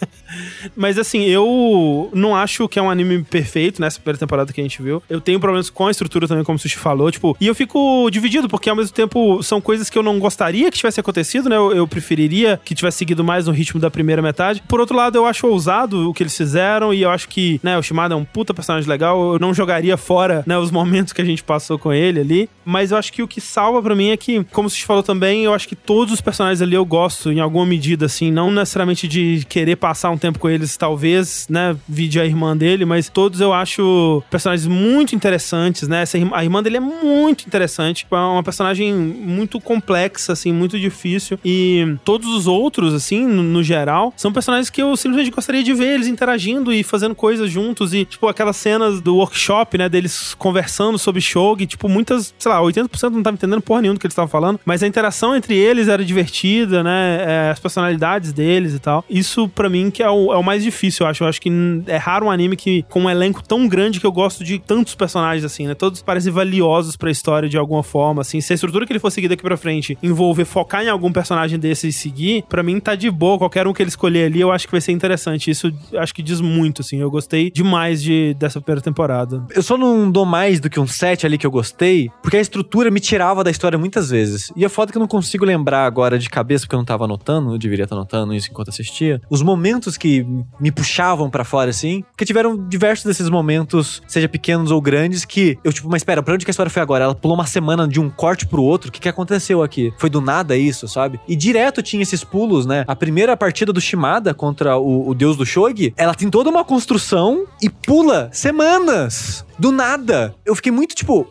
[0.75, 4.63] Mas assim, eu não acho que é um anime perfeito nessa primeira temporada que a
[4.63, 5.03] gente viu.
[5.07, 8.09] Eu tenho problemas com a estrutura também, como o Sushi falou, tipo, e eu fico
[8.09, 11.55] dividido, porque ao mesmo tempo são coisas que eu não gostaria que tivesse acontecido, né?
[11.55, 14.63] Eu, eu preferiria que tivesse seguido mais no ritmo da primeira metade.
[14.67, 17.77] Por outro lado, eu acho ousado o que eles fizeram, e eu acho que, né,
[17.77, 19.33] o Shimada é um puta personagem legal.
[19.33, 22.49] Eu não jogaria fora, né, os momentos que a gente passou com ele ali.
[22.65, 25.43] Mas eu acho que o que salva pra mim é que, como Sushi falou também,
[25.43, 29.07] eu acho que todos os personagens ali eu gosto em alguma medida, assim, não necessariamente
[29.07, 33.41] de querer passar um tempo com eles, talvez, né, vide a irmã dele, mas todos
[33.41, 38.43] eu acho personagens muito interessantes, né, Essa a irmã dele é muito interessante, é uma
[38.43, 44.31] personagem muito complexa, assim, muito difícil, e todos os outros, assim, no, no geral, são
[44.31, 48.27] personagens que eu simplesmente gostaria de ver eles interagindo e fazendo coisas juntos, e, tipo,
[48.27, 53.23] aquelas cenas do workshop, né, deles conversando sobre Shogi, tipo, muitas, sei lá, 80% não
[53.23, 56.03] tava entendendo porra nenhuma do que eles estavam falando, mas a interação entre eles era
[56.03, 59.03] divertida, né, é, as personalidades deles e tal.
[59.09, 61.23] Isso, pra mim, que é o, é o mais difícil, eu acho.
[61.23, 61.49] Eu acho que
[61.87, 64.95] é raro um anime que, com um elenco tão grande que eu gosto de tantos
[64.95, 65.73] personagens, assim, né?
[65.73, 68.41] Todos parecem valiosos pra história de alguma forma, assim.
[68.41, 71.59] Se a estrutura que ele for seguir daqui pra frente envolver focar em algum personagem
[71.59, 73.37] desse e seguir, pra mim tá de boa.
[73.37, 75.49] Qualquer um que ele escolher ali, eu acho que vai ser interessante.
[75.49, 76.99] Isso acho que diz muito, assim.
[76.99, 79.45] Eu gostei demais de, dessa primeira temporada.
[79.55, 82.41] Eu só não dou mais do que um 7 ali que eu gostei, porque a
[82.41, 84.49] estrutura me tirava da história muitas vezes.
[84.55, 87.03] E a foto que eu não consigo lembrar agora de cabeça, porque eu não tava
[87.03, 89.21] anotando, eu deveria estar anotando isso enquanto assistia.
[89.29, 90.25] Os momentos que
[90.57, 95.59] me puxavam pra fora, assim, porque tiveram diversos desses momentos, seja pequenos ou grandes, que
[95.65, 97.03] eu, tipo, mas espera, pra onde que a história foi agora?
[97.03, 99.93] Ela pulou uma semana de um corte pro outro, o que que aconteceu aqui?
[99.97, 101.19] Foi do nada isso, sabe?
[101.27, 102.85] E direto tinha esses pulos, né?
[102.87, 106.63] A primeira partida do Shimada contra o, o deus do Shogi, ela tem toda uma
[106.63, 110.33] construção e pula semanas do nada.
[110.45, 111.27] Eu fiquei muito tipo,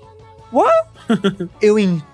[0.53, 0.93] what?
[1.63, 2.12] eu entendo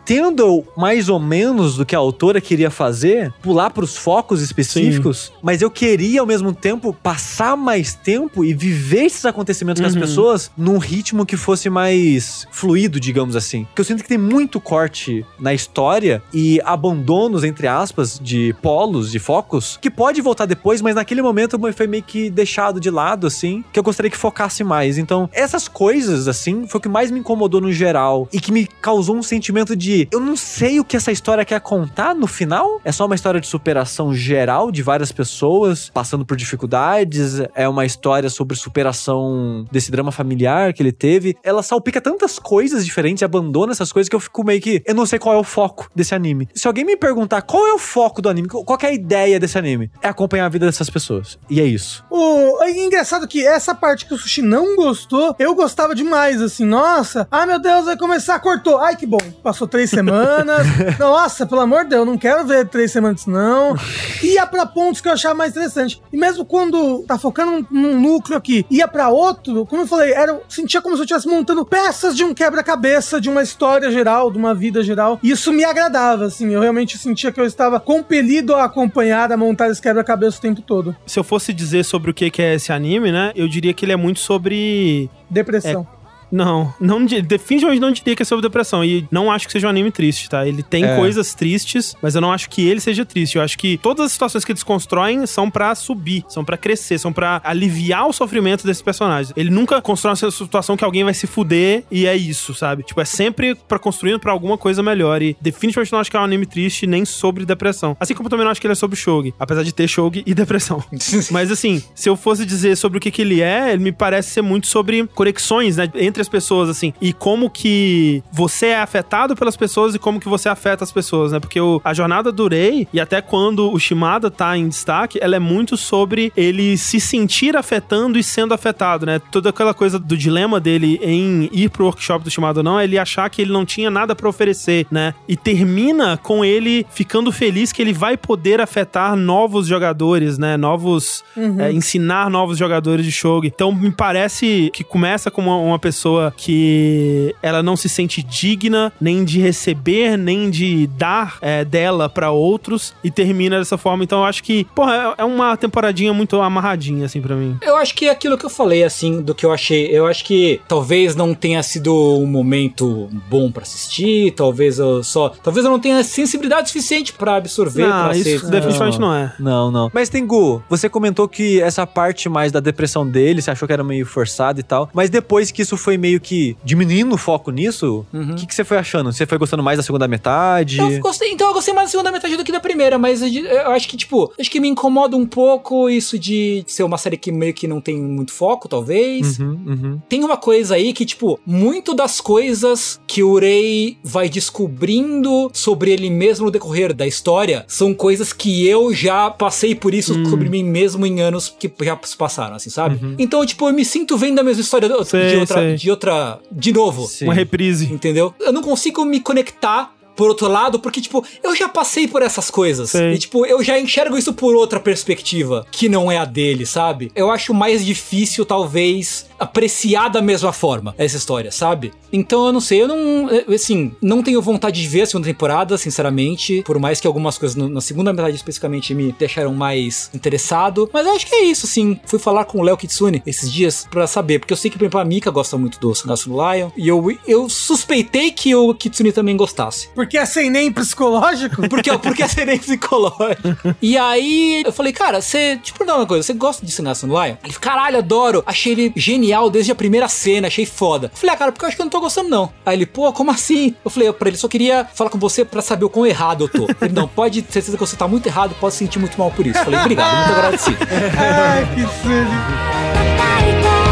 [0.76, 5.70] mais ou menos do que a autora queria fazer, pular pros focos específicos, mas eu
[5.70, 10.00] queria ao mesmo tempo passar mais tempo e viver esses acontecimentos com as Uhum.
[10.00, 13.64] pessoas num ritmo que fosse mais fluido, digamos assim.
[13.64, 19.10] Porque eu sinto que tem muito corte na história e abandonos, entre aspas, de polos,
[19.10, 23.26] de focos, que pode voltar depois, mas naquele momento foi meio que deixado de lado,
[23.26, 24.96] assim, que eu gostaria que focasse mais.
[24.98, 28.66] Então, essas coisas, assim, foi o que mais me incomodou no geral e que me
[28.80, 32.80] causou um sentimento de eu não sei o que essa história quer contar no final.
[32.84, 37.40] É só uma história de superação geral de várias pessoas passando por dificuldades.
[37.54, 41.36] É uma história sobre superação desse drama familiar que ele teve.
[41.42, 44.82] Ela salpica tantas coisas diferentes abandona essas coisas que eu fico meio que.
[44.84, 46.48] Eu não sei qual é o foco desse anime.
[46.54, 49.58] Se alguém me perguntar qual é o foco do anime, qual é a ideia desse
[49.58, 51.38] anime, é acompanhar a vida dessas pessoas.
[51.48, 52.04] E é isso.
[52.10, 56.64] O é engraçado que essa parte que o Sushi não gostou, eu gostava demais, assim,
[56.64, 60.66] nossa, ah, meu Deus, vai começar, cortou, ai, que bom, passou três semanas,
[60.98, 63.74] nossa, pelo amor de Deus, não quero ver três semanas, não,
[64.22, 68.36] ia pra pontos que eu achava mais interessante, e mesmo quando tá focando num, núcleo
[68.36, 72.16] aqui, ia pra outro, como eu falei, era, sentia como se eu estivesse montando peças
[72.16, 76.26] de um quebra-cabeça, de uma história geral, de uma vida geral, e isso me agradava,
[76.26, 80.40] assim, eu realmente sentia que eu estava compelido a acompanhar, a montar esse quebra-cabeça o
[80.40, 80.96] tempo todo.
[81.06, 83.32] Se eu fosse dizer sobre o que que é esse anime, né?
[83.34, 85.86] Eu diria que ele é muito sobre Depressão.
[86.30, 88.84] Não, não definitivamente não diria que é sobre depressão.
[88.84, 90.46] E não acho que seja um anime triste, tá?
[90.46, 90.96] Ele tem É.
[90.96, 93.36] coisas tristes, mas eu não acho que ele seja triste.
[93.36, 96.98] Eu acho que todas as situações que eles constroem são pra subir, são pra crescer,
[96.98, 99.32] são pra aliviar o sofrimento desses personagens.
[99.36, 102.82] Ele nunca constrói uma situação que alguém vai se fuder e é isso, sabe?
[102.82, 105.22] Tipo, é sempre pra construindo pra alguma coisa melhor.
[105.22, 107.96] E definitivamente não acho que é um anime triste nem sobre depressão.
[108.00, 110.22] Assim como eu também não acho que ele é sobre shogi, apesar de ter shogi
[110.26, 110.82] e depressão.
[111.30, 114.30] Mas assim, se eu fosse dizer sobre o que, que ele é, ele me parece
[114.30, 119.34] ser muito sobre conexões, né, entre as pessoas, assim, e como que você é afetado
[119.36, 121.40] pelas pessoas e como que você afeta as pessoas, né?
[121.40, 125.36] Porque o- a jornada do Rei, e até quando o Shimada tá em destaque, ela
[125.36, 129.20] é muito sobre ele se sentir afetando e sendo afetado, né?
[129.30, 132.84] Toda aquela coisa do dilema dele em ir pro workshop do Shimada ou não, é
[132.84, 135.14] ele achar que ele não tinha nada pra oferecer, né?
[135.28, 140.56] E termina com ele ficando feliz que ele vai poder afetar novos jogadores, né?
[140.56, 141.24] Novos
[141.60, 143.48] é, ensinar novos jogadores de Shogi.
[143.48, 148.92] Então me parece que começa com uma, uma pessoa que ela não se sente digna
[149.00, 154.04] nem de receber, nem de dar é, dela pra outros e termina dessa forma.
[154.04, 157.56] Então eu acho que, porra, é é uma temporadinha muito amarradinha, assim, pra mim.
[157.60, 159.86] Eu acho que é aquilo que eu falei, assim, do que eu achei.
[159.90, 165.28] Eu acho que talvez não tenha sido um momento bom pra assistir, talvez eu só.
[165.30, 168.50] Talvez eu não tenha sensibilidade suficiente pra absorver, Não, pra isso ser.
[168.50, 169.34] definitivamente não é.
[169.40, 169.90] Não, não.
[169.92, 173.82] Mas Tengu, você comentou que essa parte mais da depressão dele, você achou que era
[173.82, 174.88] meio forçado e tal.
[174.94, 178.34] Mas depois que isso foi meio que diminuindo o foco nisso, o Uhum.
[178.36, 179.12] que, que você foi achando?
[179.12, 180.78] Você foi gostando mais da segunda metade?
[180.78, 183.28] Eu gostei, então eu gostei mais da segunda metade do que da primeira, mas eu,
[183.28, 187.16] eu acho que, tipo, acho que me incomoda um pouco isso de ser uma série
[187.16, 189.38] que meio que não tem muito foco, talvez.
[189.38, 190.00] Uhum, uhum.
[190.08, 195.90] Tem uma coisa aí que, tipo, muito das coisas que o Rei vai descobrindo sobre
[195.92, 200.48] ele mesmo no decorrer da história são coisas que eu já passei por isso sobre
[200.48, 202.98] mim mesmo em anos que já se passaram, assim, sabe?
[203.18, 205.76] Então, tipo, eu me sinto vendo a mesma história Sei, de outra, sei.
[205.88, 207.06] De outra, de novo.
[207.06, 207.24] Sim.
[207.24, 207.90] Uma reprise.
[207.90, 208.34] Entendeu?
[208.38, 212.50] Eu não consigo me conectar por outro lado, porque, tipo, eu já passei por essas
[212.50, 212.90] coisas.
[212.90, 213.12] Sei.
[213.14, 217.12] E, tipo, eu já enxergo isso por outra perspectiva, que não é a dele, sabe?
[217.14, 221.92] Eu acho mais difícil, talvez, apreciar da mesma forma essa história, sabe?
[222.12, 225.78] Então, eu não sei, eu não, assim, não tenho vontade de ver a segunda temporada,
[225.78, 230.88] sinceramente, por mais que algumas coisas no- na segunda metade especificamente me deixaram mais interessado,
[230.92, 232.00] mas eu acho que é isso, sim.
[232.06, 234.84] Fui falar com o Léo Kitsune esses dias pra saber, porque eu sei que, por
[234.84, 238.74] exemplo, a Mika gosta muito do Sangatsu no Lion, e eu, eu suspeitei que o
[238.74, 239.88] Kitsune também gostasse.
[239.94, 241.68] Porque Porque é sem nem psicológico?
[241.68, 243.76] Porque, porque é serem psicológico.
[243.82, 245.56] E aí eu falei, cara, você.
[245.56, 247.36] Deixa eu perguntar uma coisa, você gosta de no Lion?
[247.44, 248.42] Ele, caralho, adoro.
[248.46, 251.10] Achei ele genial desde a primeira cena, achei foda.
[251.12, 252.50] Eu falei, ah, cara, porque eu acho que eu não tô gostando, não.
[252.64, 253.74] Aí ele, pô, como assim?
[253.84, 256.48] Eu falei pra ele, só queria falar com você pra saber o quão errado eu
[256.48, 256.66] tô.
[256.80, 259.30] Ele, não, pode ter certeza que você tá muito errado, pode se sentir muito mal
[259.30, 259.58] por isso.
[259.58, 260.78] Eu falei, obrigado, muito agradecido.
[261.18, 263.87] Ai, que silly.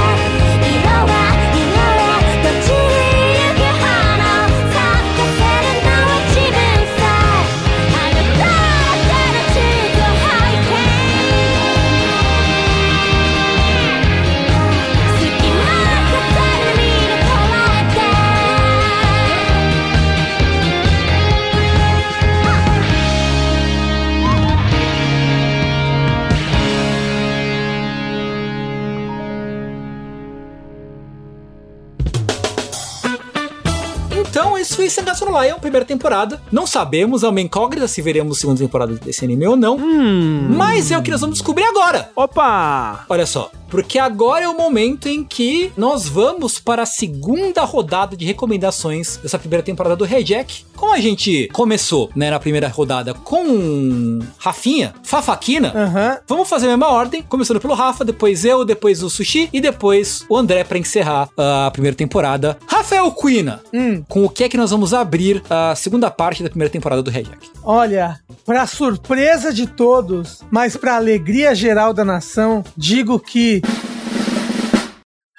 [35.66, 36.40] Primeira temporada.
[36.50, 39.76] Não sabemos, é uma incógnita se veremos segunda temporada desse anime ou não.
[39.76, 42.10] Mas é o que nós vamos descobrir agora.
[42.14, 43.04] Opa!
[43.08, 48.16] Olha só, porque agora é o momento em que nós vamos para a segunda rodada
[48.16, 50.64] de recomendações dessa primeira temporada do Rejack.
[50.74, 56.18] Como a gente começou, né, na primeira rodada com Rafinha, Fafaquina, Aham.
[56.26, 60.24] vamos fazer a mesma ordem, começando pelo Rafa, depois eu, depois o Sushi e depois
[60.28, 62.56] o André para encerrar a primeira temporada.
[62.66, 64.02] Rafael Quina, Hum.
[64.08, 67.10] com o que é que nós vamos abrir a segunda parte da primeira temporada do
[67.10, 67.50] Rejack?
[67.62, 73.60] Olha, pra surpresa de todos, mas pra alegria geral da nação, digo que.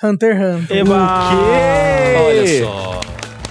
[0.04, 0.78] Hunter x Hunter.
[0.78, 1.08] Eba!
[2.24, 3.02] Olha só.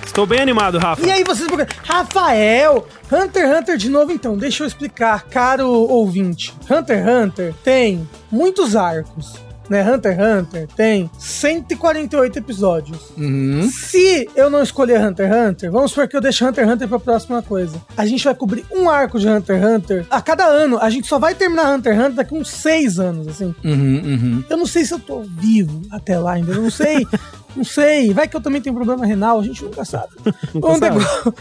[0.04, 1.04] Estou bem animado, Rafa.
[1.04, 1.48] E aí vocês
[1.82, 6.54] Rafael, Hunter x Hunter de novo então, deixa eu explicar, caro ouvinte.
[6.70, 9.34] Hunter x Hunter tem muitos arcos,
[9.68, 9.82] né?
[9.90, 12.98] Hunter x Hunter tem 148 episódios.
[13.16, 13.68] Uhum.
[13.70, 16.88] Se eu não escolher Hunter x Hunter, vamos supor que eu deixo Hunter x Hunter
[16.88, 17.80] pra próxima coisa.
[17.96, 20.78] A gente vai cobrir um arco de Hunter x Hunter a cada ano.
[20.80, 23.54] A gente só vai terminar Hunter x Hunter daqui uns seis anos, assim.
[23.64, 24.44] Uhum, uhum.
[24.48, 26.52] Eu não sei se eu tô vivo até lá ainda.
[26.52, 27.06] Eu não sei.
[27.56, 28.12] não sei.
[28.12, 29.40] Vai que eu também tenho problema renal.
[29.40, 30.12] A gente nunca sabe.
[30.54, 30.98] Nunca sabe.
[30.98, 31.34] nego-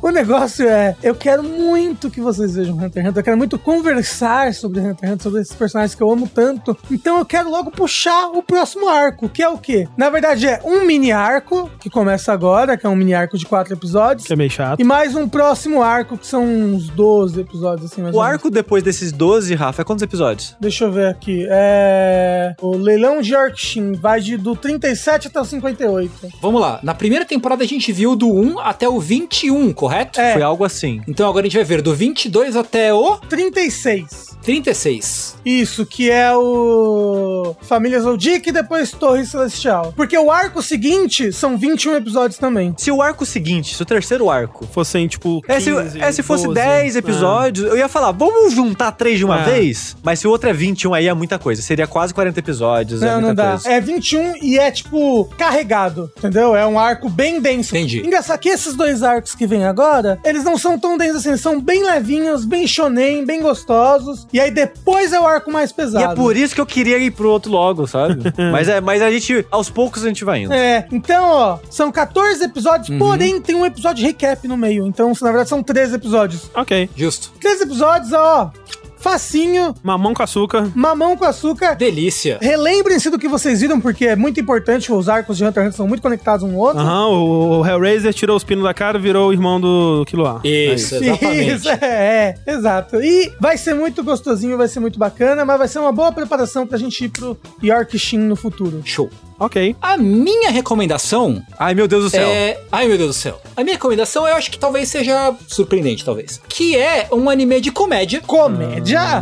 [0.00, 3.20] o negócio é, eu quero muito que vocês vejam Hunter x Hunter.
[3.20, 6.76] Eu quero muito conversar sobre Hunter x Hunter, sobre esses personagens que eu amo tanto.
[6.90, 9.88] Então eu quero logo puxar o próximo arco, que é o quê?
[9.96, 13.44] Na verdade é um mini arco, que começa agora, que é um mini arco de
[13.46, 14.26] quatro episódios.
[14.26, 14.80] Que é meio chato.
[14.80, 18.34] E mais um próximo arco, que são uns 12 episódios, assim, mais O ou menos.
[18.34, 20.56] arco depois desses 12, Rafa, é quantos episódios?
[20.60, 21.46] Deixa eu ver aqui.
[21.50, 22.54] É.
[22.60, 26.28] O Leilão de Yorkshire vai de, do 37 até o 58.
[26.40, 26.78] Vamos lá.
[26.82, 29.87] Na primeira temporada a gente viu do 1 até o 21, correto?
[29.92, 30.32] É.
[30.34, 31.00] Foi algo assim.
[31.08, 34.36] Então agora a gente vai ver do 22 até o 36.
[34.42, 35.36] 36.
[35.44, 37.54] Isso, que é o.
[37.62, 39.92] Família Zoldyck e depois Torre Celestial.
[39.96, 42.74] Porque o arco seguinte são 21 episódios também.
[42.76, 44.66] Se o arco seguinte, se o terceiro arco.
[44.72, 46.98] Fossem, tipo, 15, É se, é, se fosse 12, 10 é.
[46.98, 49.44] episódios, eu ia falar, vamos juntar três de uma É.
[49.44, 49.96] vez?
[50.02, 51.60] Mas se o outro é 21, aí é muita coisa.
[51.62, 53.02] Seria quase 40 episódios.
[53.02, 53.50] é Não, muita não dá.
[53.52, 53.70] coisa.
[53.70, 56.54] É 21 e é, tipo, carregado, entendeu?
[56.56, 57.76] É um arco bem denso.
[57.76, 57.98] Entendi.
[58.06, 59.77] Engraçado que esses dois arcos que vêm agora,
[60.24, 64.26] eles não são tão densos assim, eles são bem levinhos, bem shonen, bem gostosos.
[64.32, 66.12] E aí depois é o arco mais E pesado.
[66.12, 68.16] é por isso que eu queria ir pro outro logo, sabe?
[68.52, 70.52] mas, é, mas a gente, aos poucos, a gente vai indo.
[70.52, 74.86] É, então, ó, são 14 episódios, porém tem um episódio recap no meio.
[74.86, 76.50] Então, na verdade, são 13 episódios.
[76.54, 76.88] Ok.
[76.96, 77.32] Justo.
[77.40, 78.50] 13 episódios, ó,
[78.98, 80.70] facinho, Mamão com açúcar.
[80.74, 81.74] mamão com açúcar.
[81.74, 82.38] Delícia.
[82.40, 85.76] Relembrem-se do que vocês viram, porque é muito importante, os arcos de Hunter x Hunter
[85.76, 86.80] são muito conectados um no outro.
[86.80, 90.40] Aham, o, o Hellraiser tirou os pinos da cara e virou o irmão do Killua.
[90.44, 91.54] Isso, exatamente.
[91.54, 93.02] Isso, é, é, exato.
[93.02, 96.66] E vai ser muito gostosinho, vai ser muito bacana, mas vai ser uma boa preparação
[96.66, 98.82] pra gente ir pro Yorkshire no futuro.
[98.84, 99.10] Show.
[99.38, 99.76] Ok.
[99.80, 102.28] A minha recomendação Ai, meu Deus do céu.
[102.28, 102.60] é.
[102.72, 103.40] Ai, meu Deus do cel.
[103.56, 106.40] A minha recomendação eu acho que talvez seja surpreendente, talvez.
[106.48, 109.20] Que é um anime de comédia Comédia?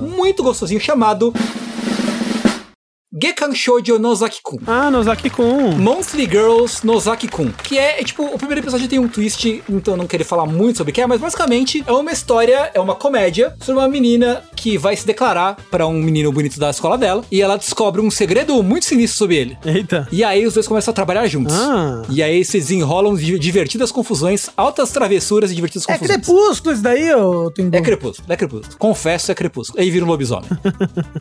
[0.00, 1.32] muito gostosinho chamado.
[3.20, 4.58] Gekan Shoujo Nozaki-kun.
[4.66, 5.76] Ah, Nozaki-kun.
[5.78, 7.50] Monthly Girls Nozaki-kun.
[7.64, 10.46] Que é, é, tipo, o primeiro episódio tem um twist, então eu não queria falar
[10.46, 13.88] muito sobre o que é, mas basicamente é uma história, é uma comédia sobre uma
[13.88, 18.00] menina que vai se declarar pra um menino bonito da escola dela e ela descobre
[18.00, 19.58] um segredo muito sinistro sobre ele.
[19.64, 20.06] Eita.
[20.12, 21.54] E aí os dois começam a trabalhar juntos.
[21.54, 22.02] Ah.
[22.10, 26.20] E aí se desenrolam di- divertidas confusões, altas travessuras e divertidas É confusões.
[26.24, 27.74] crepúsculo isso daí, ô Tengu?
[27.74, 28.76] É crepúsculo, é crepúsculo.
[28.78, 29.80] Confesso, é crepúsculo.
[29.82, 30.48] Aí vira um lobisomem.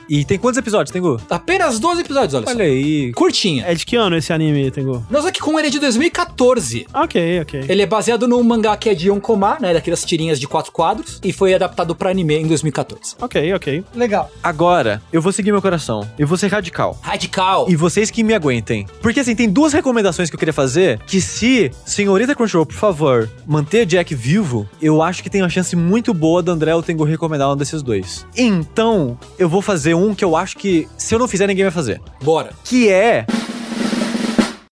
[0.09, 1.19] E tem quantos episódios, Tengu?
[1.29, 3.11] Apenas 12 episódios, olha, Olha aí.
[3.13, 3.17] só.
[3.19, 3.63] Curtinha.
[3.65, 5.05] É de que ano esse anime, Tengu?
[5.09, 6.85] Nozaki-kun ele é de 2014.
[6.93, 7.65] Ok, ok.
[7.69, 9.73] Ele é baseado num mangá que é de Yonkoma, né?
[9.73, 11.19] Daquelas tirinhas de quatro quadros.
[11.23, 13.15] E foi adaptado pra anime em 2014.
[13.21, 13.83] Ok, ok.
[13.95, 14.29] Legal.
[14.43, 16.07] Agora, eu vou seguir meu coração.
[16.19, 16.97] Eu vou ser radical.
[17.01, 17.67] Radical.
[17.69, 18.85] E vocês que me aguentem.
[19.01, 20.99] Porque assim, tem duas recomendações que eu queria fazer.
[21.07, 25.75] Que se, senhorita Crunchyroll, por favor, manter Jack vivo, eu acho que tem uma chance
[25.75, 28.25] muito boa do André ou Tengu recomendar um desses dois.
[28.35, 31.71] Então, eu vou fazer um que eu acho que, se eu não fizer, ninguém vai
[31.77, 32.01] fazer.
[32.23, 32.51] Bora.
[32.63, 33.25] Que é.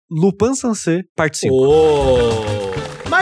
[0.09, 1.53] Lupin Sansei, parte 5.
[1.53, 2.74] Oh.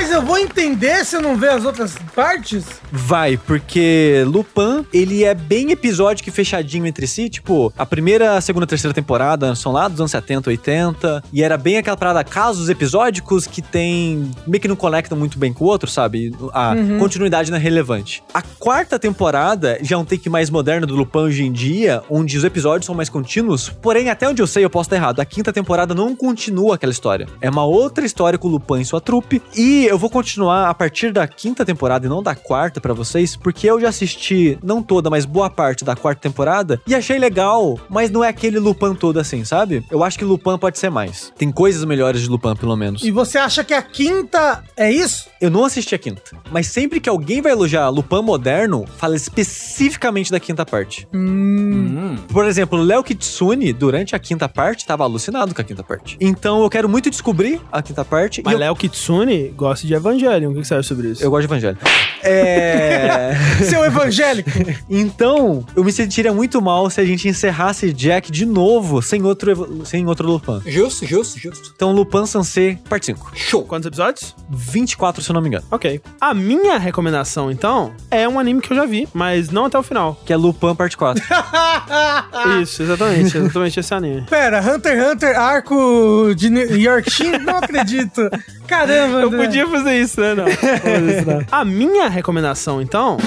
[0.03, 2.65] Mas eu vou entender se eu não ver as outras partes?
[2.91, 7.29] Vai, porque Lupin, ele é bem episódico e fechadinho entre si.
[7.29, 11.23] Tipo, a primeira, a segunda, a terceira temporada são lá dos anos 70, 80.
[11.31, 14.29] E era bem aquela parada, casos episódicos que tem.
[14.45, 16.35] meio que não conectam muito bem com o outro, sabe?
[16.53, 18.21] A continuidade não é relevante.
[18.33, 22.37] A quarta temporada já é um take mais moderno do Lupin hoje em dia, onde
[22.37, 23.69] os episódios são mais contínuos.
[23.69, 25.21] Porém, até onde eu sei, eu posso estar errado.
[25.21, 27.25] A quinta temporada não continua aquela história.
[27.39, 29.41] É uma outra história com o Lupin e sua trupe.
[29.55, 33.35] E eu vou continuar a partir da quinta temporada e não da quarta pra vocês,
[33.35, 37.79] porque eu já assisti, não toda, mas boa parte da quarta temporada e achei legal,
[37.87, 39.85] mas não é aquele Lupin todo assim, sabe?
[39.91, 41.31] Eu acho que Lupin pode ser mais.
[41.37, 43.03] Tem coisas melhores de Lupin, pelo menos.
[43.03, 45.27] E você acha que a quinta é isso?
[45.39, 50.31] Eu não assisti a quinta, mas sempre que alguém vai elogiar Lupin moderno, fala especificamente
[50.31, 51.07] da quinta parte.
[51.13, 52.17] Hum.
[52.29, 56.17] Por exemplo, Léo Kitsune, durante a quinta parte, tava alucinado com a quinta parte.
[56.19, 58.41] Então eu quero muito descobrir a quinta parte.
[58.43, 60.51] Mas eu, Léo Kitsune gosta de Evangelion.
[60.51, 61.23] O que você acha sobre isso?
[61.23, 61.77] eu gosto de Evangelho.
[62.23, 63.33] É.
[63.69, 64.49] Seu evangélico.
[64.89, 69.81] Então, eu me sentiria muito mal se a gente encerrasse Jack de novo sem outro,
[69.85, 70.61] sem outro Lupin.
[70.65, 71.71] Justo, justo, justo.
[71.75, 73.31] Então, Lupin Sansei, parte 5.
[73.35, 73.65] Show.
[73.65, 74.35] Quantos episódios?
[74.49, 75.65] 24, se eu não me engano.
[75.69, 76.01] Ok.
[76.21, 79.83] A minha recomendação, então, é um anime que eu já vi, mas não até o
[79.83, 80.19] final.
[80.25, 81.21] Que é Lupin, parte 4.
[82.61, 83.37] Isso, exatamente.
[83.37, 84.21] Exatamente esse anime.
[84.29, 87.39] Pera, Hunter x Hunter, arco de New Yorkshire?
[87.39, 88.29] Não acredito.
[88.67, 89.45] Caramba, Eu André.
[89.45, 90.33] podia fazer isso, né?
[90.33, 90.45] Não.
[90.49, 91.41] Vou fazer isso, não.
[91.51, 93.17] A minha recomendação, então.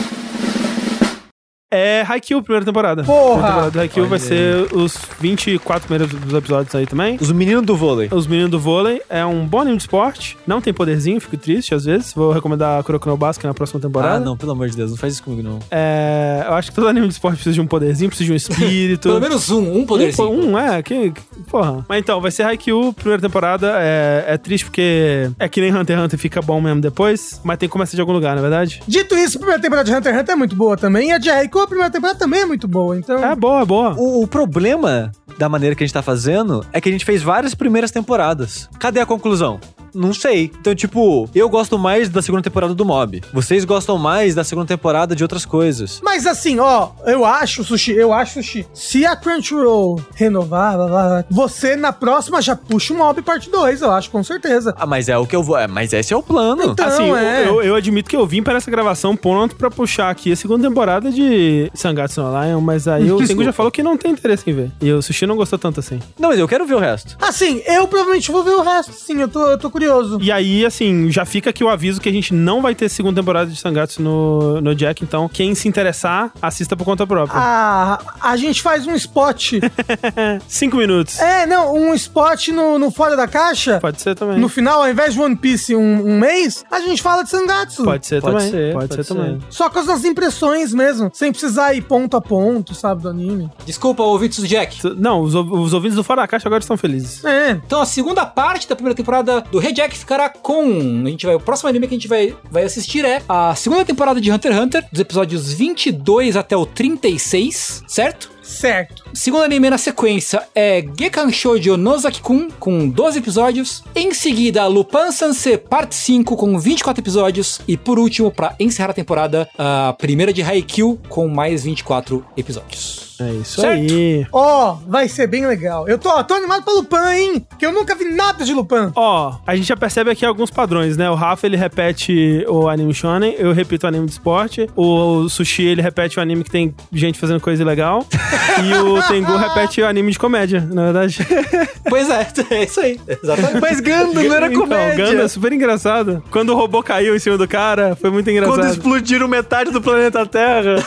[1.70, 3.02] É Haikyuu, primeira temporada.
[3.02, 3.40] Porra!
[3.40, 7.18] A temporada do Haikyuu Olha vai ser os 24 primeiros episódios aí também.
[7.20, 8.08] Os meninos do vôlei.
[8.12, 10.36] Os Meninos do Vôlei é um bom anime de esporte.
[10.46, 12.12] Não tem poderzinho, fico triste às vezes.
[12.12, 14.16] Vou recomendar Kuroko no Basket na próxima temporada.
[14.16, 15.58] Ah, não, pelo amor de Deus, não faz isso comigo, não.
[15.70, 18.36] É, eu acho que todo anime de esporte precisa de um poderzinho, precisa de um
[18.36, 19.08] espírito.
[19.08, 20.30] Pelo menos um, um poderzinho.
[20.30, 21.84] Um, um, é, que, que- porra.
[21.88, 23.74] Mas então, vai ser Haikyuu, primeira temporada.
[23.78, 27.58] É, é triste porque é que nem Hunter x Hunter fica bom mesmo depois, mas
[27.58, 28.82] tem que começar de algum lugar, na é verdade?
[28.86, 31.08] Dito isso, a primeira temporada de Hunter x Hunter é muito boa também.
[31.08, 32.96] E a de Haikyuu, a primeira temporada também é muito boa.
[32.98, 33.94] Então, É boa, é boa.
[33.96, 37.22] O, o problema da maneira que a gente tá fazendo é que a gente fez
[37.22, 38.68] várias primeiras temporadas.
[38.78, 39.60] Cadê a conclusão?
[39.96, 40.52] Não sei.
[40.60, 43.22] Então, tipo, eu gosto mais da segunda temporada do Mob.
[43.32, 46.00] Vocês gostam mais da segunda temporada de outras coisas.
[46.04, 51.08] Mas assim, ó, eu acho, Sushi, eu acho, Sushi, se a Crunchyroll renovar, blá, blá,
[51.08, 54.74] blá, você na próxima já puxa um Mob Parte 2, eu acho, com certeza.
[54.76, 55.56] Ah, mas é o que eu vou.
[55.56, 56.64] É, mas esse é o plano.
[56.64, 57.48] Então, assim, é.
[57.48, 60.68] eu, eu admito que eu vim para essa gravação pronto pra puxar aqui a segunda
[60.68, 64.48] temporada de Sangatsu no Lion, mas aí o Tengu já falou que não tem interesse
[64.48, 64.70] em ver.
[64.80, 65.98] E o Sushi não gostou tanto assim.
[66.18, 67.16] Não, mas eu quero ver o resto.
[67.20, 69.85] Assim, eu provavelmente vou ver o resto, sim, eu tô, eu tô curioso.
[70.20, 73.20] E aí, assim, já fica aqui o aviso que a gente não vai ter segunda
[73.20, 77.38] temporada de Sangatsu no, no Jack, então quem se interessar, assista por conta própria.
[77.38, 79.54] Ah, a gente faz um spot.
[80.48, 81.20] Cinco minutos.
[81.20, 83.78] é, não, um spot no, no Fora da Caixa.
[83.80, 84.38] Pode ser também.
[84.38, 87.84] No final, ao invés de One Piece um, um mês, a gente fala de Sangatsu.
[87.84, 88.50] Pode ser Pode também.
[88.50, 89.38] ser, pode, pode ser, também.
[89.50, 93.50] Só com as nossas impressões mesmo, sem precisar ir ponto a ponto, sabe, do anime.
[93.64, 94.78] Desculpa, ouvintes do Jack.
[94.96, 97.24] Não, os, os ouvintes do Fora da Caixa agora estão felizes.
[97.24, 97.50] É.
[97.50, 101.02] Então a segunda parte da primeira temporada do Rejack ficará com.
[101.04, 103.84] A gente vai, o próximo anime que a gente vai, vai assistir é a segunda
[103.84, 108.30] temporada de Hunter x Hunter, dos episódios 22 até o 36, certo?
[108.42, 109.02] Certo.
[109.12, 113.82] Segundo anime na sequência é Gekan Shoujo Nozaki-kun, com 12 episódios.
[113.92, 117.60] Em seguida, Lupin Sansei Parte 5, com 24 episódios.
[117.66, 123.05] E por último, pra encerrar a temporada, a primeira de Haikyuu, com mais 24 episódios.
[123.20, 123.80] É isso Certo.
[123.80, 124.26] aí.
[124.32, 125.88] Ó, vai ser bem legal.
[125.88, 127.46] Eu tô, ó, tô animado pra Lupin, hein?
[127.58, 128.90] Que eu nunca vi nada de Lupin.
[128.94, 131.08] Ó, a gente já percebe aqui alguns padrões, né?
[131.10, 135.62] O Rafa, ele repete o anime shonen, eu repito o anime de esporte, o Sushi,
[135.62, 138.06] ele repete o anime que tem gente fazendo coisa legal,
[138.64, 141.18] e o Tengu repete o anime de comédia, na verdade.
[141.88, 143.00] Pois é, é isso aí.
[143.06, 143.60] Exatamente.
[143.60, 145.06] Mas Ganda, não era Então, comédia.
[145.06, 146.20] Ganda é super engraçado.
[146.32, 148.56] Quando o robô caiu em cima do cara, foi muito engraçado.
[148.58, 150.84] Quando explodiram metade do planeta Terra.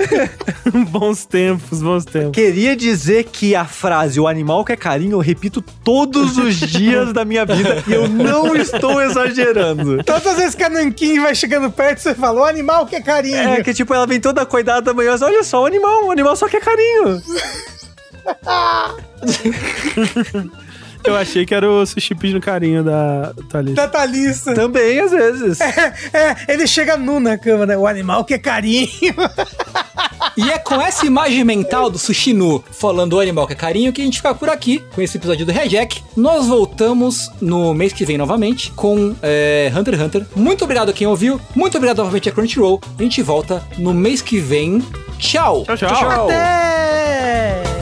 [0.90, 2.32] bons tempos, bons tempos.
[2.32, 7.24] Queria dizer que a frase o animal quer carinho eu repito todos os dias da
[7.24, 10.02] minha vida e eu não estou exagerando.
[10.04, 13.00] Todas as vezes que a Nankin vai chegando perto, você fala, o animal que é
[13.00, 13.36] carinho.
[13.36, 16.36] É que tipo, ela vem toda cuidada da manhã, olha só, o animal, o animal
[16.36, 17.22] só quer carinho.
[21.04, 23.74] Eu achei que era o sushi no carinho da Thalissa.
[23.74, 24.54] Da Thalissa.
[24.54, 25.58] Também, às vezes.
[25.60, 27.76] É, ele chega nu na cama, né?
[27.76, 28.88] O animal que é carinho.
[30.36, 33.92] E é com essa imagem mental do sushi nu falando o animal que é carinho
[33.92, 36.02] que a gente fica por aqui com esse episódio do Reject.
[36.16, 40.26] Nós voltamos no mês que vem novamente com é, Hunter x Hunter.
[40.34, 41.40] Muito obrigado a quem ouviu.
[41.54, 42.80] Muito obrigado novamente a Crunchyroll.
[42.98, 44.82] A gente volta no mês que vem.
[45.18, 45.64] Tchau!
[45.64, 46.30] Tchau, tchau.
[46.30, 47.81] É.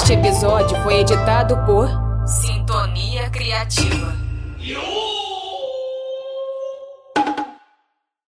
[0.00, 1.90] Este episódio foi editado por
[2.24, 4.14] Sintonia Criativa.